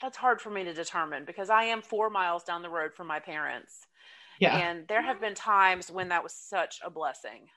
[0.02, 3.08] that's hard for me to determine because I am 4 miles down the road from
[3.08, 3.88] my parents.
[4.40, 4.58] Yeah.
[4.58, 7.48] And there have been times when that was such a blessing.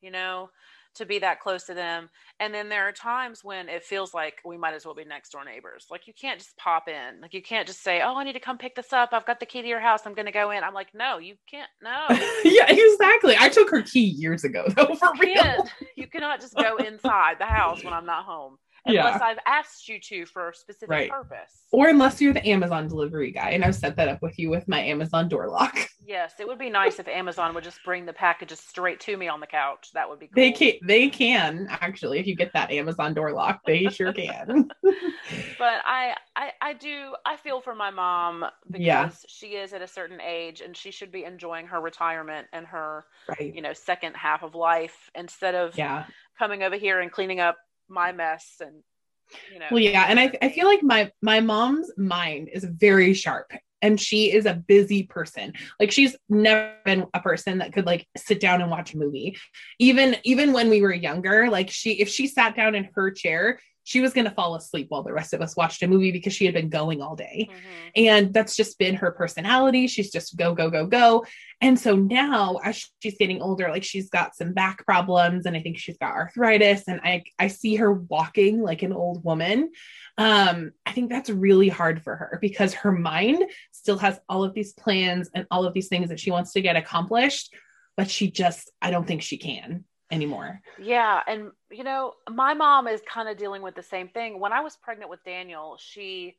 [0.00, 0.50] You know,
[0.94, 2.10] to be that close to them.
[2.40, 5.30] And then there are times when it feels like we might as well be next
[5.30, 5.86] door neighbors.
[5.90, 7.20] Like you can't just pop in.
[7.20, 9.10] Like you can't just say, "Oh, I need to come pick this up.
[9.12, 10.00] I've got the key to your house.
[10.04, 11.70] I'm going to go in." I'm like, "No, you can't.
[11.82, 12.06] No."
[12.44, 13.36] yeah, exactly.
[13.38, 15.68] I took her key years ago though, for you real.
[15.96, 19.24] You cannot just go inside the house when I'm not home unless Yeah.
[19.26, 21.10] I've asked you to for a specific Right.
[21.10, 21.62] purpose.
[21.70, 24.66] Or unless you're the Amazon delivery guy, and I've set that up with you with
[24.68, 25.76] my Amazon door lock.
[26.04, 29.28] Yes, it would be nice if Amazon would just bring the packages straight to me
[29.28, 29.90] on the couch.
[29.94, 30.34] That would be cool.
[30.34, 34.68] They can they can actually if you get that Amazon door lock, they sure can.
[34.82, 39.10] but I, I I do I feel for my mom because Yeah.
[39.28, 43.04] she is at a certain age and she should be enjoying her retirement and her
[43.28, 43.54] right.
[43.54, 46.06] you know second half of life instead of Yeah.
[46.36, 47.58] coming over here and cleaning up
[47.92, 48.82] my mess and
[49.52, 53.14] you know Well, yeah, and I, I feel like my my mom's mind is very
[53.14, 55.52] sharp, and she is a busy person.
[55.78, 59.36] Like she's never been a person that could like sit down and watch a movie.
[59.78, 63.58] Even even when we were younger, like she if she sat down in her chair,
[63.84, 66.44] she was gonna fall asleep while the rest of us watched a movie because she
[66.44, 67.48] had been going all day.
[67.50, 67.90] Mhm.
[68.06, 69.86] And that's just been her personality.
[69.86, 71.24] She's just go, go, go, go.
[71.60, 75.60] And so now as she's getting older, like she's got some back problems and I
[75.60, 76.84] think she's got arthritis.
[76.88, 79.70] And I I see her walking like an old woman.
[80.18, 84.54] Um, I think that's really hard for her because her mind still has all of
[84.54, 87.54] these plans and all of these things that she wants to get accomplished,
[87.96, 90.62] but she just I don't think she can anymore.
[90.76, 94.40] Yeah, and you know, my mom is kind of dealing with the same thing.
[94.40, 96.38] When I was pregnant with Daniel, she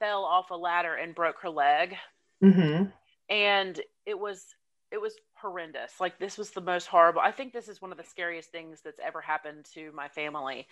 [0.00, 1.96] fell off a ladder and broke her leg,
[2.42, 2.90] Mm-hmm.
[3.28, 4.54] and it was
[4.92, 6.00] it was horrendous.
[6.00, 7.20] Like this was the most horrible.
[7.20, 10.66] I think this is one of the scariest things that's ever happened to my family,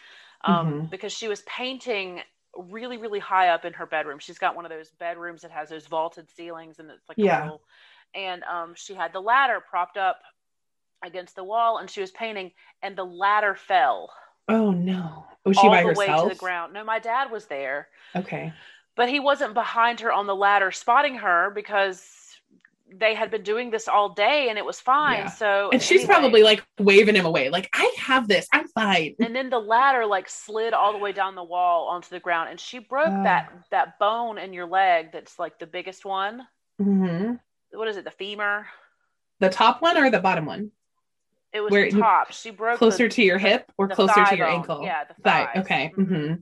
[0.45, 0.91] um, Mhm.
[0.91, 2.21] because she was painting
[2.57, 4.19] really really high up in her bedroom.
[4.21, 7.27] She's got one of those bedrooms that has those vaulted ceilings, and it's like a
[7.27, 7.41] Yeah.
[7.41, 7.62] little,
[8.15, 10.21] and um, she had the ladder propped up
[11.05, 12.52] against the wall, and she was painting,
[12.82, 14.10] and the ladder fell
[14.48, 15.24] Oh no.
[15.47, 16.24] Was she all by the herself?
[16.24, 16.74] way to the ground.
[16.74, 18.52] No, my dad was there, Okay.
[18.94, 22.20] but he wasn't behind her on the ladder spotting her because
[22.97, 25.20] they had been doing this all day and it was fine.
[25.20, 25.26] Yeah.
[25.31, 29.14] So And she's anyway, probably like waving him away, like, I have this, I'm fine.
[29.18, 32.51] and then the ladder like slid all the way down the wall onto the ground
[32.51, 33.22] and she broke Ah.
[33.24, 36.47] that that bone in your leg that's like the biggest one.
[36.81, 37.40] Mhm.
[37.72, 38.05] What is it?
[38.05, 38.66] The femur.
[39.40, 40.70] The top one or the bottom one?
[41.55, 42.32] It was Where- the top.
[42.32, 44.56] She broke Closer the, to your hip or closer to your bone.
[44.56, 44.82] ankle?
[44.82, 45.48] Yeah, the Thigh.
[45.59, 45.93] Okay.
[45.97, 46.06] Mhm.
[46.09, 46.35] hmm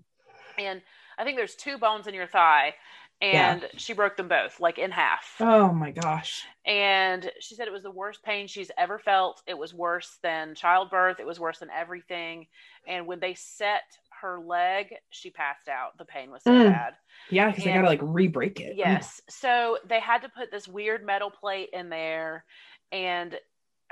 [0.58, 0.82] And
[1.18, 2.74] I think there's two bones in your thigh,
[3.20, 5.36] and she broke them both, like in half.
[5.38, 6.44] Oh my gosh.
[6.64, 9.42] and she said it was the worst pain she's ever felt.
[9.46, 11.20] It was worse than childbirth.
[11.20, 12.46] It was worse than everything.
[12.86, 13.82] And when they set
[14.20, 15.98] her leg, she passed out.
[15.98, 16.72] The pain was so Mm.
[16.72, 16.94] bad.
[17.30, 18.76] Yeah, because they And- gotta like re-break it.
[18.76, 19.20] Yes.
[19.28, 22.44] So they had to put this weird metal plate in there,
[22.92, 23.38] and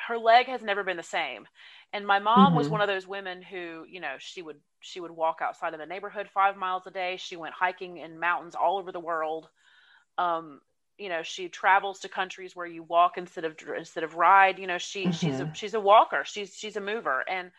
[0.08, 1.46] her leg has never been the same.
[1.92, 2.70] And my mom was Mhm.
[2.70, 5.86] one of those women who, you know, she would she would walk outside of the
[5.86, 7.16] neighborhood five miles a day.
[7.16, 9.48] She went hiking in mountains all over the world.
[10.18, 10.60] Um,
[10.98, 14.58] you know, she travels to countries where you walk instead of instead of ride.
[14.58, 15.54] You know, she she's a Mhm.
[15.54, 16.22] she's a walker.
[16.24, 17.50] She's she's a mover, and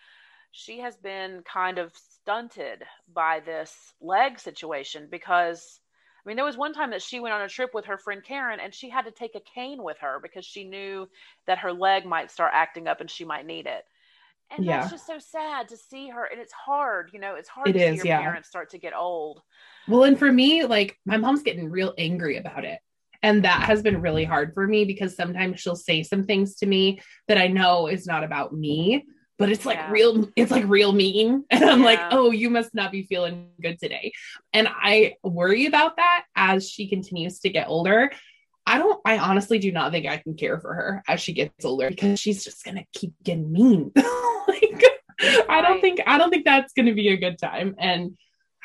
[0.51, 5.80] she has been kind of stunted by this leg situation because
[6.23, 8.23] I mean, there was one time that she went on a trip with her friend
[8.23, 11.07] Karen and she had to take a cane with her because she knew
[11.47, 13.83] that her leg might start acting up and she might need it.
[14.51, 14.79] And Yeah.
[14.79, 16.25] that's just so sad to see her.
[16.25, 18.21] And it's hard, you know, it's hard It to is, see your yeah.
[18.21, 19.41] parents start to get old.
[19.87, 22.79] Well, and for me, like my mom's getting real angry about it.
[23.23, 26.65] And that has been really hard for me because sometimes she'll say some things to
[26.65, 29.05] me that I know is not about me,
[29.41, 29.91] but it's like Yeah.
[29.91, 31.43] real, it's like real mean.
[31.51, 34.13] And I'm like, oh, you must not be feeling good today.
[34.53, 38.11] And I worry about that as she continues to get older.
[38.65, 41.65] I don't, I honestly do not think I can care for her as she gets
[41.65, 43.91] older because she's just going to keep getting mean.
[44.47, 44.83] like,
[45.49, 47.75] I don't think, I don't think that's going to be a good time.
[47.79, 48.17] And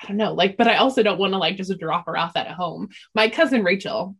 [0.03, 2.37] I don't know, like, but I also don't want to like just drop her off
[2.37, 2.89] at home.
[3.15, 4.15] My cousin Rachel,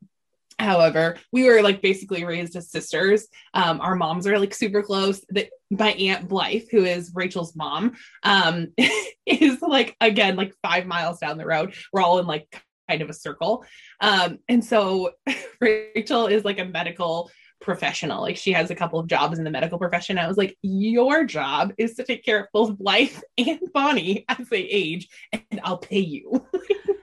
[0.59, 3.29] however, we were like basically raised as sisters.
[3.55, 5.25] Um, our moms are like super close.
[5.71, 8.69] My aunt Blythe, who is Rachel's mom, um,
[9.27, 11.75] is like again like five miles down the road.
[11.93, 13.65] We're all in like kind of a circle.
[14.01, 15.13] Um, and so
[15.61, 17.31] Rachel is like a medical
[17.61, 18.21] professional.
[18.21, 20.19] Like she has a couple of jobs in the medical profession.
[20.19, 24.49] I was like, your job is to take care of both Blythe and Bonnie as
[24.49, 26.47] they age, and I'll pay you.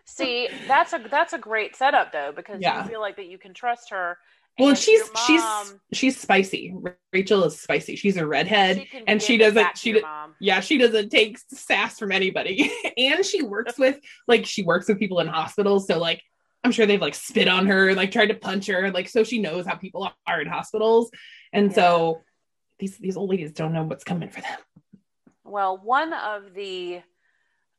[0.05, 2.83] See, that's a that's a great setup though, because Yeah.
[2.83, 4.17] you feel like that you can trust her.
[4.59, 5.43] well, she's your she's
[5.93, 6.75] she's spicy.
[7.11, 7.95] Rachel is spicy.
[7.95, 8.85] She's a redhead.
[8.91, 10.35] can and she doesn't- she mom.
[10.39, 12.71] yeah, she doesn't take sass from anybody.
[12.97, 15.87] and she works with like she works with people in hospitals.
[15.87, 16.21] So like
[16.63, 19.39] I'm sure they've like spit on her, like tried to punch her, like so she
[19.39, 21.11] knows how people are in hospitals.
[21.51, 22.21] And so
[22.79, 24.57] these these old ladies don't know what's coming for them.
[25.45, 27.01] Well, one of the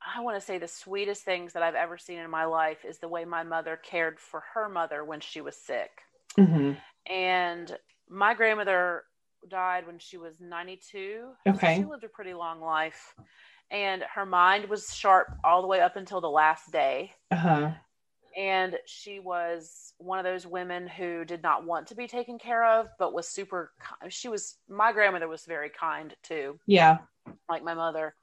[0.04, 2.98] I want to say the sweetest things that I've ever seen in my life is
[2.98, 5.90] the way my mother cared for her mother when she was sick.
[6.38, 6.72] Mm-hmm.
[7.12, 7.78] And
[8.08, 9.04] my grandmother
[9.48, 11.28] died when she was 92.
[11.48, 11.76] Okay.
[11.76, 13.14] So she lived a pretty long life.
[13.70, 17.12] And her mind was sharp all the way up until the last day.
[17.30, 17.70] Uh-huh.
[18.36, 22.64] And she was one of those women who did not want to be taken care
[22.64, 23.72] of, but was super.
[24.08, 26.98] She was, my grandmother was very kind too, Yeah.
[27.48, 28.14] like my mother.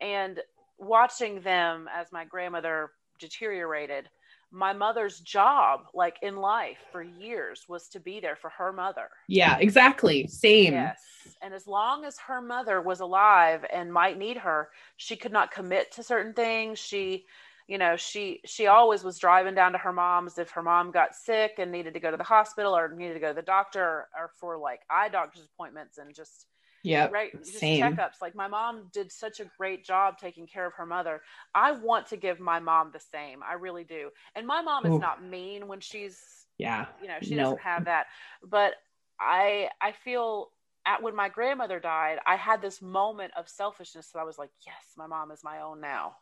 [0.00, 0.40] And
[0.78, 4.08] watching them as my grandmother deteriorated,
[4.50, 9.08] my mother's job, like in life for years, was to be there for her mother.
[9.28, 10.28] Yeah, exactly.
[10.28, 10.74] Same.
[10.74, 11.00] Yes.
[11.42, 15.50] And as long as her mother was alive and might need her, she could not
[15.50, 16.78] commit to certain things.
[16.78, 17.24] She,
[17.66, 21.16] you know, she she always was driving down to her mom's if her mom got
[21.16, 23.82] sick and needed to go to the hospital or needed to go to the doctor
[23.82, 26.46] or, or for like eye doctor's appointments and just
[26.84, 27.12] Yep.
[27.12, 27.82] right just Same.
[27.82, 28.20] checkups.
[28.22, 31.22] Like my mom did such a great job taking care of her mother.
[31.54, 33.40] I want to give my mom the same.
[33.42, 34.10] I really do.
[34.36, 36.18] And my mom is not mean when she's
[36.58, 36.86] Yeah.
[37.02, 37.42] you know she No.
[37.44, 38.06] doesn't have that
[38.42, 38.74] but
[39.20, 40.50] i i feel
[40.86, 44.50] at when my grandmother died i had this moment of selfishness that i was like
[44.66, 46.14] yes my mom is my own now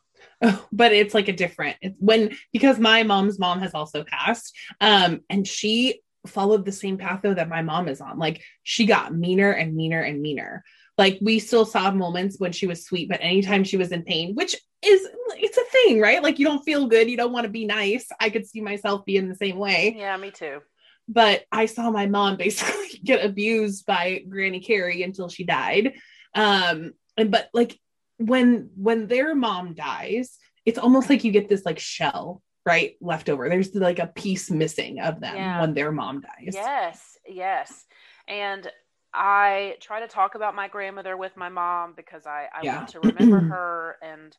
[0.72, 5.20] but it's like a different it's when because my mom's mom has also passed um
[5.28, 8.18] and she followed the same path though that my mom is on.
[8.18, 10.64] Like she got meaner and meaner and meaner.
[10.98, 14.34] Like we still saw moments when she was sweet but anytime she was in pain
[14.34, 14.54] which
[14.84, 16.22] is it's a thing right?
[16.22, 17.10] Like you don't feel good.
[17.10, 18.06] You don't want to be nice.
[18.20, 19.94] I could see myself being the same way.
[19.96, 20.60] Yeah me too.
[21.08, 25.94] But I saw my mom basically get abused by Granny Carrie until she died.
[26.34, 27.78] Um, and but like
[28.18, 33.28] when when their mom dies, it's almost like you get this like shell right left
[33.28, 33.48] over.
[33.48, 35.60] There's like a piece missing of them Yeah.
[35.60, 36.54] when their mom dies.
[36.54, 37.84] yes yes
[38.28, 38.70] and
[39.14, 42.76] i try to talk about my grandmother with my mom because i i Yeah.
[42.76, 44.36] want to remember her and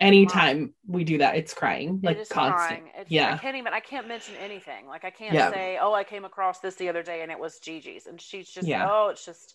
[0.00, 2.82] Anytime we do that, it's crying like it constant.
[2.92, 3.06] crying.
[3.06, 3.34] Yeah.
[3.34, 3.72] I can't even.
[3.72, 4.88] I can't mention anything.
[4.88, 5.52] Like I can't Yeah.
[5.52, 8.50] say, "Oh, I came across this the other day and it was Gigi's," and she's
[8.50, 8.88] just, Yeah.
[8.90, 9.54] "Oh, it's just."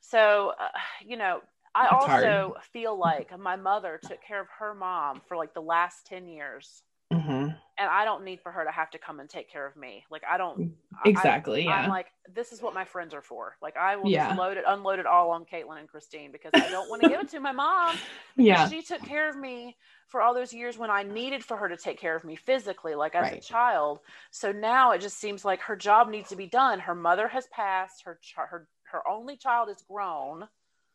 [0.00, 0.68] So, uh,
[1.04, 1.40] you know,
[1.74, 2.24] I It's hard.
[2.24, 6.28] also feel like my mother took care of her mom for like the last ten
[6.28, 7.58] years, Mhm.
[7.78, 10.04] and I don't need for her to have to come and take care of me.
[10.10, 10.74] Like I don't.
[11.04, 11.62] Exactly.
[11.62, 11.82] I, yeah.
[11.82, 13.56] I'm like, this is what my friends are for.
[13.62, 14.26] Like I will Yeah.
[14.28, 17.06] just load it, unload it all on Caitlin and Christine because I don't want to
[17.06, 17.96] give it to my mom
[18.36, 18.68] yeah.
[18.68, 19.76] she took care of me
[20.08, 22.94] for all those years when I needed for her to take care of me physically,
[22.94, 24.00] like as a child.
[24.30, 26.80] So now it just seems like her job needs to be done.
[26.80, 28.02] Her mother has passed.
[28.04, 30.48] Her ch- her her only child is grown.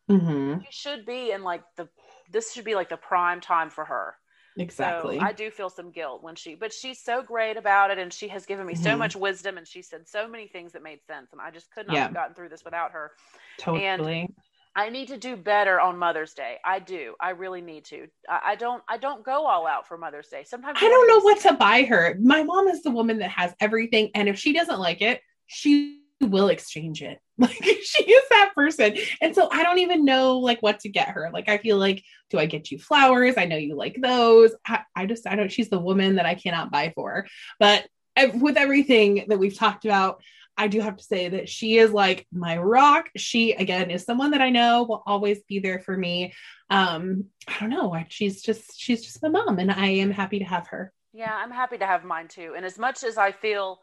[0.08, 1.90] hmm She should be in like the
[2.30, 4.16] this should be like the prime time for her.
[4.58, 5.20] Exactly.
[5.20, 8.12] So I do feel some guilt when she, but she's so great about it, and
[8.14, 9.00] she has given me so Mhm.
[9.00, 11.88] much wisdom, and she said so many things that made sense, and I just could
[11.88, 12.04] not Yeah.
[12.04, 13.12] have gotten through this without her.
[13.58, 14.30] totally.
[14.78, 16.60] I need to do better on Mother's Day.
[16.64, 17.16] I do.
[17.20, 18.10] I really need to.
[18.28, 18.84] I, I don't.
[18.90, 20.44] I don't go all out for Mother's Day.
[20.44, 22.18] Sometimes I don't know what to buy her.
[22.22, 26.02] My mom is the woman that has everything, and if she doesn't like it, she
[26.20, 27.20] will exchange it.
[27.46, 27.52] Like
[27.84, 31.30] she is that person, and so I don't even know like what to get her.
[31.34, 33.36] Like I feel like, do I get you flowers?
[33.38, 34.54] I know you like those.
[34.66, 35.52] I, I just I don't.
[35.52, 37.28] She's the woman that I cannot buy for.
[37.60, 37.88] But
[38.36, 40.22] with everything that we've talked about,
[40.58, 43.10] I do have to say that she is like my rock.
[43.18, 46.34] She again is someone that I know will always be there for me.
[46.70, 47.96] Um, I don't know.
[48.10, 50.94] She's just she's just my mom, and I am happy to have her.
[51.12, 52.54] Yeah, I'm happy to have mine too.
[52.56, 53.80] And as much as I feel,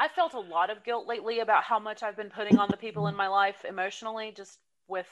[0.00, 2.78] I felt a lot of guilt lately about how much I've been putting on the
[2.78, 4.58] people in my life emotionally, just
[4.88, 5.08] with,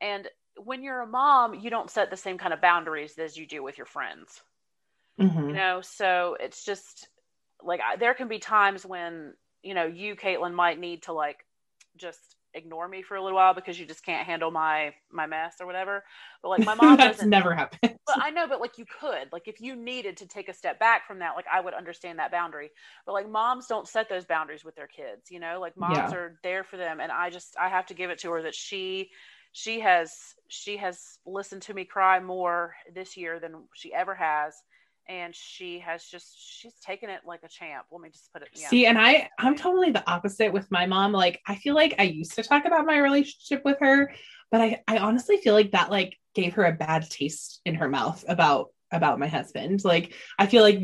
[0.00, 3.46] and when you're a mom, you don't set the same kind of boundaries as you
[3.46, 4.42] do with your friends,
[5.18, 5.48] Mhm.
[5.48, 5.80] you know?
[5.82, 7.08] So it's just
[7.62, 11.44] like I, there can be times when, you know, you, Caitlin, might need to like
[11.96, 15.56] just ignore me for a little while because you just can't handle my my mess
[15.60, 16.04] or whatever.
[16.42, 17.98] But like my mom That's doesn't never happened.
[18.06, 20.78] but I know, but like you could, like if you needed to take a step
[20.80, 22.70] back from that, like I would understand that boundary.
[23.06, 26.12] But like moms don't set those boundaries with their kids, you know, like moms Yeah.
[26.12, 26.98] are there for them.
[27.00, 29.10] And I just, I have to give it to her that she,
[29.52, 30.12] she has,
[30.48, 34.56] she has listened to me cry more this year than she ever has.
[35.08, 37.86] And she has just, she's taken it like a champ.
[37.90, 38.48] Let me just put it.
[38.54, 38.68] Yeah.
[38.68, 41.12] See, and I I'm totally the opposite with my mom.
[41.12, 44.12] Like I feel like I used to talk about my relationship with her,
[44.50, 47.88] but I I honestly feel like that like gave her a bad taste in her
[47.88, 49.84] mouth about about my husband.
[49.84, 50.82] Like I feel like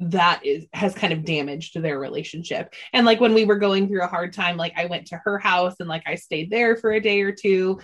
[0.00, 2.74] that is has kind of damaged their relationship.
[2.92, 5.38] And like when we were going through a hard time, like I went to her
[5.38, 7.80] house and like I stayed there for a day or two.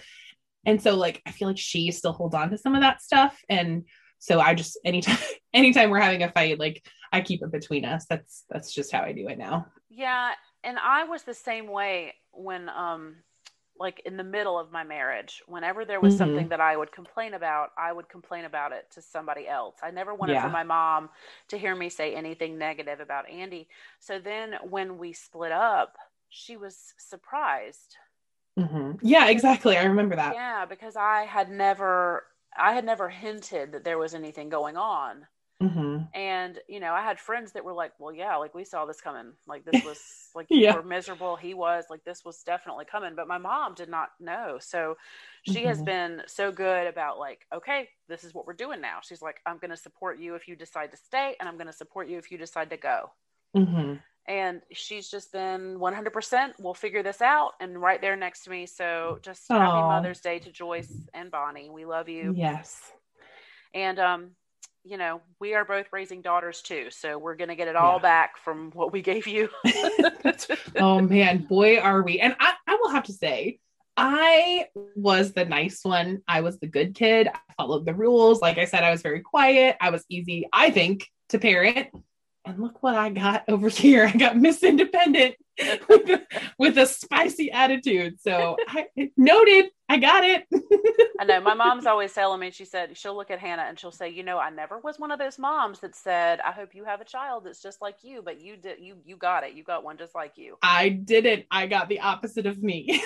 [0.66, 3.38] And so like I feel like she still holds on to some of that stuff
[3.48, 3.84] and
[4.18, 5.18] so I just anytime
[5.54, 8.06] anytime we're having a fight like I keep it between us.
[8.06, 9.66] That's that's just how I do it now.
[9.88, 10.32] Yeah,
[10.64, 13.16] and I was the same way when um
[13.80, 16.18] like in the middle of my marriage, whenever there was Mhm.
[16.18, 19.76] something that I would complain about, I would complain about it to somebody else.
[19.84, 20.42] I never wanted Yeah.
[20.42, 21.10] for my mom
[21.48, 23.68] to hear me say anything negative about Andy.
[24.00, 25.96] So then when we split up,
[26.28, 27.96] she was surprised.
[28.58, 28.98] Mhm.
[29.00, 29.76] Yeah, exactly.
[29.78, 30.34] I remember that.
[30.34, 32.24] Yeah, because I had never
[32.56, 35.28] I had never hinted that there was anything going on.
[35.60, 38.86] hmm And, you know, I had friends that were like, well, yeah, like we saw
[38.86, 39.34] this coming.
[39.46, 40.58] Like this was like Yeah.
[40.58, 41.36] you were miserable.
[41.36, 43.14] He was like, this was definitely coming.
[43.14, 44.58] But my mom did not know.
[44.60, 44.96] So
[45.42, 45.84] she has Mhm.
[45.84, 49.00] been so good about like, okay, this is what we're doing now.
[49.02, 51.66] She's like, I'm going to support you if you decide to stay, and I'm going
[51.68, 53.12] to support you if you decide to go.
[53.54, 56.52] hmm And she's just been 100%.
[56.60, 57.52] We'll figure this out.
[57.60, 58.66] And right there next to me.
[58.66, 61.70] So just happy Mother's Day to Joyce and Bonnie.
[61.70, 62.34] We love you.
[62.36, 62.78] Yes.
[63.72, 64.30] And um,
[64.84, 68.02] you know, we are both raising daughters too, so we're gonna get it all Yeah.
[68.02, 69.48] back from what we gave you.
[70.76, 72.20] oh man, boy, are we.
[72.20, 73.58] And I, I will have to say,
[73.96, 76.22] I was the nice one.
[76.28, 77.28] I was the good kid.
[77.28, 78.40] I followed the rules.
[78.40, 79.76] Like I said, I was very quiet.
[79.80, 81.88] I was easy, I think, to parent.
[82.48, 84.06] And look what I got over here.
[84.06, 85.34] I got Miss Independent
[85.88, 86.26] with, a,
[86.58, 88.20] with a spicy attitude.
[88.20, 89.66] So I noted.
[89.90, 90.44] I got it.
[91.18, 92.50] I know my mom's always telling me.
[92.50, 95.10] She said she'll look at Hannah and she'll say, "You know, I never was one
[95.10, 98.22] of those moms that said, I hope you have a child that's just like you,
[98.22, 98.80] but you did.
[98.80, 99.54] You you got it.
[99.54, 101.46] You got one just like you." I didn't.
[101.50, 103.02] I got the opposite of me.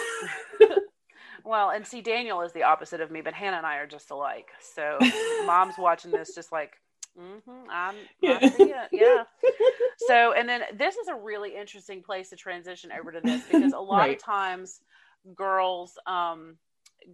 [1.44, 4.10] Well, and see, Daniel is the opposite of me, but Hannah and I are just
[4.10, 4.50] alike.
[4.60, 4.98] So
[5.44, 6.74] mom's watching this, just like,
[7.18, 8.38] mm-hmm, I'm, Yeah.
[8.38, 8.90] I see it.
[8.92, 9.24] yeah.
[10.08, 13.72] So, and then this is a really interesting place to transition over to this because
[13.72, 14.10] a lot Right.
[14.10, 14.80] of times
[15.36, 16.56] girls um,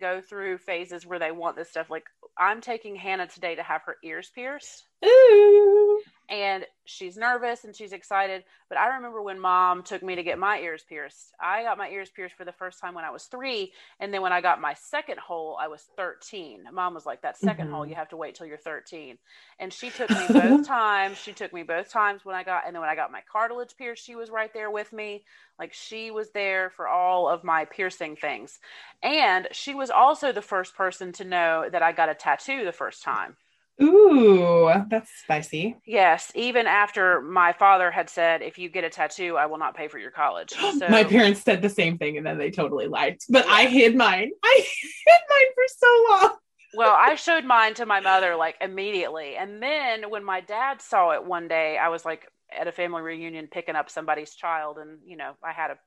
[0.00, 1.90] go through phases where they want this stuff.
[1.90, 2.04] Like,
[2.38, 6.02] I'm taking Hannah today to have her ears pierced Ooh.
[6.28, 8.44] And she's nervous and she's excited.
[8.68, 11.32] But I remember when mom took me to get my ears pierced.
[11.40, 13.72] I got my ears pierced for the first time when I was three.
[14.00, 16.64] And then when I got my second hole, I was 13.
[16.72, 17.70] Mom was like, That 2nd Mhm.
[17.70, 19.18] hole, you have to wait till you're 13.
[19.58, 21.18] And she took me both times.
[21.18, 23.76] She took me both times when I got, and then when I got my cartilage
[23.76, 25.24] pierced, she was right there with me.
[25.58, 28.58] Like she was there for all of my piercing things.
[29.02, 32.72] And she was also the first person to know that I got a tattoo the
[32.72, 33.36] first time.
[33.80, 35.76] Ooh, that's spicy.
[35.86, 39.76] Yes, even after my father had said, if you get a tattoo, I will not
[39.76, 40.52] pay for your college.
[40.78, 43.18] So My parents said the same thing and then they totally lied.
[43.28, 44.30] But I hid mine.
[44.44, 44.60] I
[45.06, 46.36] hid mine for so long.
[46.74, 49.36] well, I showed mine to my mother like immediately.
[49.36, 52.26] And then when my dad saw it one day, I was like
[52.58, 55.78] at a family reunion picking up somebody's child and you know, I had a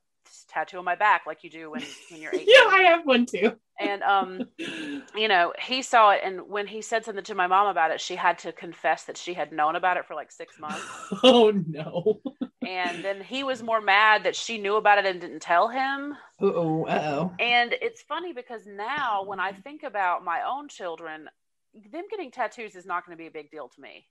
[0.49, 2.45] tattoo on my back like you do when when you're 18.
[2.47, 3.53] Yeah, I have one too.
[3.79, 4.41] And um
[5.15, 8.01] you know, he saw it and when he said something to my mom about it,
[8.01, 10.85] she had to confess that she had known about it for like 6 months.
[11.23, 12.21] Oh no.
[12.65, 16.13] And then he was more mad that she knew about it and didn't tell him.
[16.39, 16.85] Uh-oh.
[16.85, 17.33] Uh-oh.
[17.39, 21.27] And it's funny because now when I think about my own children,
[21.91, 24.07] them getting tattoos is not going to be a big deal to me.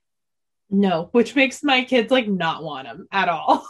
[0.69, 3.65] No, which makes my kids like not want them at all.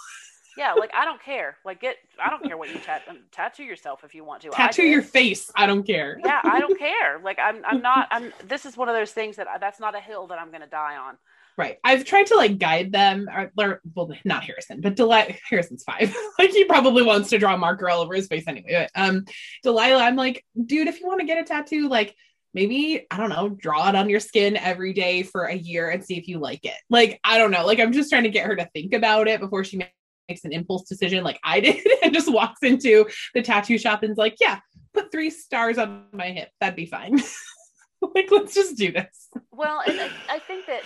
[0.57, 1.57] Yeah, like I don't care.
[1.64, 4.49] Like get I don't care what you tat- tattoo yourself if you want to.
[4.49, 5.52] Tattoo your face.
[5.56, 6.19] I don't care.
[6.23, 7.19] Yeah, I don't care.
[7.23, 9.95] Like I'm I'm not I'm this is one of those things that I, that's not
[9.95, 11.18] a hill that I'm going to die on.
[11.57, 11.78] Right.
[11.84, 15.34] I've tried to like guide them, or, or well, not Harrison, but Delilah.
[15.49, 16.15] Harrison's five.
[16.40, 18.88] like he probably wants to draw a marker all over his face anyway.
[18.94, 19.26] But um,
[19.64, 22.15] Delilah, I'm like, dude, if you want to get a tattoo, like
[22.53, 26.03] maybe I don't know, draw it on your skin every day for a year and
[26.03, 26.78] see if you like it.
[26.90, 27.65] Like I don't know.
[27.65, 29.78] Like I'm just trying to get her to think about it before she
[30.27, 34.18] makes an impulse decision, like I did, and just walks into the tattoo shop and's
[34.18, 34.60] like, yeah,
[34.93, 36.49] put three stars on my hip.
[36.60, 37.22] That'd be fine.
[38.15, 39.30] like let's just do this.
[39.52, 40.81] Well, I, I think that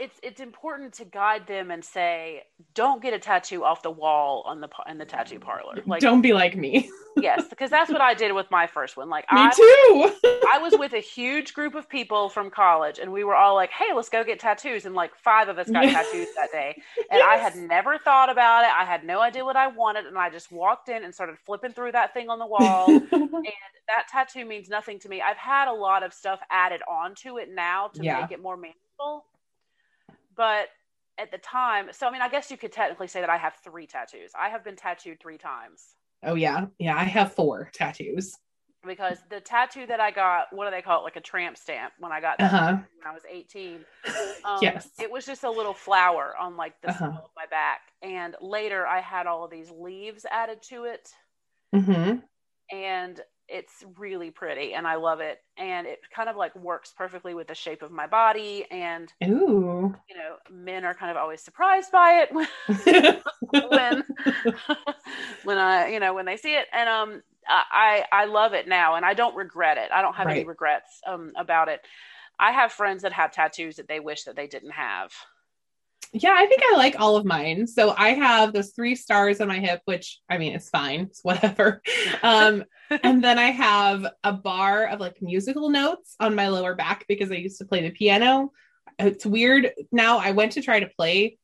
[0.00, 2.42] it's it's important to guide them and say,
[2.74, 5.74] don't get a tattoo off the wall on the in the tattoo parlor.
[5.86, 6.90] Like don't be like me.
[7.16, 9.08] yes, because that's what I did with my first one.
[9.10, 10.30] Like Me I too.
[10.52, 13.70] I was with a huge group of people from college, and we were all like,
[13.70, 17.22] "Hey, let's go get tattoos." And like five of us got tattoos that day, and
[17.22, 18.70] I had never thought about it.
[18.74, 21.72] I had no idea what I wanted, and I just walked in and started flipping
[21.72, 22.88] through that thing on the wall.
[22.88, 23.44] and
[23.88, 25.20] that tattoo means nothing to me.
[25.20, 28.20] I've had a lot of stuff added onto it now to Yeah.
[28.20, 29.24] make it more meaningful,
[30.34, 30.68] but
[31.18, 33.54] at the time, so I mean, I guess you could technically say that I have
[33.64, 34.32] three tattoos.
[34.38, 36.96] I have been tattooed three times oh yeah, yeah.
[36.96, 38.34] I have four tattoos.
[38.86, 41.92] because the tattoo that I got, what do they call it, like a tramp stamp
[41.98, 42.82] when I got that Uh-huh.
[42.98, 43.84] when I was 18.
[44.44, 44.90] Um, Yes.
[44.98, 47.06] It was just a little flower on like the Uh-huh.
[47.24, 47.80] of my back.
[48.02, 51.08] And later I had all of these leaves added to it.
[51.72, 52.22] hmm
[52.70, 53.20] And
[53.52, 55.38] it's really pretty and I love it.
[55.58, 58.66] And it kind of like works perfectly with the shape of my body.
[58.70, 59.94] And, Ooh.
[60.08, 62.32] you know, men are kind of always surprised by it
[63.70, 64.04] when,
[65.44, 66.66] when I, you know, when they see it.
[66.72, 69.90] And, um, I I love it now, and I don't regret it.
[69.92, 71.80] I don't have any regrets um, about it.
[72.38, 75.12] I have friends that have tattoos that they wish that they didn't have.
[76.12, 77.66] Yeah, I think I like all of mine.
[77.66, 81.00] So I have those three stars on my hip, which I mean, it's fine.
[81.00, 81.82] It's whatever.
[82.22, 82.64] Um,
[83.02, 87.32] and then I have a bar of like musical notes on my lower back because
[87.32, 88.52] I used to play the piano.
[88.98, 89.72] It's weird.
[89.90, 91.38] Now I went to try to play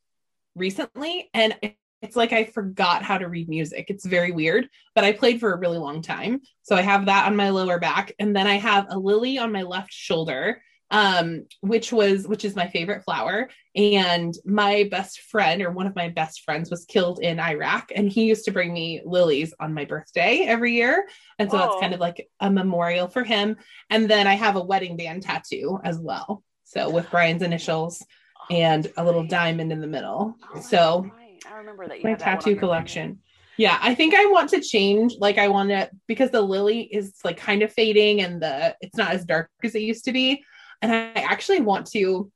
[0.54, 1.56] recently and
[2.02, 3.86] it's like I forgot how to read music.
[3.88, 6.42] It's very weird, but I played for a really long time.
[6.62, 9.50] So I have that on my lower back and then I have a lily on
[9.50, 13.48] my left shoulder um which was which is my favorite flower.
[13.74, 18.10] And my best friend or one of my best friends was killed in Iraq and
[18.10, 21.06] he used to bring me lilies on my birthday every year.
[21.38, 21.64] And so Whoa.
[21.64, 23.56] that's kind of like a memorial for him.
[23.90, 26.42] And then I have a wedding band tattoo as well.
[26.64, 28.04] So with Brian's initials
[28.50, 30.36] and a little diamond in the middle.
[30.54, 31.10] Oh, so.
[31.46, 33.20] I remember that my had that one on tattoo your collection.
[33.58, 37.14] Yeah i think i want to change like i want to because the lily is
[37.24, 40.44] like kind of fading and the it's not as dark as it used to be
[40.82, 42.30] and i actually want to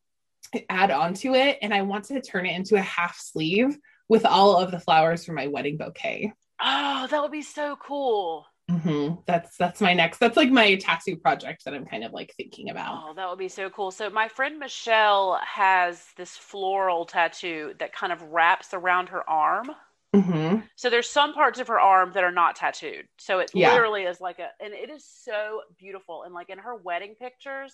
[0.69, 3.77] add on to it and i want to turn it into a half sleeve
[4.09, 6.33] with all of the flowers for my wedding bouquet
[6.65, 8.47] Oh, that would be so cool.
[8.71, 12.33] hmm that's that's my next that's like my tattoo project that i'm kind of like
[12.37, 13.91] thinking about Oh, that would be so cool.
[13.91, 19.71] So my friend Michelle has this floral tattoo that kind of wraps around her arm.
[20.15, 23.07] hmm So there's some parts of her arm that are not tattooed.
[23.19, 23.73] So it Yeah.
[23.75, 26.23] literally is like a, and it is so beautiful.
[26.25, 27.73] And like in her wedding pictures,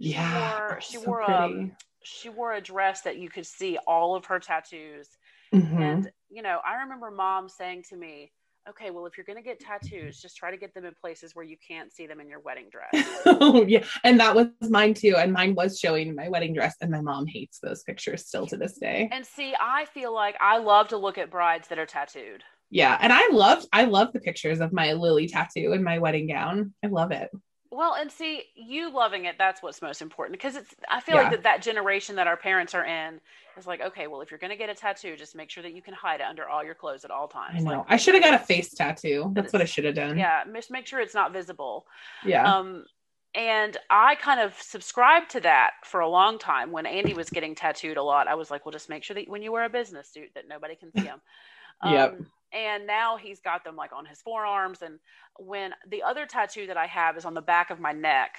[0.00, 1.32] yeah wore she so wore pretty.
[1.32, 1.72] um
[2.02, 5.06] she wore a dress that you could see all of her tattoos.
[5.52, 5.80] Mhm.
[5.80, 8.32] And you know, I remember mom saying to me,
[8.68, 11.34] "Okay, well, if you're going to get tattoos, just try to get them in places
[11.34, 12.90] where you can't see them in your wedding dress."
[13.26, 16.74] oh yeah and that was mine too and mine was showing in my wedding dress
[16.80, 20.36] and my mom hates those pictures still to this day and see, I feel like
[20.40, 22.42] I love to look at brides that are tattooed.
[22.70, 26.28] yeah and i loved i love the pictures of my lily tattoo in my wedding
[26.28, 27.28] gown i love it
[27.70, 31.22] Well, and see, you loving it, that's what's most important because it's, I feel Yeah.
[31.22, 33.20] like that, that generation that our parents are in
[33.56, 35.72] is like, okay, well, if you're going to get a tattoo, just make sure that
[35.72, 37.56] you can hide it under all your clothes at all times.
[37.56, 39.94] i know Like, i should have got a face tattoo that's what i should have
[39.94, 41.86] done yeah, just make sure it's not visible.
[42.22, 42.84] yeah Um,
[43.34, 46.72] and I kind of subscribed to that for a long time.
[46.72, 49.28] When Andy was getting tattooed a lot, I was like, well, just make sure that
[49.28, 51.20] when you wear a business suit, that nobody can see them.
[51.84, 52.12] Yep.
[52.18, 54.82] Um, and now he's got them like on his forearms.
[54.82, 54.98] And
[55.38, 58.36] when the other tattoo that I have is on the back of my neck,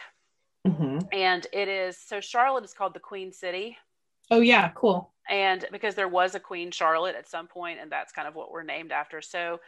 [0.68, 1.08] Mhm.
[1.12, 3.78] and it is so Charlotte is called the Queen City.
[4.30, 8.12] oh yeah cool And because there was a Queen Charlotte at some point, and that's
[8.12, 9.22] kind of what we're named after.
[9.24, 9.60] So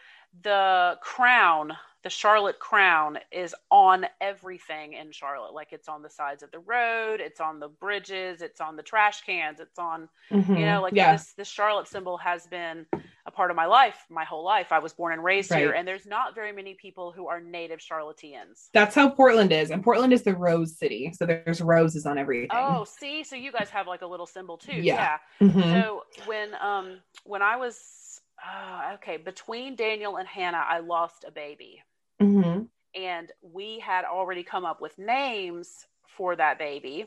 [0.43, 1.71] the crown,
[2.03, 5.53] the Charlotte crown, is on everything in Charlotte.
[5.53, 8.83] Like it's on the sides of the road, it's on the bridges, it's on the
[8.83, 10.59] trash cans, it's on, Mhm.
[10.59, 12.85] you know, like yeah this, this Charlotte symbol has been
[13.25, 14.73] a part of my life, my whole life.
[14.73, 17.79] I was born and raised here, and there's not very many people who are native
[17.79, 18.69] Charlotteans.
[18.73, 22.49] that's how portland is and portland is the rose city so there's roses on everything
[22.51, 24.73] Oh, see, so you guys have like a little symbol too.
[24.73, 25.17] Yeah.
[25.39, 25.47] yeah.
[25.47, 25.71] Mhm.
[25.71, 31.31] So when um when I was uh, okay between Daniel and Hannah, I lost a
[31.31, 31.81] baby,
[32.21, 32.69] Mhm.
[32.95, 35.87] and we had already come up with names
[36.17, 37.05] for that baby.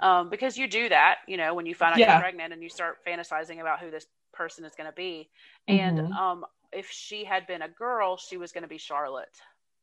[0.00, 2.12] Um, because you do that, you know, when you find out Yeah.
[2.12, 5.30] you're pregnant and you start fantasizing about who this person is going to be.
[5.68, 6.16] And Mhm.
[6.18, 9.40] um, if she had been a girl, she was going to be Charlotte.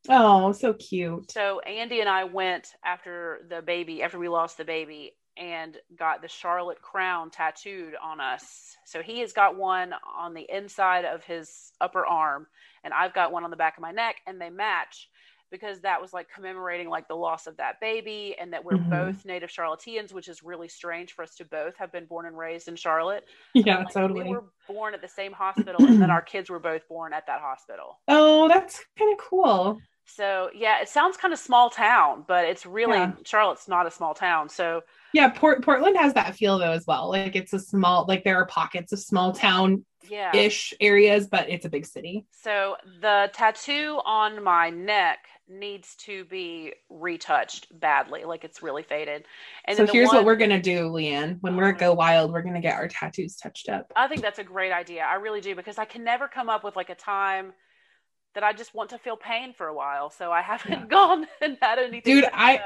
[0.10, 4.66] oh so cute So Andy and I went after the baby, after we lost the
[4.66, 8.78] baby, and got the Charlotte crown tattooed on us.
[8.86, 12.48] So he has got one on the inside of his upper arm,
[12.84, 15.10] and I've got one on the back of my neck, and they match
[15.52, 18.90] because that was like commemorating like the loss of that baby and that we're Mhm.
[18.90, 22.36] both native charlotteans which is really strange for us to both have been born and
[22.36, 23.24] raised in charlotte
[23.54, 26.60] yeah Like, totally we were born at the same hospital and then our kids were
[26.60, 31.34] both born at that hospital oh that's kind of cool so yeah, it sounds kind
[31.34, 33.14] of small town, but it's really Yeah.
[33.26, 34.50] Charlotte's not a small town.
[34.50, 34.82] So
[35.14, 37.10] Yeah, Port- Portland has that feel though as well.
[37.10, 40.36] Like it's a small, like there are pockets of small town yeah.
[40.36, 42.26] ish areas, but it's a big city.
[42.32, 49.26] So the tattoo on my neck needs to be retouched badly, like it's really faded.
[49.66, 51.38] And so here's what we're gonna do, Leanne.
[51.42, 53.92] When we're at Go Wild, we're gonna get our tattoos touched up.
[53.96, 55.04] I think that's a great idea.
[55.04, 57.54] I really do because I can never come up with like a time
[58.34, 60.10] that I just want to feel pain for a while.
[60.10, 60.86] So I haven't Yeah.
[60.90, 62.02] gone and had anything.
[62.22, 62.62] Dude, I- up.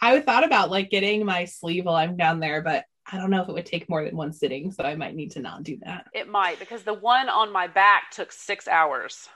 [0.00, 3.42] I thought about like getting my sleeve while I'm down there, but I don't know
[3.42, 5.78] if it would take more than one sitting, so I might need to not do
[5.84, 6.06] that.
[6.14, 9.28] it might because the one on my back took six hours.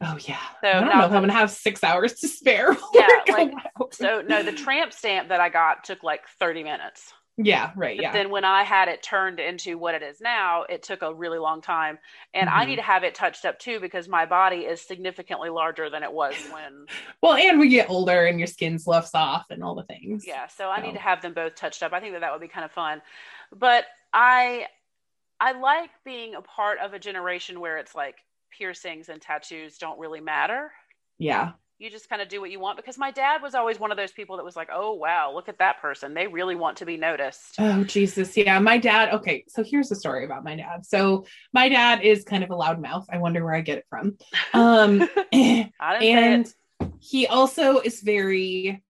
[0.00, 0.38] Oh yeah.
[0.62, 2.76] So I don't know if I'm gonna have six hours to spare.
[2.94, 6.28] Yeah, we're at Go like, So no, the tramp stamp that I got took like
[6.38, 7.12] 30 minutes.
[7.38, 7.96] Yeah, right.
[7.96, 8.12] But Yeah.
[8.12, 11.38] then when I had it turned into what it is now, it took a really
[11.38, 11.98] long time.
[12.34, 12.68] And I Mhm.
[12.68, 16.12] need to have it touched up too because my body is significantly larger than it
[16.12, 16.86] was when
[17.22, 20.24] well, and we get older and your skin sloughs off and all the things.
[20.26, 21.92] yeah, so I need to have them both touched up.
[21.92, 23.02] I think that that would be kind of fun.
[23.52, 24.66] But I
[25.40, 28.16] I like being a part of a generation where it's like
[28.50, 30.72] piercings and tattoos don't really matter.
[31.18, 31.52] Yeah.
[31.78, 33.96] You just kind of do what you want because my dad was always one of
[33.96, 36.12] those people that was like, "Oh, wow, look at that person.
[36.12, 38.36] They really want to be noticed." Oh Jesus.
[38.36, 38.58] Yeah.
[38.58, 39.14] My dad.
[39.14, 39.44] Okay.
[39.48, 40.84] So here's the story about my dad.
[40.84, 43.06] So my dad is kind of a loud mouth.
[43.10, 44.18] I wonder where I get it from.
[44.54, 46.52] Um and
[47.00, 48.82] he also is very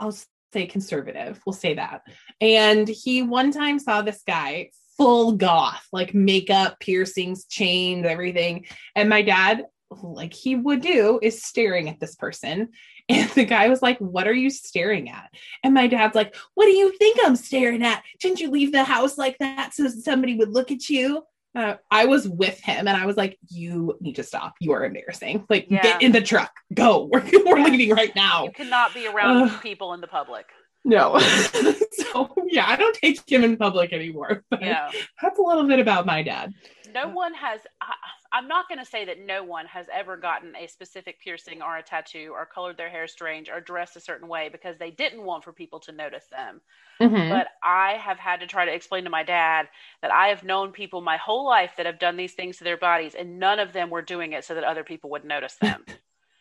[0.00, 0.16] I'll
[0.52, 1.40] say conservative.
[1.46, 2.02] We'll say that.
[2.40, 8.66] And he one time saw this guy full goth, like makeup, piercings, chains, everything.
[8.94, 9.64] And my dad,
[10.02, 12.68] like he would do, is staring at this person.
[13.08, 15.30] And the guy was like, What are you staring at?
[15.62, 18.02] And my dad's like, What do you think I'm staring at?
[18.18, 21.22] Didn't you leave the house like that so somebody would look at you?
[21.54, 24.54] Uh, I was with him and I was like, You need to stop.
[24.58, 25.44] You are embarrassing.
[25.48, 25.82] Like, Yeah.
[25.84, 26.50] get in the truck.
[26.74, 27.04] Go.
[27.12, 27.64] We're, we're Yeah.
[27.66, 28.46] leaving right now.
[28.46, 29.62] You cannot be around Ugh.
[29.62, 30.46] people in the public.
[30.84, 31.16] No.
[31.92, 34.42] so, yeah, I don't take him in public anymore.
[34.50, 34.90] But Yeah.
[35.22, 36.52] that's a little bit about my dad.
[36.92, 37.92] No one has, I,
[38.36, 41.78] I'm not going to say that no one has ever gotten a specific piercing or
[41.78, 45.22] a tattoo or colored their hair strange or dressed a certain way because they didn't
[45.22, 46.60] want for people to notice them.
[47.00, 47.30] Mhm.
[47.30, 49.70] But I have had to try to explain to my dad
[50.02, 52.76] that I have known people my whole life that have done these things to their
[52.76, 55.86] bodies and none of them were doing it so that other people would notice them.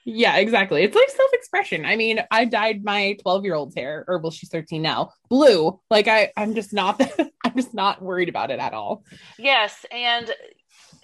[0.07, 0.83] Yeah, exactly.
[0.83, 1.83] It's like self expression.
[1.83, 5.79] I mean, I dyed my 12 year old's hair, or well, she's 13 now, blue.
[5.89, 7.01] Like, I, I'm just not,
[7.43, 9.03] I'm just not worried about it at all.
[9.39, 10.31] yes, and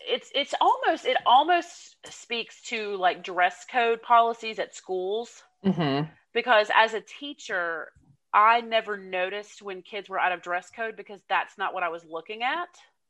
[0.08, 5.44] it's it's almost it almost speaks to like dress code policies at schools.
[5.66, 6.10] Mm-hmm.
[6.34, 7.92] because as a teacher
[8.34, 11.90] i never noticed when kids were out of dress code because that's not what i
[11.90, 12.70] was looking at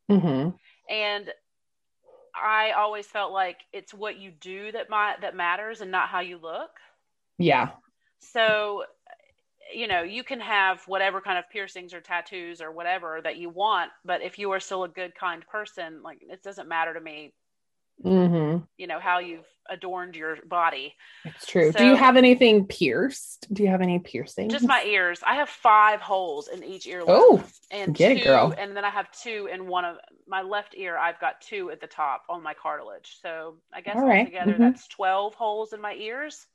[0.09, 0.49] Mm-hmm.
[0.93, 1.29] and
[2.35, 6.19] i always felt like it's what you do that my that matters and not how
[6.19, 6.71] you look
[7.37, 7.69] Yeah.
[8.19, 8.83] so
[9.73, 13.49] you know you can have whatever kind of piercings or tattoos or whatever that you
[13.49, 17.01] want but if you are still a good kind person like it doesn't matter to
[17.01, 17.33] me
[18.03, 18.63] Mm-hmm.
[18.77, 21.71] you know how you've adorned your body It's true.
[21.71, 23.47] Do you have anything pierced?
[23.53, 24.51] Do you have any piercings?
[24.51, 28.27] just my ears i have five holes in each earlobe Oh, and Get it, two,
[28.27, 28.55] girl.
[28.57, 30.97] and then I have two in one of my left ear.
[30.97, 33.17] I've got two at the top on my cartilage.
[33.21, 34.21] So I guess All right.
[34.25, 34.59] altogether Mhm.
[34.59, 36.47] that's twelve holes in my ears.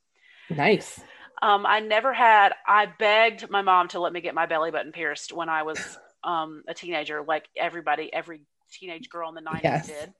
[0.51, 1.01] nice.
[1.43, 2.53] Um, I never had.
[2.67, 5.79] I begged my mom to let me get my belly button pierced when I was
[6.25, 8.41] um, a teenager, like everybody, every
[8.73, 9.87] teenage girl in the nineties Yes.
[9.87, 10.13] did.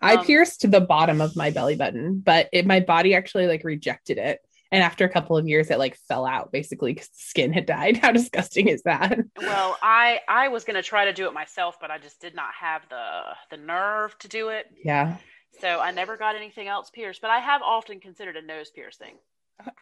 [0.00, 3.64] I Um, pierced the bottom of my belly button, but it, my body actually like
[3.64, 4.40] rejected it.
[4.70, 7.64] And after a couple of years, it like fell out basically because the skin had
[7.64, 7.96] died.
[8.02, 9.18] How disgusting is that?
[9.36, 12.52] Well, I I was gonna try to do it myself, but I just did not
[12.60, 14.66] have the the nerve to do it.
[14.84, 15.16] Yeah.
[15.60, 17.20] So I never got anything else pierced.
[17.20, 19.14] But I have often considered a nose piercing.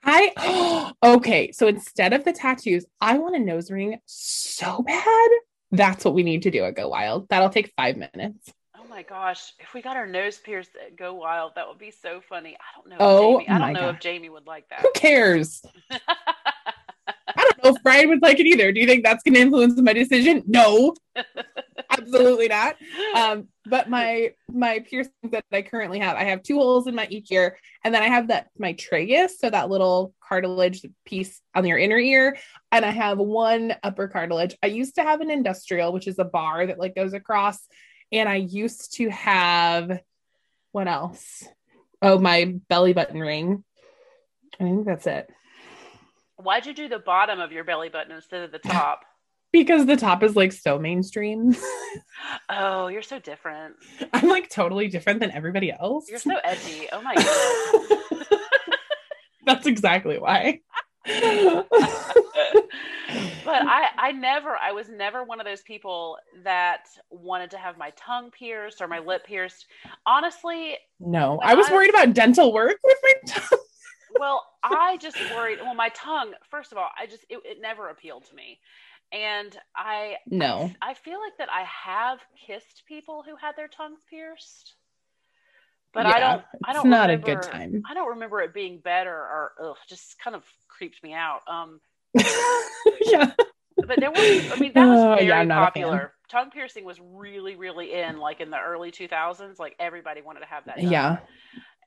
[0.05, 1.53] I okay.
[1.53, 5.31] So instead of the tattoos, I want a nose ring so bad.
[5.70, 7.28] That's what we need to do at Go Wild.
[7.28, 8.53] That'll take five minutes.
[8.77, 11.90] Oh my gosh, if we got our nose pierced at Go Wild, that would be
[11.90, 12.57] so funny.
[12.57, 12.97] I don't know.
[13.01, 13.94] Oh if Jamie, I don't know God.
[13.94, 14.81] if Jamie would like that.
[14.81, 15.62] Who cares?
[17.35, 18.73] I don't know if Brian would like it either.
[18.73, 20.43] Do you think that's going to influence my decision?
[20.47, 20.94] No,
[21.98, 22.77] absolutely not.
[23.14, 27.06] Um, but my my piercings that I currently have, I have two holes in my
[27.10, 31.66] each ear, and then I have that my tragus, so that little cartilage piece on
[31.66, 32.39] your inner ear,
[32.70, 34.56] and I have one upper cartilage.
[34.62, 37.59] I used to have an industrial, which is a bar that like goes across,
[38.10, 40.01] and I used to have
[40.73, 41.44] what else?
[42.01, 43.62] Oh, my belly button ring.
[44.59, 45.31] I think that's it.
[46.36, 49.05] Why'd you do the bottom of your belly button instead of the top?
[49.52, 51.54] Because the top is like so mainstream.
[52.48, 53.74] Oh, you're so different.
[54.12, 56.08] I'm like totally different than everybody else.
[56.08, 56.88] You're so edgy.
[56.92, 57.14] Oh my
[58.20, 58.26] god.
[59.44, 60.60] That's exactly why.
[61.04, 61.66] but
[63.46, 67.90] I, I never, I was never one of those people that wanted to have my
[67.90, 69.66] tongue pierced or my lip pierced.
[70.06, 73.58] Honestly, no, I was I- worried about dental work with my tongue.
[74.18, 75.58] well, I just worried.
[75.60, 78.60] Well, my tongue, first of all, I just, it, it never appealed to me.
[79.12, 80.70] And I, No.
[80.80, 84.74] I feel like that I have kissed people who had their tongues pierced,
[85.93, 86.43] but I don't.
[86.64, 86.89] I don't.
[86.89, 87.82] not a good time.
[87.89, 91.40] I don't remember it being better or ugh, just kind of creeped me out.
[91.47, 91.80] Um,
[92.14, 93.32] yeah.
[93.86, 94.51] but there was.
[94.52, 95.82] I mean, that was Oh, very yeah, I'm not a fan.
[95.84, 96.12] popular.
[96.30, 99.59] Tongue piercing was really, really in like in the early 2000s.
[99.59, 100.76] Like everybody wanted to have that.
[100.78, 100.90] done.
[100.90, 101.18] Yeah.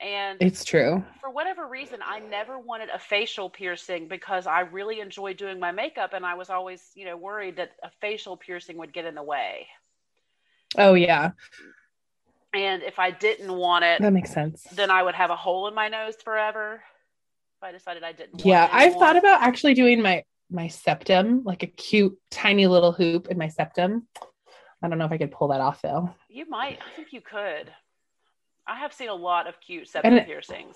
[0.01, 1.03] And It's true.
[1.21, 5.71] for whatever reason, I never wanted a facial piercing because I really enjoy doing my
[5.71, 9.15] makeup, and I was always, you know, worried that a facial piercing would get in
[9.15, 9.67] the way.
[10.77, 11.31] Oh yeah,
[12.53, 14.63] And if I didn't want it, that makes sense.
[14.75, 16.81] then I would have a hole in my nose forever.
[17.57, 18.33] If I decided I didn't.
[18.33, 22.91] want Yeah, I've thought about actually doing my my septum, like a cute tiny little
[22.91, 24.07] hoop in my septum.
[24.81, 26.09] I don't know if I could pull that off though.
[26.29, 26.79] You might.
[26.79, 27.71] I think you could.
[28.67, 30.75] I have seen a lot of cute septum And piercings.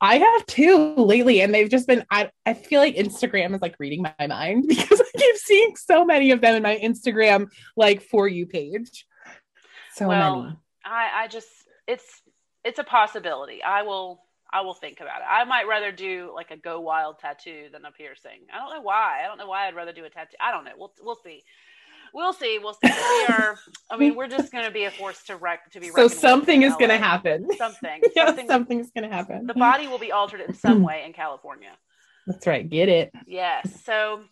[0.00, 2.04] I have too lately, and they've just been.
[2.10, 6.04] I I feel like Instagram is like reading my mind because I keep seeing so
[6.04, 9.06] many of them in my Instagram like for you page.
[9.94, 10.56] So Well, many.
[10.84, 11.48] I, I just
[11.86, 12.22] it's
[12.64, 13.62] it's a possibility.
[13.62, 14.22] I will
[14.52, 15.26] I will think about it.
[15.28, 18.40] I might rather do like a go wild tattoo than a piercing.
[18.52, 19.20] I don't know why.
[19.22, 20.36] I don't know why I'd rather do a tattoo.
[20.40, 20.72] I don't know.
[20.76, 21.44] We'll we'll see.
[22.14, 22.58] We'll see.
[22.62, 22.88] We'll see.
[22.88, 23.58] We are.
[23.90, 25.88] I mean, we're just going to be a force to wreck to be.
[25.88, 27.48] So something is going to happen.
[27.56, 28.02] Something.
[28.16, 28.46] yeah, something.
[28.46, 29.46] something's going to happen.
[29.46, 31.70] The body will be altered in some way in California.
[32.26, 32.68] That's right.
[32.68, 33.12] Get it.
[33.26, 33.82] Yes.
[33.84, 34.22] So,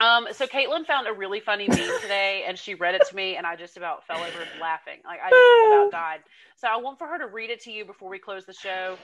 [0.00, 3.36] um, so Caitlin found a really funny meme today, and she read it to me,
[3.36, 4.98] and I just about fell over laughing.
[5.04, 6.20] Like I just about died.
[6.56, 8.96] So I want for her to read it to you before we close the show,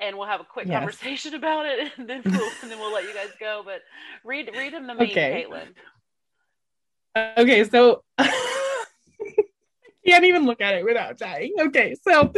[0.00, 0.78] and we'll have a quick Yes.
[0.78, 3.62] conversation about it, and then we'll and then we'll let you guys go.
[3.64, 3.82] But
[4.24, 5.46] read read him the meme, Okay.
[5.48, 5.68] Caitlin.
[7.16, 8.04] Okay, so
[10.08, 11.54] can't even look at it without dying.
[11.58, 12.32] Okay, so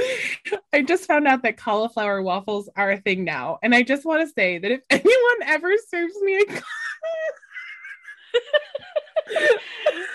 [0.72, 4.26] I just found out that cauliflower waffles are a thing now, and I just want
[4.26, 6.44] to say that if anyone ever serves me a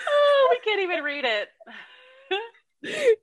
[0.08, 1.48] oh, we can't even read it.
[2.82, 3.18] if,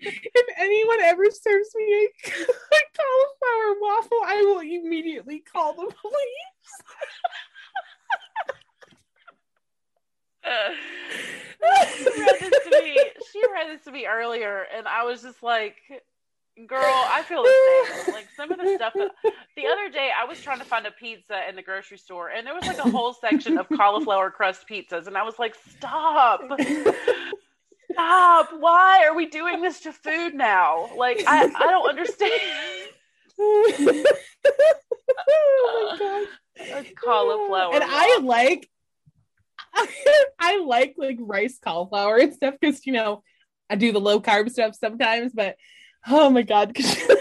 [0.00, 6.82] if anyone ever serves me a, a cauliflower waffle, I will immediately call the police.
[10.44, 10.70] Uh,
[11.96, 12.98] she read this to me.
[13.32, 15.76] She read this to me earlier, and I was just like,
[16.66, 18.92] "Girl, I feel the same." Like some of the stuff.
[18.94, 19.10] That,
[19.56, 22.46] the other day, I was trying to find a pizza in the grocery store, and
[22.46, 26.42] there was like a whole section of cauliflower crust pizzas, and I was like, "Stop!
[27.92, 28.50] Stop!
[28.58, 30.90] Why are we doing this to food now?
[30.96, 32.40] Like, I I don't understand."
[35.30, 36.92] oh my gosh.
[36.96, 37.74] Cauliflower.
[37.74, 38.68] and I like
[40.38, 43.22] I like like rice cauliflower and stuff because you know
[43.70, 45.56] I do the low carb stuff sometimes, but
[46.06, 46.76] oh my god,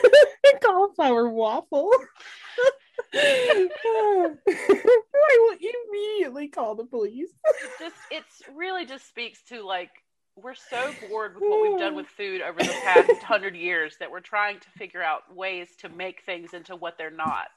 [0.64, 1.91] cauliflower waffle.
[3.14, 3.68] I
[5.40, 7.30] will immediately call the police.
[7.80, 9.91] just it's really just speaks to like
[10.36, 14.11] we're so bored with what we've done with food over the past hundred years that
[14.11, 17.49] we're trying to figure out ways to make things into what they're not.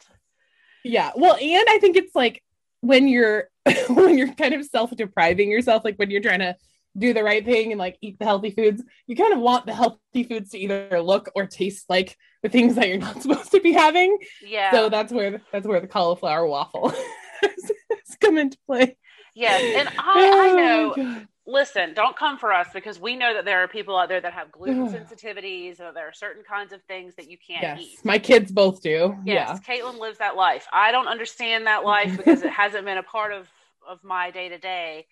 [0.83, 1.11] Yeah.
[1.15, 2.43] Well, and I think it's like
[2.81, 3.49] when you're
[3.89, 6.57] when you're kind of self-depriving yourself, like when you're trying to
[6.99, 9.75] do the right thing and like eat the healthy foods, you kind of want the
[9.75, 13.61] healthy foods to either look or taste like the things that you're not supposed to
[13.61, 14.19] be having.
[14.45, 14.73] Yeah.
[14.73, 16.89] So that's where that's where the cauliflower waffle
[17.43, 18.97] has come into play.
[19.35, 19.63] yes.
[19.79, 21.23] And I, I Oh, know.
[21.47, 24.33] Listen, don't come for us because we know that there are people out there that
[24.33, 27.99] have gluten sensitivities or there are certain kinds of things that you can't Yes, eat.
[28.05, 29.17] my kids both do.
[29.25, 30.67] Yes, Caitlin lives that life.
[30.73, 33.49] I don't understand that life because it hasn't been a part of
[33.89, 35.07] of my day to day.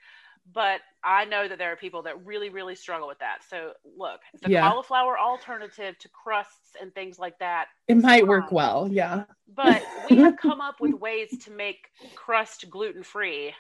[0.55, 3.39] But I know that there are people that really, really struggle with that.
[3.49, 4.69] So look, the Yeah.
[4.69, 7.67] cauliflower alternative to crusts and things like that.
[7.87, 8.89] It might work well.
[8.91, 9.25] Yeah.
[9.55, 11.79] But we have come up with ways to make
[12.15, 13.55] crust gluten free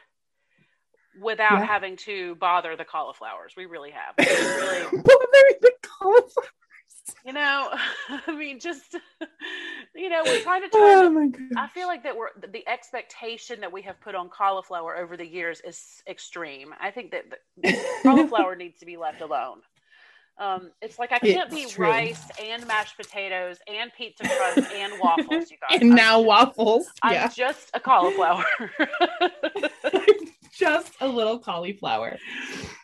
[1.21, 1.65] without Yeah.
[1.65, 3.55] having to bother the cauliflowers.
[3.57, 4.15] We really have.
[4.19, 6.47] We really, the cauliflower.
[7.25, 7.71] you know,
[8.27, 8.95] I mean, just
[9.95, 11.29] you know, we're trying to Oh my.
[11.57, 15.27] I feel like that we're the expectation that we have put on cauliflower over the
[15.27, 16.75] years is extreme.
[16.81, 17.25] I think that
[17.57, 19.61] the cauliflower needs to be left alone.
[20.41, 21.87] Um, it's like I can't It's be true.
[21.89, 25.81] rice and mashed potatoes and pizza crust and waffles, you guys.
[25.81, 26.87] and I'm now ju- waffles.
[27.03, 27.29] I'm yeah.
[27.29, 28.45] just a cauliflower.
[30.59, 32.19] Just a little cauliflower.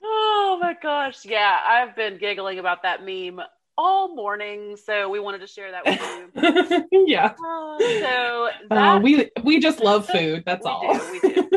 [0.02, 1.24] oh my gosh.
[1.24, 3.40] Yeah, I've been giggling about that meme
[3.76, 4.76] all morning.
[4.76, 7.06] So we wanted to share that with you.
[7.06, 7.34] yeah.
[7.40, 10.44] Oh, so Uh, we we just love food.
[10.46, 10.94] That's we all.
[10.98, 11.50] Do, we do.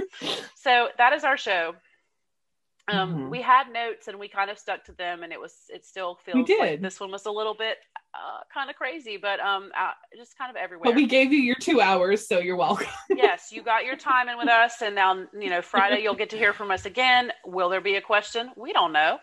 [0.56, 1.76] so that is our show.
[2.90, 3.30] Um, Mhm.
[3.30, 6.16] We had notes and we kind of stuck to them, and it was it still
[6.16, 7.78] feels like this one was a little bit
[8.14, 10.86] uh, kind of crazy, but um, uh, just kind of everywhere.
[10.86, 12.88] But we gave you your two hours, so you're welcome.
[13.10, 16.30] yes, you got your time in with us, and now you know Friday you'll get
[16.30, 17.32] to hear from us again.
[17.46, 18.52] Will there be a question?
[18.56, 19.20] We don't know.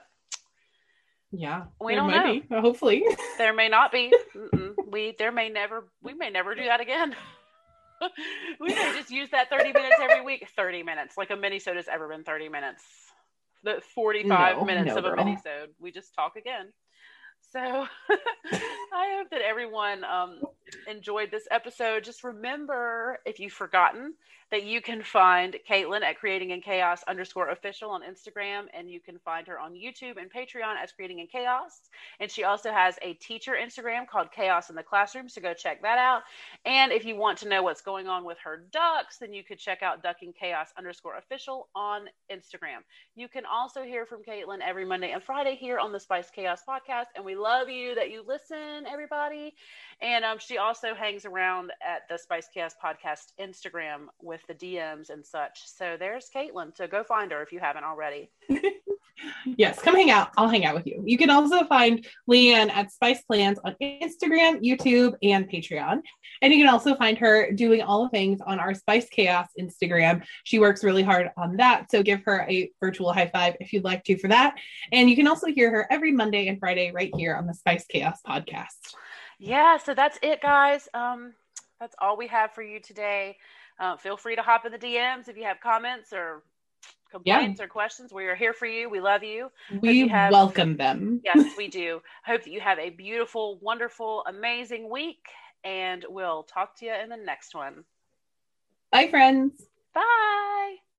[1.33, 1.65] Yeah.
[1.81, 2.33] We don't know.
[2.33, 2.45] be.
[2.55, 3.05] Hopefully.
[3.39, 4.13] There may not be.
[4.37, 4.75] Mm-mm.
[4.95, 7.17] We there may never we may never do that again.
[8.61, 10.47] we may just use that 30 minutes every week.
[10.55, 11.17] 30 minutes.
[11.17, 12.85] Like a minisode has ever been 30 minutes.
[13.65, 15.69] The 45 No, minutes no, of a minisode.
[15.81, 16.71] We just talk again.
[17.55, 17.61] So
[18.93, 20.41] I hope that everyone um,
[20.89, 22.03] enjoyed this episode.
[22.03, 24.15] Just remember, if you've forgotten,
[24.51, 29.01] that you can find Caitlin at creating in chaos underscore official on Instagram, and you
[29.01, 31.81] can find her on YouTube and Patreon as creating in chaos.
[32.21, 35.83] And she also has a teacher Instagram called Chaos in the Classroom, so go check
[35.83, 36.23] that out.
[36.65, 39.59] And if you want to know what's going on with her ducks, then you could
[39.59, 42.85] check out ducking chaos underscore official on Instagram.
[43.17, 46.61] You can also hear from Caitlin every Monday and Friday here on the Spice Chaos
[46.69, 49.55] podcast, and we love you that you listen, everybody.
[50.01, 55.11] And um, she also hangs around at the Spice Chaos podcast Instagram with the DMs
[55.11, 55.61] and such.
[55.67, 56.75] So there's Caitlin.
[56.75, 58.31] So go find her if you haven't already.
[59.45, 60.31] yes, come hang out.
[60.37, 61.03] I'll hang out with you.
[61.07, 66.01] You can also find Leanne at Spice Plans on Instagram, YouTube, and Patreon.
[66.43, 70.25] And you can also find her doing all the things on our Spice Chaos Instagram.
[70.45, 71.91] She works really hard on that.
[71.91, 74.57] So give her a virtual high five if you'd like to for that.
[74.93, 77.87] And you can also hear her every Monday and Friday right here on the Spice
[77.87, 78.95] Chaos podcast.
[79.39, 80.89] Yeah, so that's it, guys.
[80.95, 81.35] Um,
[81.81, 83.37] that's all we have for you today.
[83.79, 86.43] Uh, feel free to hop in the DMs if you have comments or
[87.11, 87.65] complaints yeah.
[87.65, 88.13] or questions.
[88.13, 88.91] We are here for you.
[88.91, 89.51] We love you.
[89.81, 91.21] We have, welcome them.
[91.25, 92.01] yes, we do.
[92.25, 95.27] Hope that you have a beautiful, wonderful, amazing week,
[95.63, 97.85] and we'll talk to you in the next one.
[98.91, 99.53] Bye, friends.
[99.95, 100.77] Bye.